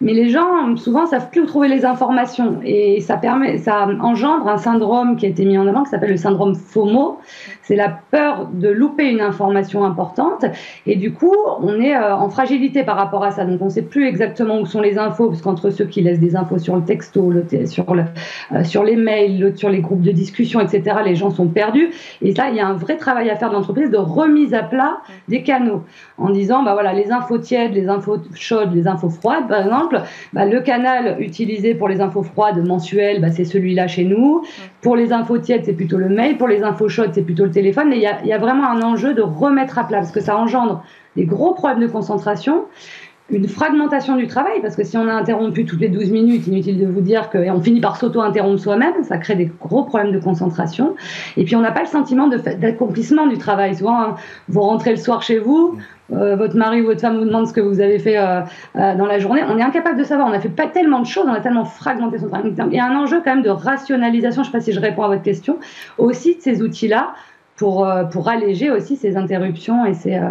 mais 0.00 0.12
les 0.12 0.28
gens 0.28 0.76
souvent 0.76 1.06
savent 1.06 1.30
plus 1.30 1.42
où 1.42 1.46
trouver 1.46 1.68
les 1.68 1.84
informations 1.84 2.60
et 2.64 3.00
ça 3.00 3.16
permet, 3.16 3.58
ça 3.58 3.88
engendre 4.00 4.48
un 4.48 4.58
syndrome 4.58 5.16
qui 5.16 5.26
a 5.26 5.28
été 5.28 5.44
mis 5.44 5.58
en 5.58 5.66
avant 5.66 5.82
qui 5.82 5.90
s'appelle 5.90 6.10
le 6.10 6.16
syndrome 6.16 6.54
FOMO. 6.54 7.18
C'est 7.70 7.76
la 7.76 8.00
peur 8.10 8.48
de 8.52 8.68
louper 8.68 9.08
une 9.08 9.20
information 9.20 9.84
importante 9.84 10.44
et 10.86 10.96
du 10.96 11.12
coup, 11.12 11.36
on 11.60 11.80
est 11.80 11.94
euh, 11.94 12.16
en 12.16 12.28
fragilité 12.28 12.82
par 12.82 12.96
rapport 12.96 13.22
à 13.22 13.30
ça. 13.30 13.44
Donc, 13.44 13.62
on 13.62 13.66
ne 13.66 13.70
sait 13.70 13.82
plus 13.82 14.08
exactement 14.08 14.58
où 14.58 14.66
sont 14.66 14.80
les 14.80 14.98
infos 14.98 15.28
parce 15.28 15.40
qu'entre 15.40 15.70
ceux 15.70 15.84
qui 15.84 16.02
laissent 16.02 16.18
des 16.18 16.34
infos 16.34 16.58
sur 16.58 16.74
le 16.74 16.82
texto, 16.82 17.32
sur 17.66 17.94
le, 17.94 18.02
euh, 18.50 18.64
sur 18.64 18.82
les 18.82 18.96
mails, 18.96 19.52
sur 19.56 19.70
les 19.70 19.78
groupes 19.78 20.02
de 20.02 20.10
discussion, 20.10 20.58
etc., 20.58 20.96
les 21.04 21.14
gens 21.14 21.30
sont 21.30 21.46
perdus. 21.46 21.90
Et 22.22 22.34
ça, 22.34 22.50
il 22.50 22.56
y 22.56 22.60
a 22.60 22.66
un 22.66 22.74
vrai 22.74 22.96
travail 22.96 23.30
à 23.30 23.36
faire 23.36 23.50
dans 23.50 23.58
l'entreprise 23.58 23.88
de 23.88 23.98
remise 23.98 24.52
à 24.52 24.64
plat 24.64 24.96
des 25.28 25.44
canaux 25.44 25.84
en 26.18 26.30
disant 26.30 26.64
bah 26.64 26.74
voilà 26.74 26.92
les 26.92 27.12
infos 27.12 27.38
tièdes, 27.38 27.72
les 27.72 27.88
infos 27.88 28.18
chaudes, 28.34 28.74
les 28.74 28.88
infos 28.88 29.10
froides 29.10 29.46
par 29.46 29.62
exemple, 29.62 30.02
bah, 30.32 30.44
le 30.44 30.60
canal 30.60 31.20
utilisé 31.20 31.76
pour 31.76 31.88
les 31.88 32.00
infos 32.00 32.24
froides 32.24 32.66
mensuelles, 32.66 33.20
bah, 33.20 33.30
c'est 33.30 33.44
celui-là 33.44 33.86
chez 33.86 34.04
nous. 34.04 34.42
Pour 34.80 34.96
les 34.96 35.12
infos 35.12 35.38
tièdes, 35.38 35.64
c'est 35.64 35.72
plutôt 35.72 35.98
le 35.98 36.08
mail. 36.08 36.36
Pour 36.36 36.48
les 36.48 36.64
infos 36.64 36.88
chaudes, 36.88 37.10
c'est 37.12 37.22
plutôt 37.22 37.44
le 37.44 37.50
téléphone. 37.60 37.90
Il 37.92 37.98
y, 37.98 38.28
y 38.28 38.32
a, 38.32 38.38
vraiment 38.38 38.68
un 38.68 38.82
enjeu 38.82 39.14
de 39.14 39.22
remettre 39.22 39.78
à 39.78 39.84
plat 39.84 39.98
parce 39.98 40.12
que 40.12 40.20
ça 40.20 40.36
engendre 40.36 40.82
des 41.16 41.24
gros 41.24 41.54
problèmes 41.54 41.80
de 41.80 41.86
concentration 41.86 42.64
une 43.30 43.48
fragmentation 43.48 44.16
du 44.16 44.26
travail, 44.26 44.60
parce 44.60 44.76
que 44.76 44.84
si 44.84 44.96
on 44.96 45.06
a 45.06 45.12
interrompu 45.12 45.64
toutes 45.64 45.80
les 45.80 45.88
12 45.88 46.10
minutes, 46.10 46.46
inutile 46.46 46.78
de 46.78 46.86
vous 46.86 47.00
dire 47.00 47.30
qu'on 47.30 47.60
finit 47.60 47.80
par 47.80 47.96
s'auto-interrompre 47.96 48.60
soi-même, 48.60 49.04
ça 49.04 49.18
crée 49.18 49.36
des 49.36 49.50
gros 49.60 49.84
problèmes 49.84 50.12
de 50.12 50.18
concentration. 50.18 50.96
Et 51.36 51.44
puis 51.44 51.56
on 51.56 51.60
n'a 51.60 51.70
pas 51.70 51.82
le 51.82 51.86
sentiment 51.86 52.28
d'accomplissement 52.28 53.26
du 53.26 53.38
travail. 53.38 53.76
Souvent, 53.76 54.00
hein, 54.00 54.14
vous 54.48 54.60
rentrez 54.60 54.90
le 54.90 54.96
soir 54.96 55.22
chez 55.22 55.38
vous, 55.38 55.78
euh, 56.12 56.34
votre 56.34 56.56
mari 56.56 56.80
ou 56.82 56.86
votre 56.86 57.00
femme 57.00 57.18
vous 57.18 57.24
demande 57.24 57.46
ce 57.46 57.52
que 57.52 57.60
vous 57.60 57.80
avez 57.80 58.00
fait 58.00 58.18
euh, 58.18 58.40
euh, 58.76 58.96
dans 58.96 59.06
la 59.06 59.20
journée, 59.20 59.42
on 59.48 59.56
est 59.58 59.62
incapable 59.62 59.98
de 59.98 60.04
savoir. 60.04 60.28
On 60.28 60.32
a 60.32 60.40
fait 60.40 60.48
pas 60.48 60.66
tellement 60.66 61.00
de 61.00 61.06
choses, 61.06 61.26
on 61.28 61.32
a 61.32 61.40
tellement 61.40 61.64
fragmenté 61.64 62.18
son 62.18 62.28
travail. 62.28 62.52
Il 62.70 62.74
y 62.74 62.80
a 62.80 62.86
un 62.86 62.96
enjeu 62.96 63.20
quand 63.24 63.34
même 63.34 63.44
de 63.44 63.50
rationalisation, 63.50 64.42
je 64.42 64.48
ne 64.48 64.52
sais 64.52 64.58
pas 64.58 64.64
si 64.64 64.72
je 64.72 64.80
réponds 64.80 65.04
à 65.04 65.08
votre 65.08 65.22
question, 65.22 65.58
aussi 65.98 66.36
de 66.36 66.40
ces 66.40 66.62
outils-là 66.62 67.14
pour, 67.60 67.86
euh, 67.86 68.04
pour 68.04 68.28
alléger 68.28 68.70
aussi 68.70 68.96
ces 68.96 69.18
interruptions 69.18 69.84
et 69.84 69.92
ces, 69.92 70.14
euh, 70.14 70.22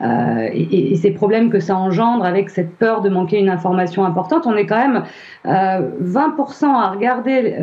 euh, 0.00 0.48
et, 0.52 0.96
ces 0.96 1.12
problèmes 1.12 1.50
que 1.50 1.60
ça 1.60 1.76
engendre 1.76 2.24
avec 2.24 2.50
cette 2.50 2.76
peur 2.76 3.00
de 3.00 3.08
manquer 3.08 3.38
une 3.38 3.48
information 3.48 4.04
importante. 4.04 4.44
On 4.44 4.56
est 4.56 4.66
quand 4.66 4.76
même 4.88 5.04
20% 5.44 6.64
à 6.66 6.88
regarder 6.88 7.54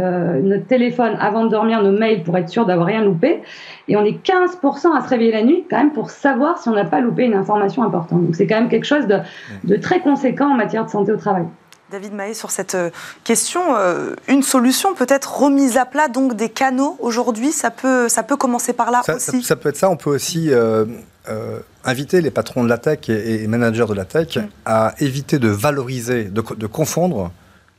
notre 0.41 0.65
téléphone 0.65 1.17
avant 1.19 1.43
de 1.43 1.49
dormir, 1.49 1.84
nos 1.84 1.91
mails 1.91 2.23
pour 2.23 2.38
être 2.38 2.47
sûr 2.47 2.65
d'avoir 2.65 2.88
rien 2.88 3.03
loupé. 3.03 3.41
Et 3.89 3.97
on 3.97 4.05
est 4.05 4.25
15% 4.25 4.95
à 4.95 5.01
se 5.01 5.10
réveiller 5.10 5.34
la 5.34 5.43
nuit 5.43 5.65
quand 5.69 5.77
même 5.77 5.91
pour 5.91 6.10
savoir 6.10 6.58
si 6.58 6.69
on 6.69 6.73
n'a 6.73 6.86
pas 6.86 7.01
loupé 7.01 7.25
une 7.25 7.34
information 7.34 7.84
importante. 7.84 8.23
Donc 8.23 8.36
c'est 8.36 8.47
quand 8.47 8.55
même 8.55 8.69
quelque 8.69 8.86
chose 8.86 9.08
de, 9.08 9.17
de 9.65 9.75
très 9.75 9.99
conséquent 9.99 10.53
en 10.53 10.55
matière 10.55 10.86
de 10.86 10.89
santé 10.89 11.12
au 11.12 11.17
travail. 11.17 11.43
David 11.91 12.13
Mahé, 12.13 12.34
sur 12.34 12.50
cette 12.52 12.76
euh, 12.76 12.89
question, 13.24 13.76
euh, 13.76 14.15
une 14.28 14.41
solution 14.41 14.95
peut-être 14.95 15.38
remise 15.38 15.78
à 15.78 15.86
plat 15.86 16.08
donc 16.08 16.36
des 16.36 16.50
canaux 16.50 16.98
aujourd'hui, 17.00 17.52
ça 17.52 17.69
peut, 17.69 18.10
ça 18.10 18.24
peut 18.24 18.38
commencer 18.38 18.74
par 18.74 18.89
là 18.89 19.02
aussi. 19.08 19.43
Ça, 19.43 19.56
peut 19.56 19.69
être 19.69 19.78
ça. 19.78 19.89
On 19.89 19.98
peut 19.98 20.10
aussi 20.10 20.52
euh, 20.52 20.86
inviter 21.84 22.21
les 22.21 22.32
patrons 22.32 22.63
de 22.63 22.69
la 22.69 22.80
tech 22.80 23.08
et, 23.10 23.45
managers 23.48 23.86
de 23.88 23.93
la 23.93 24.06
tech 24.06 24.38
mm. 24.38 24.48
à 24.65 24.95
éviter 25.00 25.38
de 25.38 25.48
valoriser, 25.48 26.26
de, 26.26 26.67
confondre 26.67 27.32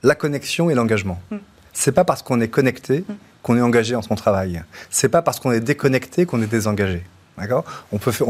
la 0.02 0.14
connexion 0.14 0.70
et 0.70 0.74
l'engagement. 0.74 1.18
Ce 1.30 1.34
mm. 1.34 1.40
C'est 1.72 1.92
pas 1.92 2.04
parce 2.04 2.22
qu'on 2.22 2.40
est 2.40 2.48
connecté 2.48 3.00
mm. 3.00 3.14
qu'on 3.42 3.56
est 3.56 3.62
engagé 3.62 3.94
dans 3.94 4.02
son 4.02 4.14
travail. 4.14 4.62
C'est 4.88 5.08
pas 5.08 5.22
parce 5.22 5.40
qu'on 5.40 5.50
est 5.50 5.60
déconnecté 5.60 6.26
qu'on 6.26 6.40
est 6.42 6.46
désengagé. 6.46 7.02
D'accord? 7.38 7.64
On 7.92 7.98
peut 7.98 8.12
faire, 8.12 8.26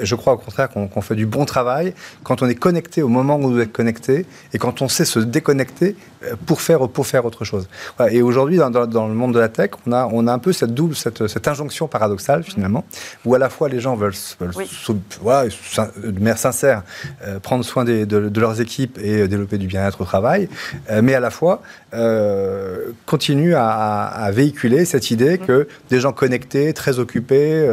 Je 0.00 0.14
crois 0.14 0.34
au 0.34 0.38
contraire 0.38 0.68
qu'on 0.68 1.00
fait 1.00 1.14
du 1.14 1.26
bon 1.26 1.44
travail 1.44 1.94
quand 2.22 2.42
on 2.42 2.48
est 2.48 2.54
connecté 2.54 3.02
au 3.02 3.08
moment 3.08 3.36
où 3.36 3.44
on 3.44 3.50
doit 3.50 3.62
être 3.62 3.72
connecté 3.72 4.26
et 4.52 4.58
quand 4.58 4.82
on 4.82 4.88
sait 4.88 5.04
se 5.04 5.18
déconnecter 5.18 5.96
euh, 6.24 6.34
pour 6.46 6.60
faire, 6.60 6.88
pour 6.88 7.06
faire 7.06 7.24
autre 7.24 7.44
chose. 7.44 7.68
Et 8.10 8.22
aujourd'hui, 8.22 8.58
dans, 8.58 9.08
le 9.08 9.14
monde 9.14 9.34
de 9.34 9.40
la 9.40 9.48
tech, 9.48 9.70
on 9.86 9.92
a, 9.92 10.06
on 10.12 10.26
a 10.26 10.32
un 10.32 10.38
peu 10.38 10.52
cette 10.52 10.74
double, 10.74 10.94
cette, 10.94 11.26
cette 11.26 11.48
injonction 11.48 11.88
paradoxale 11.88 12.42
finalement, 12.42 12.84
où 13.24 13.34
à 13.34 13.38
la 13.38 13.48
fois 13.48 13.68
les 13.68 13.80
gens 13.80 13.96
veulent, 13.96 14.12
de 14.40 16.18
manière 16.18 16.38
sincère 16.38 16.82
euh, 17.26 17.38
prendre 17.40 17.64
soin 17.64 17.84
des, 17.84 18.06
de, 18.06 18.40
leurs 18.40 18.60
équipes 18.60 18.98
et 19.02 19.28
développer 19.28 19.58
du 19.58 19.66
bien-être 19.66 20.00
au 20.00 20.04
travail, 20.04 20.48
euh, 20.90 21.00
mais 21.02 21.14
à 21.14 21.20
la 21.20 21.30
fois 21.30 21.62
euh, 21.94 22.92
continuent 23.06 23.54
à, 23.54 24.04
à, 24.04 24.30
véhiculer 24.30 24.84
cette 24.84 25.10
idée 25.10 25.38
que 25.38 25.68
des 25.90 26.00
gens 26.00 26.12
connectés, 26.12 26.72
très 26.72 26.98
occupés, 26.98 27.66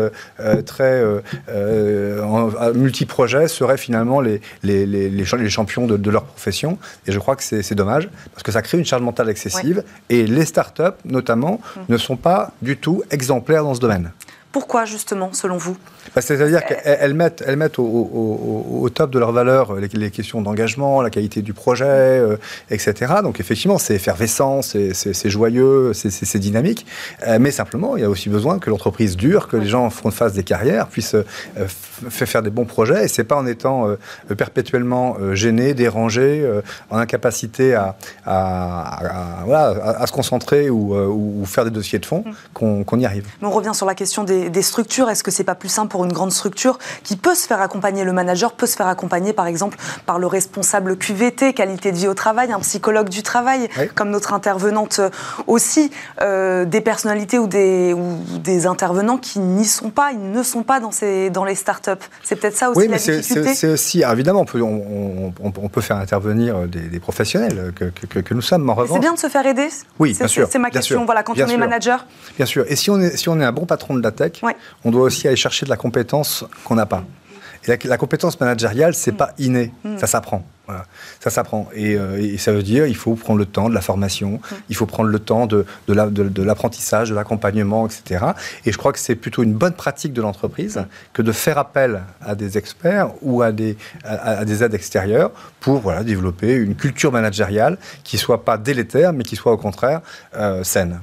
très 0.66 0.77
très 0.78 1.04
euh, 1.50 2.74
multi-projets 2.74 3.48
seraient 3.48 3.78
finalement 3.78 4.22
les, 4.22 4.42
les, 4.64 4.86
les, 4.86 5.10
les 5.10 5.50
champions 5.50 5.88
de, 5.88 6.10
leur 6.12 6.26
profession. 6.26 6.78
Et 7.08 7.12
je 7.12 7.20
crois 7.20 7.36
que 7.36 7.44
c'est 7.44 7.76
dommage, 7.76 8.10
parce 8.34 8.44
que 8.44 8.52
ça 8.52 8.62
crée 8.62 8.78
une 8.78 8.86
charge 8.86 9.02
mentale 9.02 9.30
excessive. 9.30 9.84
Et 10.10 10.28
les 10.28 10.46
startups, 10.46 10.98
notamment, 11.06 11.60
mm. 11.60 11.80
ne 11.90 11.98
sont 11.98 12.16
pas 12.16 12.52
du 12.62 12.78
tout 12.78 13.04
exemplaires 13.12 13.64
dans 13.64 13.74
ce 13.74 13.80
domaine. 13.80 14.12
Pourquoi 14.58 14.86
justement, 14.86 15.34
selon 15.34 15.58
vous 15.58 15.78
bah, 16.16 16.22
C'est-à-dire 16.22 16.66
qu'elles 16.66 17.14
mettent, 17.14 17.44
elles 17.46 17.58
mettent 17.58 17.78
au, 17.78 18.90
top 18.92 19.12
de 19.12 19.20
leurs 19.20 19.32
valeurs 19.32 19.76
les, 19.76 20.10
questions 20.10 20.42
d'engagement, 20.42 21.04
la 21.04 21.12
qualité 21.12 21.44
du 21.44 21.54
projet, 21.54 21.86
euh, 21.86 22.38
etc. 22.72 23.18
Donc 23.22 23.40
effectivement, 23.40 23.78
c'est 23.78 23.94
effervescent, 23.94 24.64
c'est 24.64 25.30
joyeux, 25.30 25.92
c'est 25.94 26.40
dynamique. 26.40 26.88
Euh, 27.28 27.38
mais 27.40 27.52
simplement, 27.52 27.98
il 27.98 28.02
y 28.02 28.04
a 28.04 28.10
aussi 28.10 28.30
besoin 28.30 28.58
que 28.58 28.72
l'entreprise 28.72 29.16
dure, 29.16 29.48
que 29.48 29.58
les 29.58 29.68
gens 29.68 29.92
fassent 29.92 30.34
des 30.34 30.44
carrières, 30.44 30.88
puissent 30.88 31.14
euh, 31.14 31.68
faire 32.10 32.42
des 32.42 32.50
bons 32.50 32.66
projets. 32.66 33.06
Et 33.06 33.08
c'est 33.08 33.26
pas 33.26 33.36
en 33.36 33.46
étant 33.46 33.96
perpétuellement 34.36 35.18
gêné, 35.34 35.76
dérangé, 35.76 36.44
en 36.90 36.98
incapacité 36.98 37.76
à, 37.76 37.96
à, 38.26 40.08
se 40.08 40.12
concentrer 40.12 40.72
ou, 40.72 41.46
faire 41.46 41.64
des 41.64 41.70
dossiers 41.70 42.00
de 42.00 42.08
fond 42.08 42.24
mm. 42.26 42.86
qu'on 42.86 43.00
y 43.00 43.06
arrive. 43.06 43.28
on 43.44 43.52
revient 43.52 43.76
sur 43.76 43.86
la 43.86 43.94
question 43.94 44.24
des 44.24 44.47
des, 44.50 44.62
structures 44.62 45.10
Est-ce 45.10 45.24
que 45.24 45.32
c'est 45.32 45.44
pas 45.44 45.56
plus 45.56 45.70
simple 45.70 45.92
pour 45.92 46.06
une 46.06 46.14
grande 46.14 46.32
structure 46.32 46.78
qui 47.04 47.16
peut 47.16 47.36
se 47.36 47.48
faire 47.48 47.62
accompagner 47.62 48.04
Le 48.04 48.14
manager 48.14 48.54
peut 48.54 48.66
se 48.66 48.76
faire 48.76 48.88
accompagner, 48.88 49.34
par 49.34 49.48
exemple, 49.48 49.78
par 50.06 50.20
le 50.20 50.28
responsable 50.28 50.98
QVT, 50.98 51.54
qualité 51.54 51.92
de 51.92 51.98
vie 51.98 52.08
au 52.08 52.14
travail, 52.14 52.52
un 52.52 52.60
psychologue 52.60 53.10
du 53.10 53.24
travail, 53.24 53.70
comme 53.96 54.10
notre 54.10 54.34
intervenante 54.34 55.02
aussi, 55.48 55.92
euh, 56.22 56.66
des 56.66 56.82
personnalités 56.82 57.40
ou 57.40 57.48
des, 57.48 57.94
ou 57.94 58.18
des 58.40 58.66
intervenants 58.66 59.18
qui 59.18 59.40
n'y 59.40 59.66
sont 59.66 59.90
pas, 59.90 60.12
ils 60.12 60.32
ne 60.32 60.44
sont 60.44 60.64
pas 60.64 60.80
dans, 60.80 60.92
ces, 60.92 61.30
dans 61.30 61.46
les 61.46 61.56
startups. 61.56 61.92
C'est 62.24 62.36
peut-être 62.36 62.58
ça 62.58 62.70
aussi 62.70 62.80
oui, 62.80 62.88
la 62.88 62.98
difficulté. 62.98 63.54
C'est 63.54 63.68
aussi, 63.68 64.04
évidemment, 64.04 64.42
on 64.42 64.46
peut, 64.46 64.62
on, 64.62 65.70
peut 65.70 65.82
faire 65.82 65.98
intervenir 65.98 66.68
des, 66.68 67.00
professionnels 67.00 67.74
que, 67.76 67.86
que, 67.86 68.34
nous 68.34 68.42
sommes. 68.42 68.70
En 68.70 68.74
revanche, 68.74 68.98
c'est 68.98 69.02
bien 69.02 69.14
de 69.14 69.20
se 69.20 69.28
faire 69.28 69.46
aider. 69.46 69.68
Oui, 70.00 70.14
bien 70.14 70.28
sûr. 70.28 70.48
C'est 70.50 70.60
ma 70.60 70.70
question. 70.70 71.06
voilà, 71.06 71.24
quand 71.24 71.34
on 71.38 71.48
est 71.48 71.58
manager. 71.58 72.06
Bien 72.38 72.46
sûr. 72.46 72.66
Et 72.68 72.76
si 72.76 72.90
on 72.90 73.00
est, 73.00 73.18
si 73.18 73.30
on 73.30 73.40
est 73.40 73.46
un 73.46 73.52
bon 73.52 73.66
patron 73.66 73.96
de 73.96 74.02
la 74.02 74.12
tech, 74.12 74.27
on 74.84 74.92
doit 74.92 75.04
aussi 75.04 75.28
aller 75.28 75.38
chercher 75.38 75.66
de 75.66 75.70
la 75.70 75.78
compétence 75.78 76.46
qu'on 76.64 76.76
n'a 76.76 76.86
pas. 76.86 77.04
Et 77.68 77.88
la, 77.88 77.98
compétence 77.98 78.40
managériale, 78.40 78.94
c'est 78.94 79.12
n'est 79.12 79.16
mm. 79.16 79.18
pas 79.18 79.34
inné, 79.38 79.74
mm. 79.84 79.98
ça 79.98 80.08
s'apprend. 80.08 80.46
Ça 81.22 81.30
s'apprend. 81.30 81.70
Euh, 81.78 82.18
et, 82.18 82.38
ça 82.38 82.52
veut 82.52 82.64
dire 82.64 82.88
il 82.88 82.96
faut 82.96 83.16
prendre 83.16 83.40
le 83.40 83.46
temps 83.46 83.70
de 83.70 83.74
la 83.74 83.80
formation, 83.80 84.42
il 84.70 84.76
faut 84.76 84.86
prendre 84.86 85.10
le 85.10 85.20
temps 85.20 85.46
de, 85.46 85.66
de 85.88 86.44
l'apprentissage, 86.44 87.10
de 87.10 87.16
l'accompagnement, 87.16 87.86
etc. 87.86 88.26
Et 88.66 88.74
je 88.74 88.78
crois 88.78 88.92
que 88.92 89.00
c'est 89.00 89.16
plutôt 89.16 89.44
une 89.44 89.54
bonne 89.54 89.74
pratique 89.74 90.12
de 90.12 90.22
l'entreprise 90.22 90.86
que 91.14 91.22
de 91.22 91.32
faire 91.32 91.58
appel 91.58 92.04
à 92.22 92.36
des 92.36 92.58
experts 92.58 93.12
ou 93.22 93.42
à 93.42 93.54
des, 93.54 93.78
à, 94.04 94.44
des 94.44 94.62
aides 94.62 94.74
extérieures 94.74 95.32
pour 95.62 95.80
voilà, 95.80 96.04
développer 96.04 96.54
une 96.54 96.76
culture 96.76 97.14
managériale 97.14 97.78
qui 98.04 98.18
soit 98.18 98.44
pas 98.44 98.58
délétère, 98.58 99.14
mais 99.14 99.24
qui 99.24 99.38
soit 99.38 99.54
au 99.54 99.58
contraire 99.58 100.02
euh, 100.36 100.66
saine. 100.66 101.00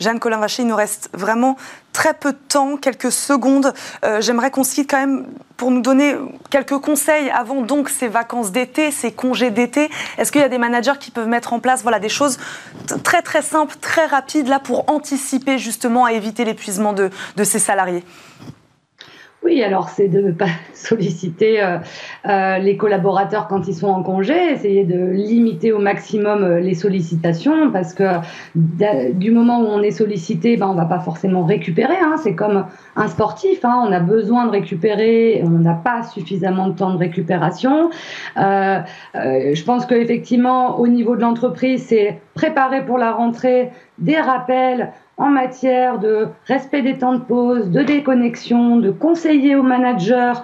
Jeanne 0.00 0.18
Colin-Vacher, 0.18 0.62
il 0.62 0.68
nous 0.68 0.76
reste 0.76 1.10
vraiment 1.14 1.56
très 1.92 2.14
peu 2.14 2.32
de 2.32 2.38
temps, 2.48 2.76
quelques 2.76 3.12
secondes. 3.12 3.72
Euh, 4.04 4.20
j'aimerais 4.20 4.50
qu'on 4.50 4.64
se 4.64 4.74
quitte 4.74 4.90
quand 4.90 5.00
même 5.00 5.26
pour 5.56 5.70
nous 5.70 5.80
donner 5.80 6.16
quelques 6.50 6.78
conseils 6.78 7.30
avant 7.30 7.62
donc 7.62 7.88
ces 7.88 8.08
vacances 8.08 8.50
d'été, 8.50 8.90
ces 8.90 9.12
congés 9.12 9.50
d'été. 9.50 9.90
Est-ce 10.18 10.32
qu'il 10.32 10.40
y 10.40 10.44
a 10.44 10.48
des 10.48 10.58
managers 10.58 10.98
qui 10.98 11.10
peuvent 11.10 11.28
mettre 11.28 11.52
en 11.52 11.60
place 11.60 11.82
voilà, 11.82 12.00
des 12.00 12.08
choses 12.08 12.38
très 13.04 13.22
très 13.22 13.42
simples, 13.42 13.76
très 13.80 14.06
rapides 14.06 14.48
là 14.48 14.58
pour 14.58 14.90
anticiper 14.90 15.58
justement 15.58 16.04
à 16.04 16.12
éviter 16.12 16.44
l'épuisement 16.44 16.92
de, 16.92 17.10
de 17.36 17.44
ces 17.44 17.58
salariés? 17.58 18.04
Oui, 19.44 19.62
alors 19.62 19.88
c'est 19.88 20.08
de 20.08 20.20
ne 20.20 20.30
pas 20.30 20.46
solliciter 20.74 21.62
euh, 21.62 21.78
euh, 22.28 22.58
les 22.58 22.76
collaborateurs 22.76 23.48
quand 23.48 23.66
ils 23.66 23.74
sont 23.74 23.88
en 23.88 24.02
congé, 24.02 24.34
essayer 24.52 24.84
de 24.84 25.10
limiter 25.10 25.72
au 25.72 25.78
maximum 25.78 26.44
euh, 26.44 26.60
les 26.60 26.74
sollicitations 26.74 27.70
parce 27.72 27.92
que 27.94 28.04
du 28.54 29.30
moment 29.30 29.60
où 29.60 29.66
on 29.66 29.82
est 29.82 29.90
sollicité, 29.90 30.56
ben, 30.56 30.68
on 30.68 30.74
va 30.74 30.84
pas 30.84 31.00
forcément 31.00 31.44
récupérer. 31.44 31.96
Hein. 32.00 32.16
c'est 32.22 32.34
comme 32.34 32.66
un 32.96 33.08
sportif, 33.08 33.64
hein. 33.64 33.84
on 33.86 33.92
a 33.92 34.00
besoin 34.00 34.46
de 34.46 34.50
récupérer, 34.50 35.42
on 35.44 35.50
n'a 35.50 35.74
pas 35.74 36.02
suffisamment 36.02 36.68
de 36.68 36.76
temps 36.76 36.92
de 36.92 36.98
récupération. 36.98 37.90
je 38.36 39.64
pense 39.64 39.86
qu'effectivement, 39.86 40.78
au 40.78 40.86
niveau 40.86 41.16
de 41.16 41.20
l'entreprise, 41.20 41.86
c'est 41.86 42.20
préparer 42.34 42.84
pour 42.84 42.98
la 42.98 43.12
rentrée 43.12 43.70
des 43.98 44.16
rappels 44.16 44.92
en 45.16 45.28
matière 45.28 45.98
de 45.98 46.28
respect 46.46 46.82
des 46.82 46.98
temps 46.98 47.14
de 47.14 47.20
pause, 47.20 47.70
de 47.70 47.82
déconnexion, 47.82 48.76
de 48.76 48.90
conseiller 48.90 49.56
aux 49.56 49.62
managers, 49.62 50.34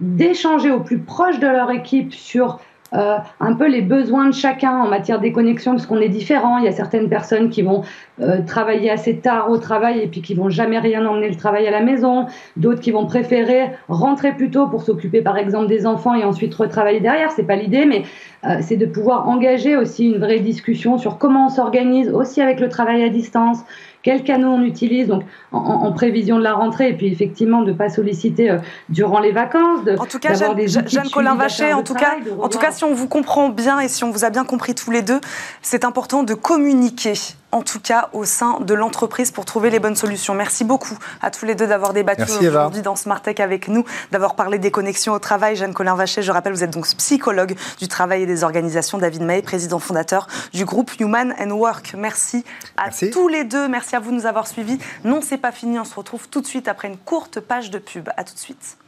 d'échanger 0.00 0.70
au 0.70 0.80
plus 0.80 0.98
proche 0.98 1.38
de 1.38 1.46
leur 1.46 1.70
équipe 1.70 2.12
sur 2.12 2.58
euh, 2.94 3.16
un 3.40 3.54
peu 3.54 3.66
les 3.66 3.82
besoins 3.82 4.28
de 4.28 4.34
chacun 4.34 4.78
en 4.78 4.86
matière 4.86 5.18
de 5.18 5.24
déconnexion, 5.24 5.72
parce 5.72 5.86
qu'on 5.86 6.00
est 6.00 6.08
différent. 6.08 6.58
Il 6.58 6.64
y 6.64 6.68
a 6.68 6.72
certaines 6.72 7.08
personnes 7.08 7.50
qui 7.50 7.62
vont 7.62 7.82
euh, 8.20 8.42
travailler 8.46 8.88
assez 8.90 9.16
tard 9.16 9.50
au 9.50 9.58
travail 9.58 10.00
et 10.00 10.06
puis 10.06 10.22
qui 10.22 10.34
vont 10.34 10.48
jamais 10.48 10.78
rien 10.78 11.04
emmener 11.04 11.28
le 11.28 11.34
travail 11.34 11.66
à 11.66 11.72
la 11.72 11.80
maison. 11.80 12.26
D'autres 12.56 12.80
qui 12.80 12.92
vont 12.92 13.06
préférer 13.06 13.70
rentrer 13.88 14.32
plus 14.32 14.50
tôt 14.50 14.68
pour 14.68 14.82
s'occuper, 14.82 15.22
par 15.22 15.36
exemple, 15.38 15.66
des 15.66 15.86
enfants 15.86 16.14
et 16.14 16.24
ensuite 16.24 16.54
retravailler 16.54 17.00
derrière. 17.00 17.32
C'est 17.32 17.42
pas 17.42 17.56
l'idée, 17.56 17.84
mais 17.84 18.02
euh, 18.44 18.58
c'est 18.60 18.76
de 18.76 18.86
pouvoir 18.86 19.28
engager 19.28 19.76
aussi 19.76 20.10
une 20.10 20.18
vraie 20.18 20.40
discussion 20.40 20.96
sur 20.96 21.18
comment 21.18 21.46
on 21.46 21.50
s'organise 21.50 22.10
aussi 22.10 22.40
avec 22.40 22.60
le 22.60 22.68
travail 22.68 23.02
à 23.02 23.08
distance, 23.08 23.64
quels 24.04 24.22
canaux 24.22 24.50
on 24.50 24.62
utilise 24.62 25.08
donc 25.08 25.24
en, 25.50 25.90
prévision 25.92 26.38
de 26.38 26.42
la 26.42 26.52
rentrée 26.52 26.90
et 26.90 26.92
puis 26.92 27.06
effectivement 27.06 27.62
de 27.62 27.72
ne 27.72 27.76
pas 27.76 27.88
solliciter 27.88 28.50
euh, 28.50 28.58
durant 28.90 29.18
les 29.18 29.32
vacances. 29.32 29.82
De, 29.84 29.96
en 29.96 30.04
tout 30.04 30.18
cas, 30.18 30.34
Jeanne, 30.34 31.10
Colin 31.10 31.34
Vachet, 31.34 31.72
en 31.72 31.82
tout, 31.82 31.94
cas, 31.94 32.16
en 32.38 32.48
tout 32.48 32.58
cas, 32.58 32.70
si 32.70 32.84
on 32.84 32.94
vous 32.94 33.08
comprend 33.08 33.48
bien 33.48 33.80
et 33.80 33.88
si 33.88 34.04
on 34.04 34.10
vous 34.10 34.24
a 34.24 34.30
bien 34.30 34.44
compris 34.44 34.74
tous 34.74 34.90
les 34.90 35.02
deux, 35.02 35.20
c'est 35.62 35.84
important 35.84 36.22
de 36.22 36.34
communiquer 36.34 37.14
en 37.54 37.62
tout 37.62 37.78
cas 37.78 38.08
au 38.12 38.24
sein 38.24 38.58
de 38.60 38.74
l'entreprise 38.74 39.30
pour 39.30 39.44
trouver 39.44 39.70
les 39.70 39.78
bonnes 39.78 39.94
solutions. 39.94 40.34
Merci 40.34 40.64
beaucoup 40.64 40.98
à 41.22 41.30
tous 41.30 41.46
les 41.46 41.54
deux 41.54 41.68
d'avoir 41.68 41.92
débattu 41.92 42.24
aujourd'hui 42.44 42.82
dans 42.82 42.96
Smart 42.96 43.22
Tech 43.22 43.38
avec 43.38 43.68
nous, 43.68 43.84
d'avoir 44.10 44.34
parlé 44.34 44.58
des 44.58 44.72
connexions 44.72 45.12
au 45.12 45.20
travail. 45.20 45.54
Jeanne 45.54 45.72
Colin 45.72 45.94
Vachet, 45.94 46.20
je 46.22 46.32
rappelle, 46.32 46.52
vous 46.52 46.64
êtes 46.64 46.72
donc 46.72 46.84
psychologue 46.96 47.54
du 47.78 47.86
travail 47.86 48.22
et 48.22 48.26
des 48.26 48.42
organisations. 48.42 48.98
David 48.98 49.22
May, 49.22 49.40
président 49.40 49.78
fondateur 49.78 50.26
du 50.52 50.64
groupe 50.64 50.90
Human 50.98 51.32
and 51.38 51.52
Work. 51.52 51.94
Merci 51.96 52.44
à 52.76 52.90
tous 52.90 53.28
les 53.28 53.44
deux. 53.44 53.68
Merci 53.68 53.94
à 53.94 54.00
vous 54.00 54.10
de 54.10 54.16
nous 54.16 54.26
avoir 54.26 54.48
suivis. 54.48 54.78
Non, 55.04 55.20
c'est 55.22 55.38
pas 55.38 55.52
fini. 55.52 55.78
On 55.78 55.84
se 55.84 55.94
retrouve 55.94 56.28
tout 56.28 56.40
de 56.40 56.46
suite 56.46 56.66
après 56.66 56.88
une 56.88 56.98
courte 56.98 57.38
page 57.38 57.70
de 57.70 57.78
pub. 57.78 58.08
À 58.16 58.24
tout 58.24 58.34
de 58.34 58.40
suite. 58.40 58.78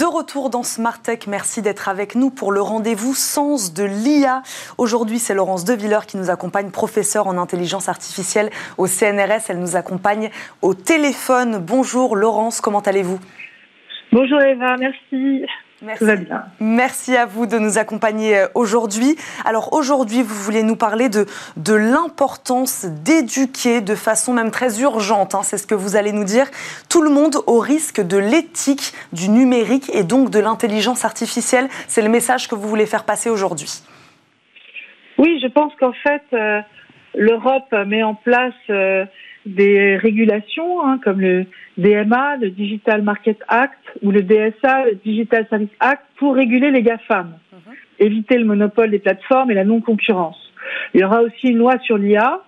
De 0.00 0.06
retour 0.06 0.48
dans 0.48 0.62
Smart 0.62 0.98
Tech, 0.98 1.26
merci 1.26 1.60
d'être 1.60 1.90
avec 1.90 2.14
nous 2.14 2.30
pour 2.30 2.52
le 2.52 2.62
rendez-vous 2.62 3.12
Sens 3.12 3.74
de 3.74 3.84
l'IA. 3.84 4.42
Aujourd'hui, 4.78 5.18
c'est 5.18 5.34
Laurence 5.34 5.66
Devilleur 5.66 6.06
qui 6.06 6.16
nous 6.16 6.30
accompagne, 6.30 6.70
professeure 6.70 7.26
en 7.26 7.36
intelligence 7.36 7.86
artificielle 7.86 8.48
au 8.78 8.86
CNRS. 8.86 9.50
Elle 9.50 9.58
nous 9.58 9.76
accompagne 9.76 10.30
au 10.62 10.72
téléphone. 10.72 11.58
Bonjour 11.58 12.16
Laurence, 12.16 12.62
comment 12.62 12.80
allez-vous? 12.80 13.18
Bonjour 14.10 14.40
Eva, 14.40 14.78
merci. 14.78 15.44
Merci. 15.82 16.04
Merci 16.60 17.16
à 17.16 17.24
vous 17.24 17.46
de 17.46 17.58
nous 17.58 17.78
accompagner 17.78 18.36
euh, 18.36 18.46
aujourd'hui. 18.54 19.16
Alors 19.44 19.72
aujourd'hui, 19.72 20.22
vous 20.22 20.34
voulez 20.34 20.62
nous 20.62 20.76
parler 20.76 21.08
de, 21.08 21.24
de 21.56 21.74
l'importance 21.74 22.84
d'éduquer 22.84 23.80
de 23.80 23.94
façon 23.94 24.34
même 24.34 24.50
très 24.50 24.82
urgente, 24.82 25.34
hein, 25.34 25.42
c'est 25.42 25.56
ce 25.56 25.66
que 25.66 25.74
vous 25.74 25.96
allez 25.96 26.12
nous 26.12 26.24
dire, 26.24 26.46
tout 26.90 27.00
le 27.00 27.10
monde 27.10 27.36
au 27.46 27.58
risque 27.58 28.00
de 28.00 28.18
l'éthique 28.18 28.92
du 29.12 29.30
numérique 29.30 29.90
et 29.94 30.04
donc 30.04 30.30
de 30.30 30.38
l'intelligence 30.38 31.04
artificielle. 31.04 31.68
C'est 31.88 32.02
le 32.02 32.10
message 32.10 32.48
que 32.48 32.54
vous 32.54 32.68
voulez 32.68 32.86
faire 32.86 33.04
passer 33.04 33.30
aujourd'hui. 33.30 33.82
Oui, 35.16 35.40
je 35.42 35.48
pense 35.48 35.72
qu'en 35.76 35.92
fait, 35.92 36.22
euh, 36.32 36.60
l'Europe 37.14 37.72
met 37.86 38.02
en 38.02 38.14
place 38.14 38.54
euh, 38.68 39.04
des 39.46 39.96
régulations 39.96 40.84
hein, 40.84 40.98
comme 41.02 41.20
le 41.20 41.46
DMA, 41.78 42.36
le 42.36 42.50
Digital 42.50 43.02
Market 43.02 43.38
Act 43.48 43.78
ou 44.02 44.10
le 44.10 44.22
DSA, 44.22 44.86
le 44.86 44.94
Digital 45.04 45.46
Service 45.48 45.70
Act, 45.80 46.02
pour 46.16 46.34
réguler 46.34 46.70
les 46.70 46.82
GAFAM, 46.82 47.34
mhm. 47.52 47.74
éviter 47.98 48.38
le 48.38 48.44
monopole 48.44 48.90
des 48.90 48.98
plateformes 48.98 49.50
et 49.50 49.54
la 49.54 49.64
non-concurrence. 49.64 50.52
Il 50.94 51.00
y 51.00 51.04
aura 51.04 51.22
aussi 51.22 51.48
une 51.48 51.58
loi 51.58 51.78
sur 51.80 51.96
l'IA 51.96 52.42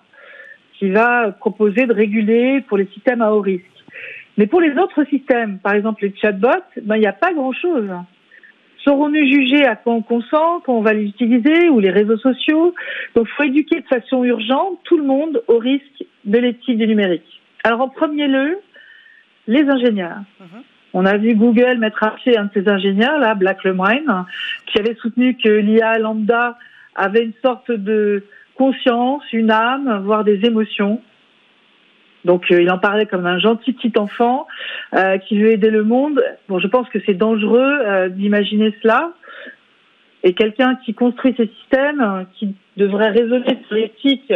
qui 0.77 0.89
va 0.89 1.31
proposer 1.31 1.85
de 1.85 1.93
réguler 1.93 2.61
pour 2.67 2.77
les 2.77 2.87
systèmes 2.87 3.21
à 3.21 3.31
haut 3.31 3.41
risque. 3.41 3.65
Mais 4.37 4.47
pour 4.47 4.61
les 4.61 4.75
autres 4.77 5.03
systèmes, 5.05 5.59
par 5.59 5.73
exemple 5.73 6.03
les 6.03 6.13
chatbots, 6.19 6.49
ben, 6.81 6.95
il 6.95 7.01
n'y 7.01 7.07
a 7.07 7.13
pas 7.13 7.33
grand-chose. 7.33 7.89
Serons-nous 8.83 9.25
jugés 9.25 9.65
à 9.65 9.75
quoi 9.75 9.93
on 9.93 10.01
consent, 10.01 10.59
quand 10.65 10.73
on 10.73 10.81
va 10.81 10.93
les 10.93 11.05
utiliser, 11.05 11.69
ou 11.69 11.79
les 11.79 11.89
réseaux 11.89 12.17
sociaux 12.17 12.73
Donc, 13.15 13.27
il 13.29 13.35
faut 13.35 13.43
éduquer 13.43 13.79
de 13.79 13.87
façon 13.87 14.23
urgente 14.23 14.79
tout 14.83 14.97
le 14.97 15.05
monde 15.05 15.41
au 15.47 15.57
risque 15.57 16.03
de 16.25 16.37
l'éthique 16.37 16.77
du 16.77 16.87
numérique. 16.87 17.41
Alors, 17.63 17.81
en 17.81 17.89
premier 17.89 18.27
lieu, 18.27 18.59
les 19.47 19.63
ingénieurs. 19.63 20.19
Mhm. 20.39 20.63
On 20.93 21.05
a 21.05 21.17
vu 21.17 21.33
Google 21.33 21.77
mettre 21.79 22.03
à 22.03 22.11
pied 22.15 22.37
un 22.37 22.45
de 22.45 22.49
ses 22.53 22.69
ingénieurs, 22.69 23.17
là, 23.19 23.35
Black 23.35 23.63
Lemoine, 23.63 24.25
qui 24.67 24.79
avait 24.79 24.95
soutenu 24.95 25.35
que 25.35 25.49
l'IA 25.49 25.97
lambda 25.97 26.57
avait 26.95 27.23
une 27.23 27.33
sorte 27.43 27.71
de 27.71 28.23
conscience, 28.55 29.23
une 29.31 29.49
âme, 29.49 30.01
voire 30.03 30.23
des 30.23 30.45
émotions. 30.45 31.01
Donc 32.25 32.49
euh, 32.51 32.61
il 32.61 32.71
en 32.71 32.77
parlait 32.77 33.05
comme 33.05 33.25
un 33.25 33.39
gentil 33.39 33.73
petit 33.73 33.97
enfant 33.97 34.47
euh, 34.95 35.17
qui 35.17 35.39
veut 35.39 35.51
aider 35.51 35.69
le 35.69 35.83
monde. 35.83 36.23
Bon, 36.47 36.59
je 36.59 36.67
pense 36.67 36.87
que 36.89 36.99
c'est 37.05 37.13
dangereux 37.13 37.79
euh, 37.85 38.09
d'imaginer 38.09 38.73
cela. 38.81 39.11
Et 40.23 40.33
quelqu'un 40.33 40.75
qui 40.85 40.93
construit 40.93 41.33
ces 41.35 41.47
systèmes, 41.47 42.25
qui 42.35 42.55
devrait 42.77 43.09
raisonner 43.09 43.59
sur 43.67 43.75
l'éthique 43.75 44.31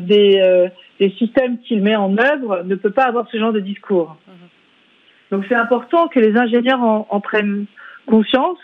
des, 0.00 0.68
des 0.98 1.10
systèmes 1.10 1.58
qu'il 1.60 1.80
met 1.80 1.94
en 1.94 2.18
œuvre, 2.18 2.64
ne 2.64 2.74
peut 2.74 2.90
pas 2.90 3.04
avoir 3.04 3.28
ce 3.30 3.36
genre 3.38 3.52
de 3.52 3.60
discours. 3.60 4.16
Mm-hmm. 4.28 5.30
Donc 5.30 5.44
c'est 5.48 5.54
important 5.54 6.08
que 6.08 6.18
les 6.18 6.36
ingénieurs 6.36 6.82
en, 6.82 7.06
en 7.08 7.20
prennent 7.20 7.66
conscience 8.06 8.58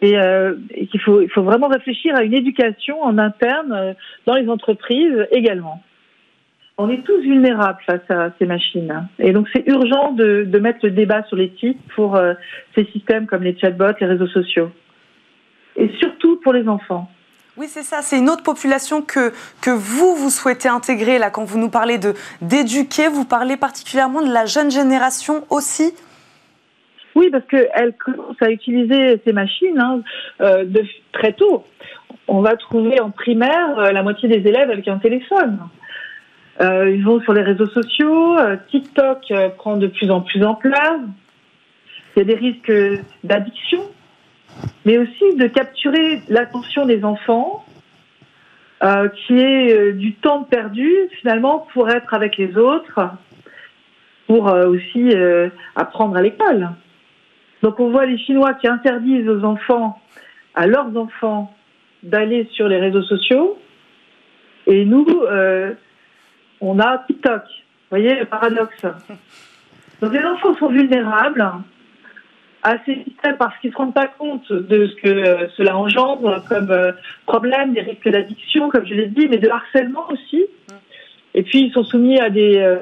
et, 0.00 0.14
et 0.70 0.86
qu'il 0.86 1.00
faut, 1.00 1.22
il 1.22 1.30
faut 1.30 1.42
vraiment 1.42 1.66
réfléchir 1.66 2.14
à 2.14 2.22
une 2.22 2.34
éducation 2.34 3.02
en 3.02 3.18
interne 3.18 3.96
dans 4.26 4.34
les 4.36 4.48
entreprises 4.48 5.26
également 5.32 5.82
on 6.78 6.88
est 6.88 7.02
tous 7.04 7.20
vulnérables 7.20 7.80
face 7.84 8.08
à 8.08 8.30
ces 8.38 8.46
machines. 8.46 9.08
Et 9.18 9.32
donc 9.32 9.48
c'est 9.52 9.66
urgent 9.66 10.12
de, 10.12 10.58
mettre 10.60 10.78
le 10.84 10.92
débat 10.92 11.24
sur 11.24 11.36
l'éthique 11.36 11.78
pour 11.94 12.14
euh, 12.14 12.34
ces 12.74 12.84
systèmes 12.86 13.26
comme 13.26 13.42
les 13.42 13.58
chatbots, 13.58 13.98
les 14.00 14.06
réseaux 14.06 14.28
sociaux. 14.28 14.70
Et 15.76 15.90
surtout 15.98 16.36
pour 16.36 16.52
les 16.52 16.68
enfants. 16.68 17.10
Oui, 17.56 17.66
c'est 17.66 17.82
ça. 17.82 18.02
C'est 18.02 18.18
une 18.18 18.30
autre 18.30 18.44
population 18.44 19.02
que, 19.02 19.32
que 19.60 19.70
vous, 19.70 20.14
vous 20.14 20.30
souhaitez 20.30 20.68
intégrer. 20.68 21.18
Là, 21.18 21.30
quand 21.30 21.42
vous 21.42 21.58
nous 21.58 21.70
parlez 21.70 21.98
de, 21.98 22.14
d'éduquer, 22.40 23.08
vous 23.08 23.24
parlez 23.24 23.56
particulièrement 23.56 24.22
de 24.22 24.32
la 24.32 24.46
jeune 24.46 24.70
génération 24.70 25.44
aussi 25.50 25.92
Oui, 27.16 27.30
parce 27.30 27.44
qu'elle 27.46 27.94
commence 27.98 28.36
à 28.40 28.50
utiliser 28.50 29.20
ces 29.24 29.32
machines 29.32 29.80
hein, 29.80 30.02
euh, 30.40 30.64
de, 30.64 30.84
très 31.12 31.32
tôt. 31.32 31.64
On 32.28 32.40
va 32.40 32.56
trouver 32.56 33.00
en 33.00 33.10
primaire 33.10 33.76
euh, 33.78 33.90
la 33.90 34.04
moitié 34.04 34.28
des 34.28 34.48
élèves 34.48 34.70
avec 34.70 34.86
un 34.86 34.98
téléphone. 34.98 35.58
Euh, 36.60 36.90
ils 36.90 37.04
vont 37.04 37.20
sur 37.20 37.32
les 37.32 37.42
réseaux 37.42 37.68
sociaux. 37.68 38.36
Euh, 38.36 38.56
TikTok 38.70 39.30
euh, 39.30 39.48
prend 39.50 39.76
de 39.76 39.86
plus 39.86 40.10
en 40.10 40.20
plus 40.22 40.44
en 40.44 40.54
place. 40.54 41.00
Il 42.16 42.18
y 42.18 42.22
a 42.22 42.24
des 42.24 42.34
risques 42.34 42.72
d'addiction, 43.22 43.82
mais 44.84 44.98
aussi 44.98 45.36
de 45.36 45.46
capturer 45.46 46.20
l'attention 46.28 46.84
des 46.84 47.04
enfants, 47.04 47.64
qui 48.80 49.38
est 49.38 49.92
du 49.92 50.14
temps 50.14 50.42
perdu 50.42 50.92
finalement 51.20 51.68
pour 51.72 51.88
être 51.90 52.12
avec 52.14 52.36
les 52.38 52.56
autres. 52.56 53.00
pour 54.26 54.46
aussi 54.46 55.14
apprendre 55.76 56.16
à 56.16 56.22
l'école. 56.22 56.70
Donc 57.62 57.78
on 57.78 57.90
voit 57.90 58.04
les 58.04 58.18
Chinois 58.18 58.54
qui 58.54 58.66
interdisent 58.66 59.28
aux 59.28 59.44
enfants, 59.44 60.00
à 60.56 60.66
leurs 60.66 60.96
enfants, 60.96 61.54
d'aller 62.02 62.48
sur 62.50 62.66
les 62.66 62.78
réseaux 62.78 63.02
sociaux. 63.02 63.58
Et 64.66 64.84
nous, 64.84 65.06
on 66.60 66.78
a 66.78 66.98
TikTok. 67.06 67.42
Vous 67.42 67.96
voyez 67.96 68.14
le 68.16 68.26
paradoxe. 68.26 68.84
Donc 70.00 70.12
les 70.12 70.24
enfants 70.24 70.54
sont 70.56 70.68
vulnérables 70.68 71.44
à 72.62 72.76
ces 72.84 73.02
systèmes 73.04 73.36
parce 73.38 73.56
qu'ils 73.58 73.70
ne 73.70 73.74
se 73.74 73.78
rendent 73.78 73.94
pas 73.94 74.08
compte 74.08 74.52
de 74.52 74.86
ce 74.86 74.94
que 74.96 75.08
euh, 75.08 75.48
cela 75.56 75.76
engendre 75.76 76.44
comme 76.48 76.70
euh, 76.70 76.92
problème, 77.26 77.72
des 77.72 77.80
risques 77.80 78.08
d'addiction, 78.08 78.68
comme 78.68 78.84
je 78.84 78.94
l'ai 78.94 79.06
dit, 79.06 79.28
mais 79.28 79.38
de 79.38 79.48
harcèlement 79.48 80.06
aussi. 80.10 80.44
Et 81.34 81.42
puis 81.42 81.66
ils 81.66 81.72
sont 81.72 81.84
soumis 81.84 82.18
à 82.18 82.30
des 82.30 82.58
euh, 82.58 82.78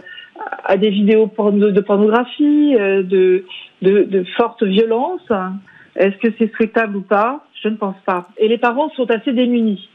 à 0.64 0.76
des 0.76 0.90
vidéos 0.90 1.26
de 1.26 1.80
pornographie, 1.80 2.74
de, 2.74 3.44
de, 3.80 4.02
de 4.02 4.24
fortes 4.36 4.62
violences. 4.62 5.32
Est-ce 5.94 6.16
que 6.18 6.28
c'est 6.38 6.54
souhaitable 6.54 6.96
ou 6.96 7.00
pas? 7.00 7.46
Je 7.62 7.68
ne 7.68 7.76
pense 7.76 7.96
pas. 8.04 8.28
Et 8.36 8.46
les 8.46 8.58
parents 8.58 8.90
sont 8.90 9.10
assez 9.10 9.32
démunis. 9.32 9.88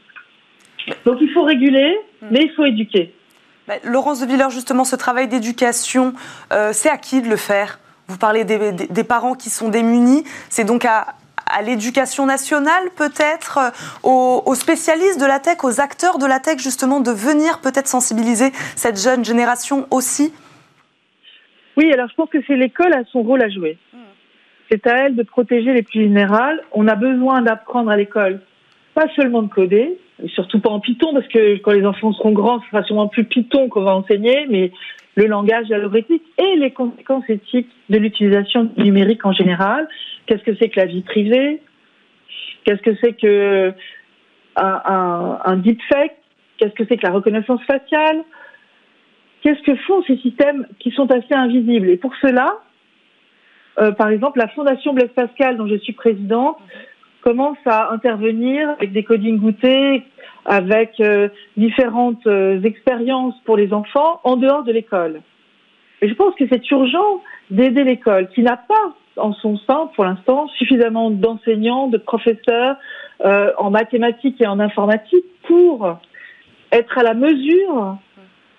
Donc 1.04 1.18
il 1.20 1.30
faut 1.30 1.44
réguler, 1.44 1.96
mais 2.30 2.40
il 2.42 2.50
faut 2.50 2.64
éduquer. 2.64 3.14
Bah, 3.68 3.74
Laurence 3.84 4.20
de 4.20 4.26
Villers, 4.26 4.50
justement, 4.50 4.84
ce 4.84 4.96
travail 4.96 5.28
d'éducation, 5.28 6.14
c'est 6.72 6.90
à 6.90 6.98
qui 6.98 7.22
de 7.22 7.28
le 7.28 7.36
faire? 7.36 7.78
Vous 8.12 8.18
parlez 8.18 8.44
des, 8.44 9.04
parents 9.04 9.34
qui 9.34 9.48
sont 9.48 9.68
démunis. 9.68 10.24
C'est 10.50 10.64
donc 10.64 10.84
à, 10.84 11.14
l'éducation 11.64 12.26
nationale, 12.26 12.82
peut-être, 12.96 13.58
euh, 13.58 13.70
aux, 14.02 14.54
spécialistes 14.54 15.20
de 15.20 15.26
la 15.26 15.38
tech, 15.38 15.64
aux 15.64 15.80
acteurs 15.80 16.18
de 16.18 16.26
la 16.26 16.38
tech, 16.40 16.58
justement, 16.58 17.00
de 17.00 17.10
venir 17.10 17.60
peut-être 17.60 17.88
sensibiliser 17.88 18.52
cette 18.76 19.00
jeune 19.00 19.24
génération 19.24 19.86
aussi? 19.90 20.32
Oui, 21.76 21.92
alors 21.92 22.08
je 22.08 22.14
pense 22.14 22.30
que 22.30 22.38
c'est 22.46 22.56
l'école 22.56 22.92
a 22.92 23.04
son 23.10 23.22
rôle 23.22 23.42
à 23.42 23.48
jouer. 23.48 23.78
C'est 24.70 24.86
à 24.86 25.06
elle 25.06 25.16
de 25.16 25.22
protéger 25.22 25.72
les 25.72 25.82
plus 25.82 26.00
vulnérables. 26.00 26.62
On 26.72 26.88
a 26.88 26.94
besoin 26.94 27.42
d'apprendre 27.42 27.90
à 27.90 27.96
l'école, 27.96 28.40
pas 28.94 29.06
seulement 29.16 29.42
de 29.42 29.48
coder, 29.48 29.98
surtout 30.28 30.60
pas 30.60 30.70
en 30.70 30.80
Python, 30.80 31.12
parce 31.12 31.28
que 31.28 31.58
quand 31.58 31.72
les 31.72 31.84
enfants 31.84 32.12
seront 32.12 32.32
grands, 32.32 32.60
ce 32.60 32.68
sera 32.68 32.82
sûrement 32.82 33.08
plus 33.08 33.24
Python 33.24 33.68
qu'on 33.68 33.82
va 33.82 33.94
enseigner, 33.94 34.46
mais 34.48 34.72
le 35.14 35.26
langage 35.26 35.70
algorithmique 35.70 36.24
et 36.38 36.56
les 36.56 36.70
conséquences 36.70 37.28
éthiques 37.28 37.70
de 37.90 37.98
l'utilisation 37.98 38.70
numérique 38.76 39.24
en 39.26 39.32
général. 39.32 39.88
Qu'est-ce 40.26 40.42
que 40.42 40.56
c'est 40.58 40.68
que 40.68 40.80
la 40.80 40.86
vie 40.86 41.02
privée? 41.02 41.60
Qu'est-ce 42.64 42.82
que 42.82 42.96
c'est 43.02 43.12
que 43.14 43.72
un, 44.56 45.38
un, 45.44 45.56
deepfake? 45.56 46.14
Qu'est-ce 46.58 46.74
que 46.74 46.84
c'est 46.88 46.96
que 46.96 47.06
la 47.06 47.12
reconnaissance 47.12 47.60
faciale? 47.64 48.22
Qu'est-ce 49.42 49.62
que 49.62 49.74
font 49.86 50.02
ces 50.06 50.16
systèmes 50.18 50.66
qui 50.78 50.92
sont 50.92 51.10
assez 51.10 51.34
invisibles? 51.34 51.88
Et 51.88 51.96
pour 51.96 52.14
cela, 52.22 52.60
euh, 53.78 53.92
par 53.92 54.08
exemple, 54.08 54.38
la 54.38 54.48
Fondation 54.48 54.92
Blaise 54.92 55.10
Pascal, 55.14 55.56
dont 55.56 55.66
je 55.66 55.76
suis 55.76 55.94
présidente, 55.94 56.58
commence 57.22 57.58
à 57.66 57.92
intervenir 57.92 58.70
avec 58.70 58.92
des 58.92 59.04
codings 59.04 59.38
goûtés, 59.38 60.02
avec 60.44 61.00
euh, 61.00 61.28
différentes 61.56 62.26
euh, 62.26 62.62
expériences 62.62 63.34
pour 63.44 63.56
les 63.56 63.72
enfants 63.72 64.20
en 64.24 64.36
dehors 64.36 64.64
de 64.64 64.72
l'école. 64.72 65.22
Et 66.00 66.08
je 66.08 66.14
pense 66.14 66.34
que 66.34 66.44
c'est 66.50 66.68
urgent 66.70 67.22
d'aider 67.50 67.84
l'école, 67.84 68.28
qui 68.30 68.42
n'a 68.42 68.56
pas 68.56 68.94
en 69.16 69.32
son 69.34 69.56
sein, 69.58 69.90
pour 69.94 70.04
l'instant, 70.04 70.48
suffisamment 70.48 71.10
d'enseignants, 71.10 71.86
de 71.86 71.98
professeurs 71.98 72.76
euh, 73.24 73.52
en 73.58 73.70
mathématiques 73.70 74.40
et 74.40 74.46
en 74.46 74.58
informatique 74.58 75.24
pour 75.46 75.98
être 76.72 76.98
à 76.98 77.02
la 77.02 77.14
mesure 77.14 77.98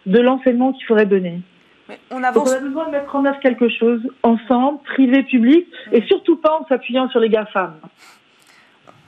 de 0.05 0.19
l'enseignement 0.19 0.71
qu'il 0.73 0.85
faudrait 0.85 1.05
donner. 1.05 1.41
Mais 1.89 1.97
on, 2.11 2.23
avance... 2.23 2.49
on 2.49 2.55
a 2.55 2.59
besoin 2.61 2.85
de 2.85 2.91
mettre 2.91 3.13
en 3.15 3.25
œuvre 3.25 3.39
quelque 3.39 3.67
chose 3.67 4.01
ensemble, 4.21 4.79
privé, 4.83 5.23
public, 5.23 5.67
et 5.91 6.01
surtout 6.03 6.37
pas 6.37 6.59
en 6.61 6.65
s'appuyant 6.67 7.09
sur 7.09 7.19
les 7.19 7.29
GAFAM 7.29 7.73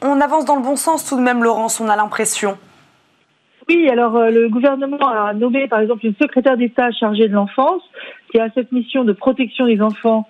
on 0.02 0.22
avance 0.22 0.46
dans 0.46 0.56
le 0.56 0.62
bon 0.62 0.76
sens 0.76 1.06
tout 1.08 1.18
de 1.18 1.22
même, 1.22 1.44
Laurence, 1.44 1.80
on 1.80 1.90
a 1.90 1.96
l'impression. 1.96 2.58
Oui, 3.68 3.90
alors 3.90 4.16
euh, 4.16 4.30
le 4.30 4.48
gouvernement 4.50 5.10
a 5.10 5.34
nommé 5.34 5.68
par 5.68 5.80
exemple 5.80 6.06
une 6.06 6.16
secrétaire 6.16 6.56
d'État 6.56 6.92
chargée 6.92 7.28
de 7.28 7.34
l'enfance 7.34 7.82
qui 8.32 8.40
a 8.40 8.50
cette 8.54 8.72
mission 8.72 9.04
de 9.04 9.14
protection 9.14 9.66
des 9.66 9.82
enfants 9.82 10.28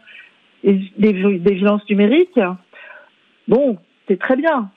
et 0.63 0.79
des, 0.97 1.39
des 1.39 1.53
violences 1.53 1.87
numériques. 1.89 2.39
Bon, 3.47 3.77
c'est 4.07 4.19
très 4.19 4.37
bien. 4.37 4.69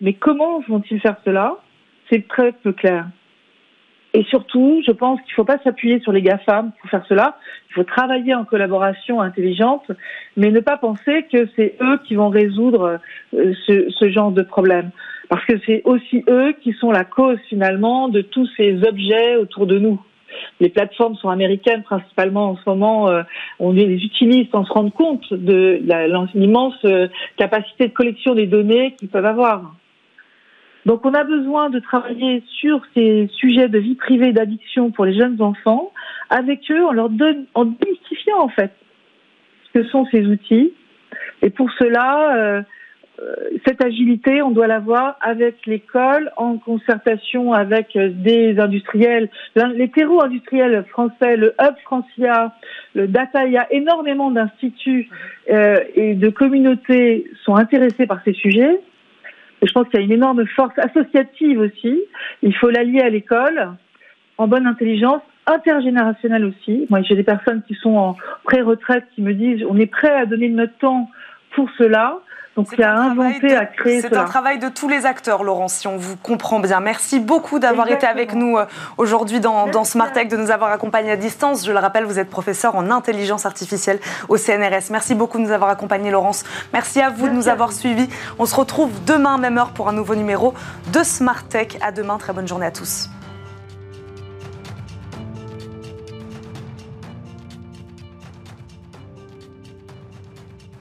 Mais 0.00 0.14
comment 0.14 0.60
vont-ils 0.68 1.00
faire 1.00 1.16
cela? 1.24 1.56
C'est 2.10 2.26
très 2.26 2.52
peu 2.52 2.72
clair. 2.72 3.06
Et 4.14 4.24
surtout, 4.24 4.82
je 4.86 4.92
pense 4.92 5.20
qu'il 5.22 5.30
ne 5.30 5.36
faut 5.36 5.44
pas 5.44 5.58
s'appuyer 5.64 6.00
sur 6.00 6.12
les 6.12 6.20
GAFAM 6.20 6.72
pour 6.80 6.90
faire 6.90 7.04
cela. 7.08 7.38
Il 7.70 7.74
faut 7.74 7.84
travailler 7.84 8.34
en 8.34 8.44
collaboration 8.44 9.20
intelligente, 9.20 9.90
mais 10.36 10.50
ne 10.50 10.60
pas 10.60 10.76
penser 10.76 11.26
que 11.32 11.48
c'est 11.56 11.76
eux 11.80 11.98
qui 12.06 12.14
vont 12.14 12.28
résoudre 12.28 13.00
euh, 13.34 13.54
ce, 13.66 13.88
ce 13.90 14.10
genre 14.10 14.30
de 14.30 14.42
problème. 14.42 14.90
Parce 15.30 15.44
que 15.46 15.54
c'est 15.64 15.80
aussi 15.84 16.24
eux 16.28 16.52
qui 16.62 16.74
sont 16.74 16.90
la 16.90 17.04
cause 17.04 17.38
finalement 17.48 18.08
de 18.08 18.20
tous 18.20 18.46
ces 18.58 18.84
objets 18.84 19.36
autour 19.36 19.66
de 19.66 19.78
nous. 19.78 19.98
Les 20.60 20.68
plateformes 20.68 21.16
sont 21.16 21.30
américaines 21.30 21.82
principalement 21.82 22.50
en 22.50 22.56
ce 22.56 22.62
moment. 22.66 23.08
Euh, 23.08 23.22
on 23.58 23.72
les 23.72 23.94
utilise 24.04 24.48
sans 24.50 24.64
se 24.64 24.72
rendre 24.72 24.92
compte 24.92 25.32
de 25.32 25.80
l'immense 26.34 26.74
euh, 26.84 27.08
capacité 27.36 27.88
de 27.88 27.92
collection 27.92 28.34
des 28.34 28.46
données 28.46 28.94
qu'ils 28.98 29.08
peuvent 29.08 29.26
avoir. 29.26 29.74
Donc 30.86 31.06
on 31.06 31.14
a 31.14 31.24
besoin 31.24 31.70
de 31.70 31.78
travailler 31.78 32.42
sur 32.60 32.82
ces 32.94 33.28
sujets 33.34 33.68
de 33.68 33.78
vie 33.78 33.94
privée, 33.94 34.32
d'addiction 34.32 34.90
pour 34.90 35.04
les 35.04 35.14
jeunes 35.18 35.40
enfants, 35.40 35.92
avec 36.30 36.70
eux 36.70 36.84
en 36.84 36.92
leur 36.92 37.08
donne, 37.08 37.46
en 37.54 37.66
démystifiant 37.66 38.40
en 38.40 38.48
fait 38.48 38.72
ce 39.66 39.80
que 39.80 39.84
sont 39.88 40.06
ces 40.10 40.26
outils. 40.26 40.72
Et 41.42 41.50
pour 41.50 41.70
cela, 41.78 42.36
euh, 42.36 42.62
euh, 43.20 43.34
cette 43.66 43.84
agilité, 43.84 44.42
on 44.42 44.50
doit 44.50 44.66
l'avoir 44.66 45.16
avec 45.20 45.66
l'école, 45.66 46.32
en 46.36 46.56
concertation 46.56 47.52
avec 47.52 47.94
euh, 47.94 48.08
des 48.10 48.58
industriels, 48.58 49.28
les 49.74 49.88
terreaux 49.88 50.22
industriels 50.22 50.84
français, 50.90 51.36
le 51.36 51.54
Hub 51.60 51.74
Francia, 51.84 52.54
le 52.94 53.06
Data, 53.06 53.44
il 53.44 53.52
y 53.52 53.58
a 53.58 53.72
énormément 53.72 54.30
d'instituts 54.30 55.08
et 55.48 56.14
de 56.14 56.28
communautés 56.28 57.30
sont 57.44 57.56
intéressés 57.56 58.06
par 58.06 58.22
ces 58.24 58.32
sujets. 58.32 58.80
Et 59.62 59.66
je 59.66 59.72
pense 59.72 59.88
qu'il 59.88 60.00
y 60.00 60.02
a 60.02 60.06
une 60.06 60.12
énorme 60.12 60.44
force 60.48 60.76
associative 60.78 61.60
aussi. 61.60 62.02
Il 62.42 62.54
faut 62.56 62.68
l'allier 62.68 63.00
à 63.00 63.08
l'école, 63.08 63.70
en 64.36 64.48
bonne 64.48 64.66
intelligence, 64.66 65.22
intergénérationnelle 65.46 66.44
aussi. 66.44 66.86
Moi, 66.90 67.02
j'ai 67.02 67.14
des 67.14 67.22
personnes 67.22 67.62
qui 67.62 67.74
sont 67.74 67.96
en 67.96 68.16
pré-retraite 68.44 69.04
qui 69.14 69.22
me 69.22 69.34
disent 69.34 69.64
on 69.68 69.76
est 69.76 69.86
prêt 69.86 70.12
à 70.12 70.26
donner 70.26 70.48
notre 70.48 70.76
temps 70.78 71.08
pour 71.54 71.70
cela. 71.78 72.18
Donc, 72.56 72.68
il 72.76 72.82
a 72.82 72.94
inventé, 72.94 73.56
à 73.56 73.64
créer 73.64 74.02
C'est 74.02 74.14
un 74.14 74.24
travail 74.24 74.58
de 74.58 74.68
tous 74.68 74.86
les 74.86 75.06
acteurs, 75.06 75.42
Laurence, 75.42 75.72
si 75.72 75.86
on 75.86 75.96
vous 75.96 76.16
comprend 76.16 76.60
bien. 76.60 76.80
Merci 76.80 77.18
beaucoup 77.18 77.58
d'avoir 77.58 77.88
été 77.88 78.06
avec 78.06 78.34
nous 78.34 78.58
euh, 78.58 78.66
aujourd'hui 78.98 79.40
dans, 79.40 79.68
dans 79.68 79.84
Smart 79.84 80.12
Tech, 80.12 80.28
de 80.28 80.36
nous 80.36 80.50
avoir 80.50 80.70
accompagnés 80.70 81.12
à 81.12 81.16
distance. 81.16 81.64
Je 81.64 81.72
le 81.72 81.78
rappelle, 81.78 82.04
vous 82.04 82.18
êtes 82.18 82.28
professeur 82.28 82.76
en 82.76 82.90
intelligence 82.90 83.46
artificielle 83.46 84.00
au 84.28 84.36
CNRS. 84.36 84.90
Merci 84.90 85.14
beaucoup 85.14 85.38
de 85.38 85.44
nous 85.44 85.52
avoir 85.52 85.70
accompagnés, 85.70 86.10
Laurence. 86.10 86.44
Merci 86.74 87.00
à 87.00 87.08
vous 87.08 87.28
de 87.28 87.32
nous 87.32 87.48
avoir 87.48 87.72
suivis. 87.72 88.08
On 88.38 88.44
se 88.44 88.54
retrouve 88.54 88.90
demain, 89.06 89.38
même 89.38 89.56
heure, 89.56 89.70
pour 89.70 89.88
un 89.88 89.92
nouveau 89.92 90.14
numéro 90.14 90.52
de 90.92 91.02
Smart 91.02 91.44
Tech. 91.44 91.78
À 91.80 91.90
demain, 91.90 92.18
très 92.18 92.34
bonne 92.34 92.48
journée 92.48 92.66
à 92.66 92.70
tous. 92.70 93.08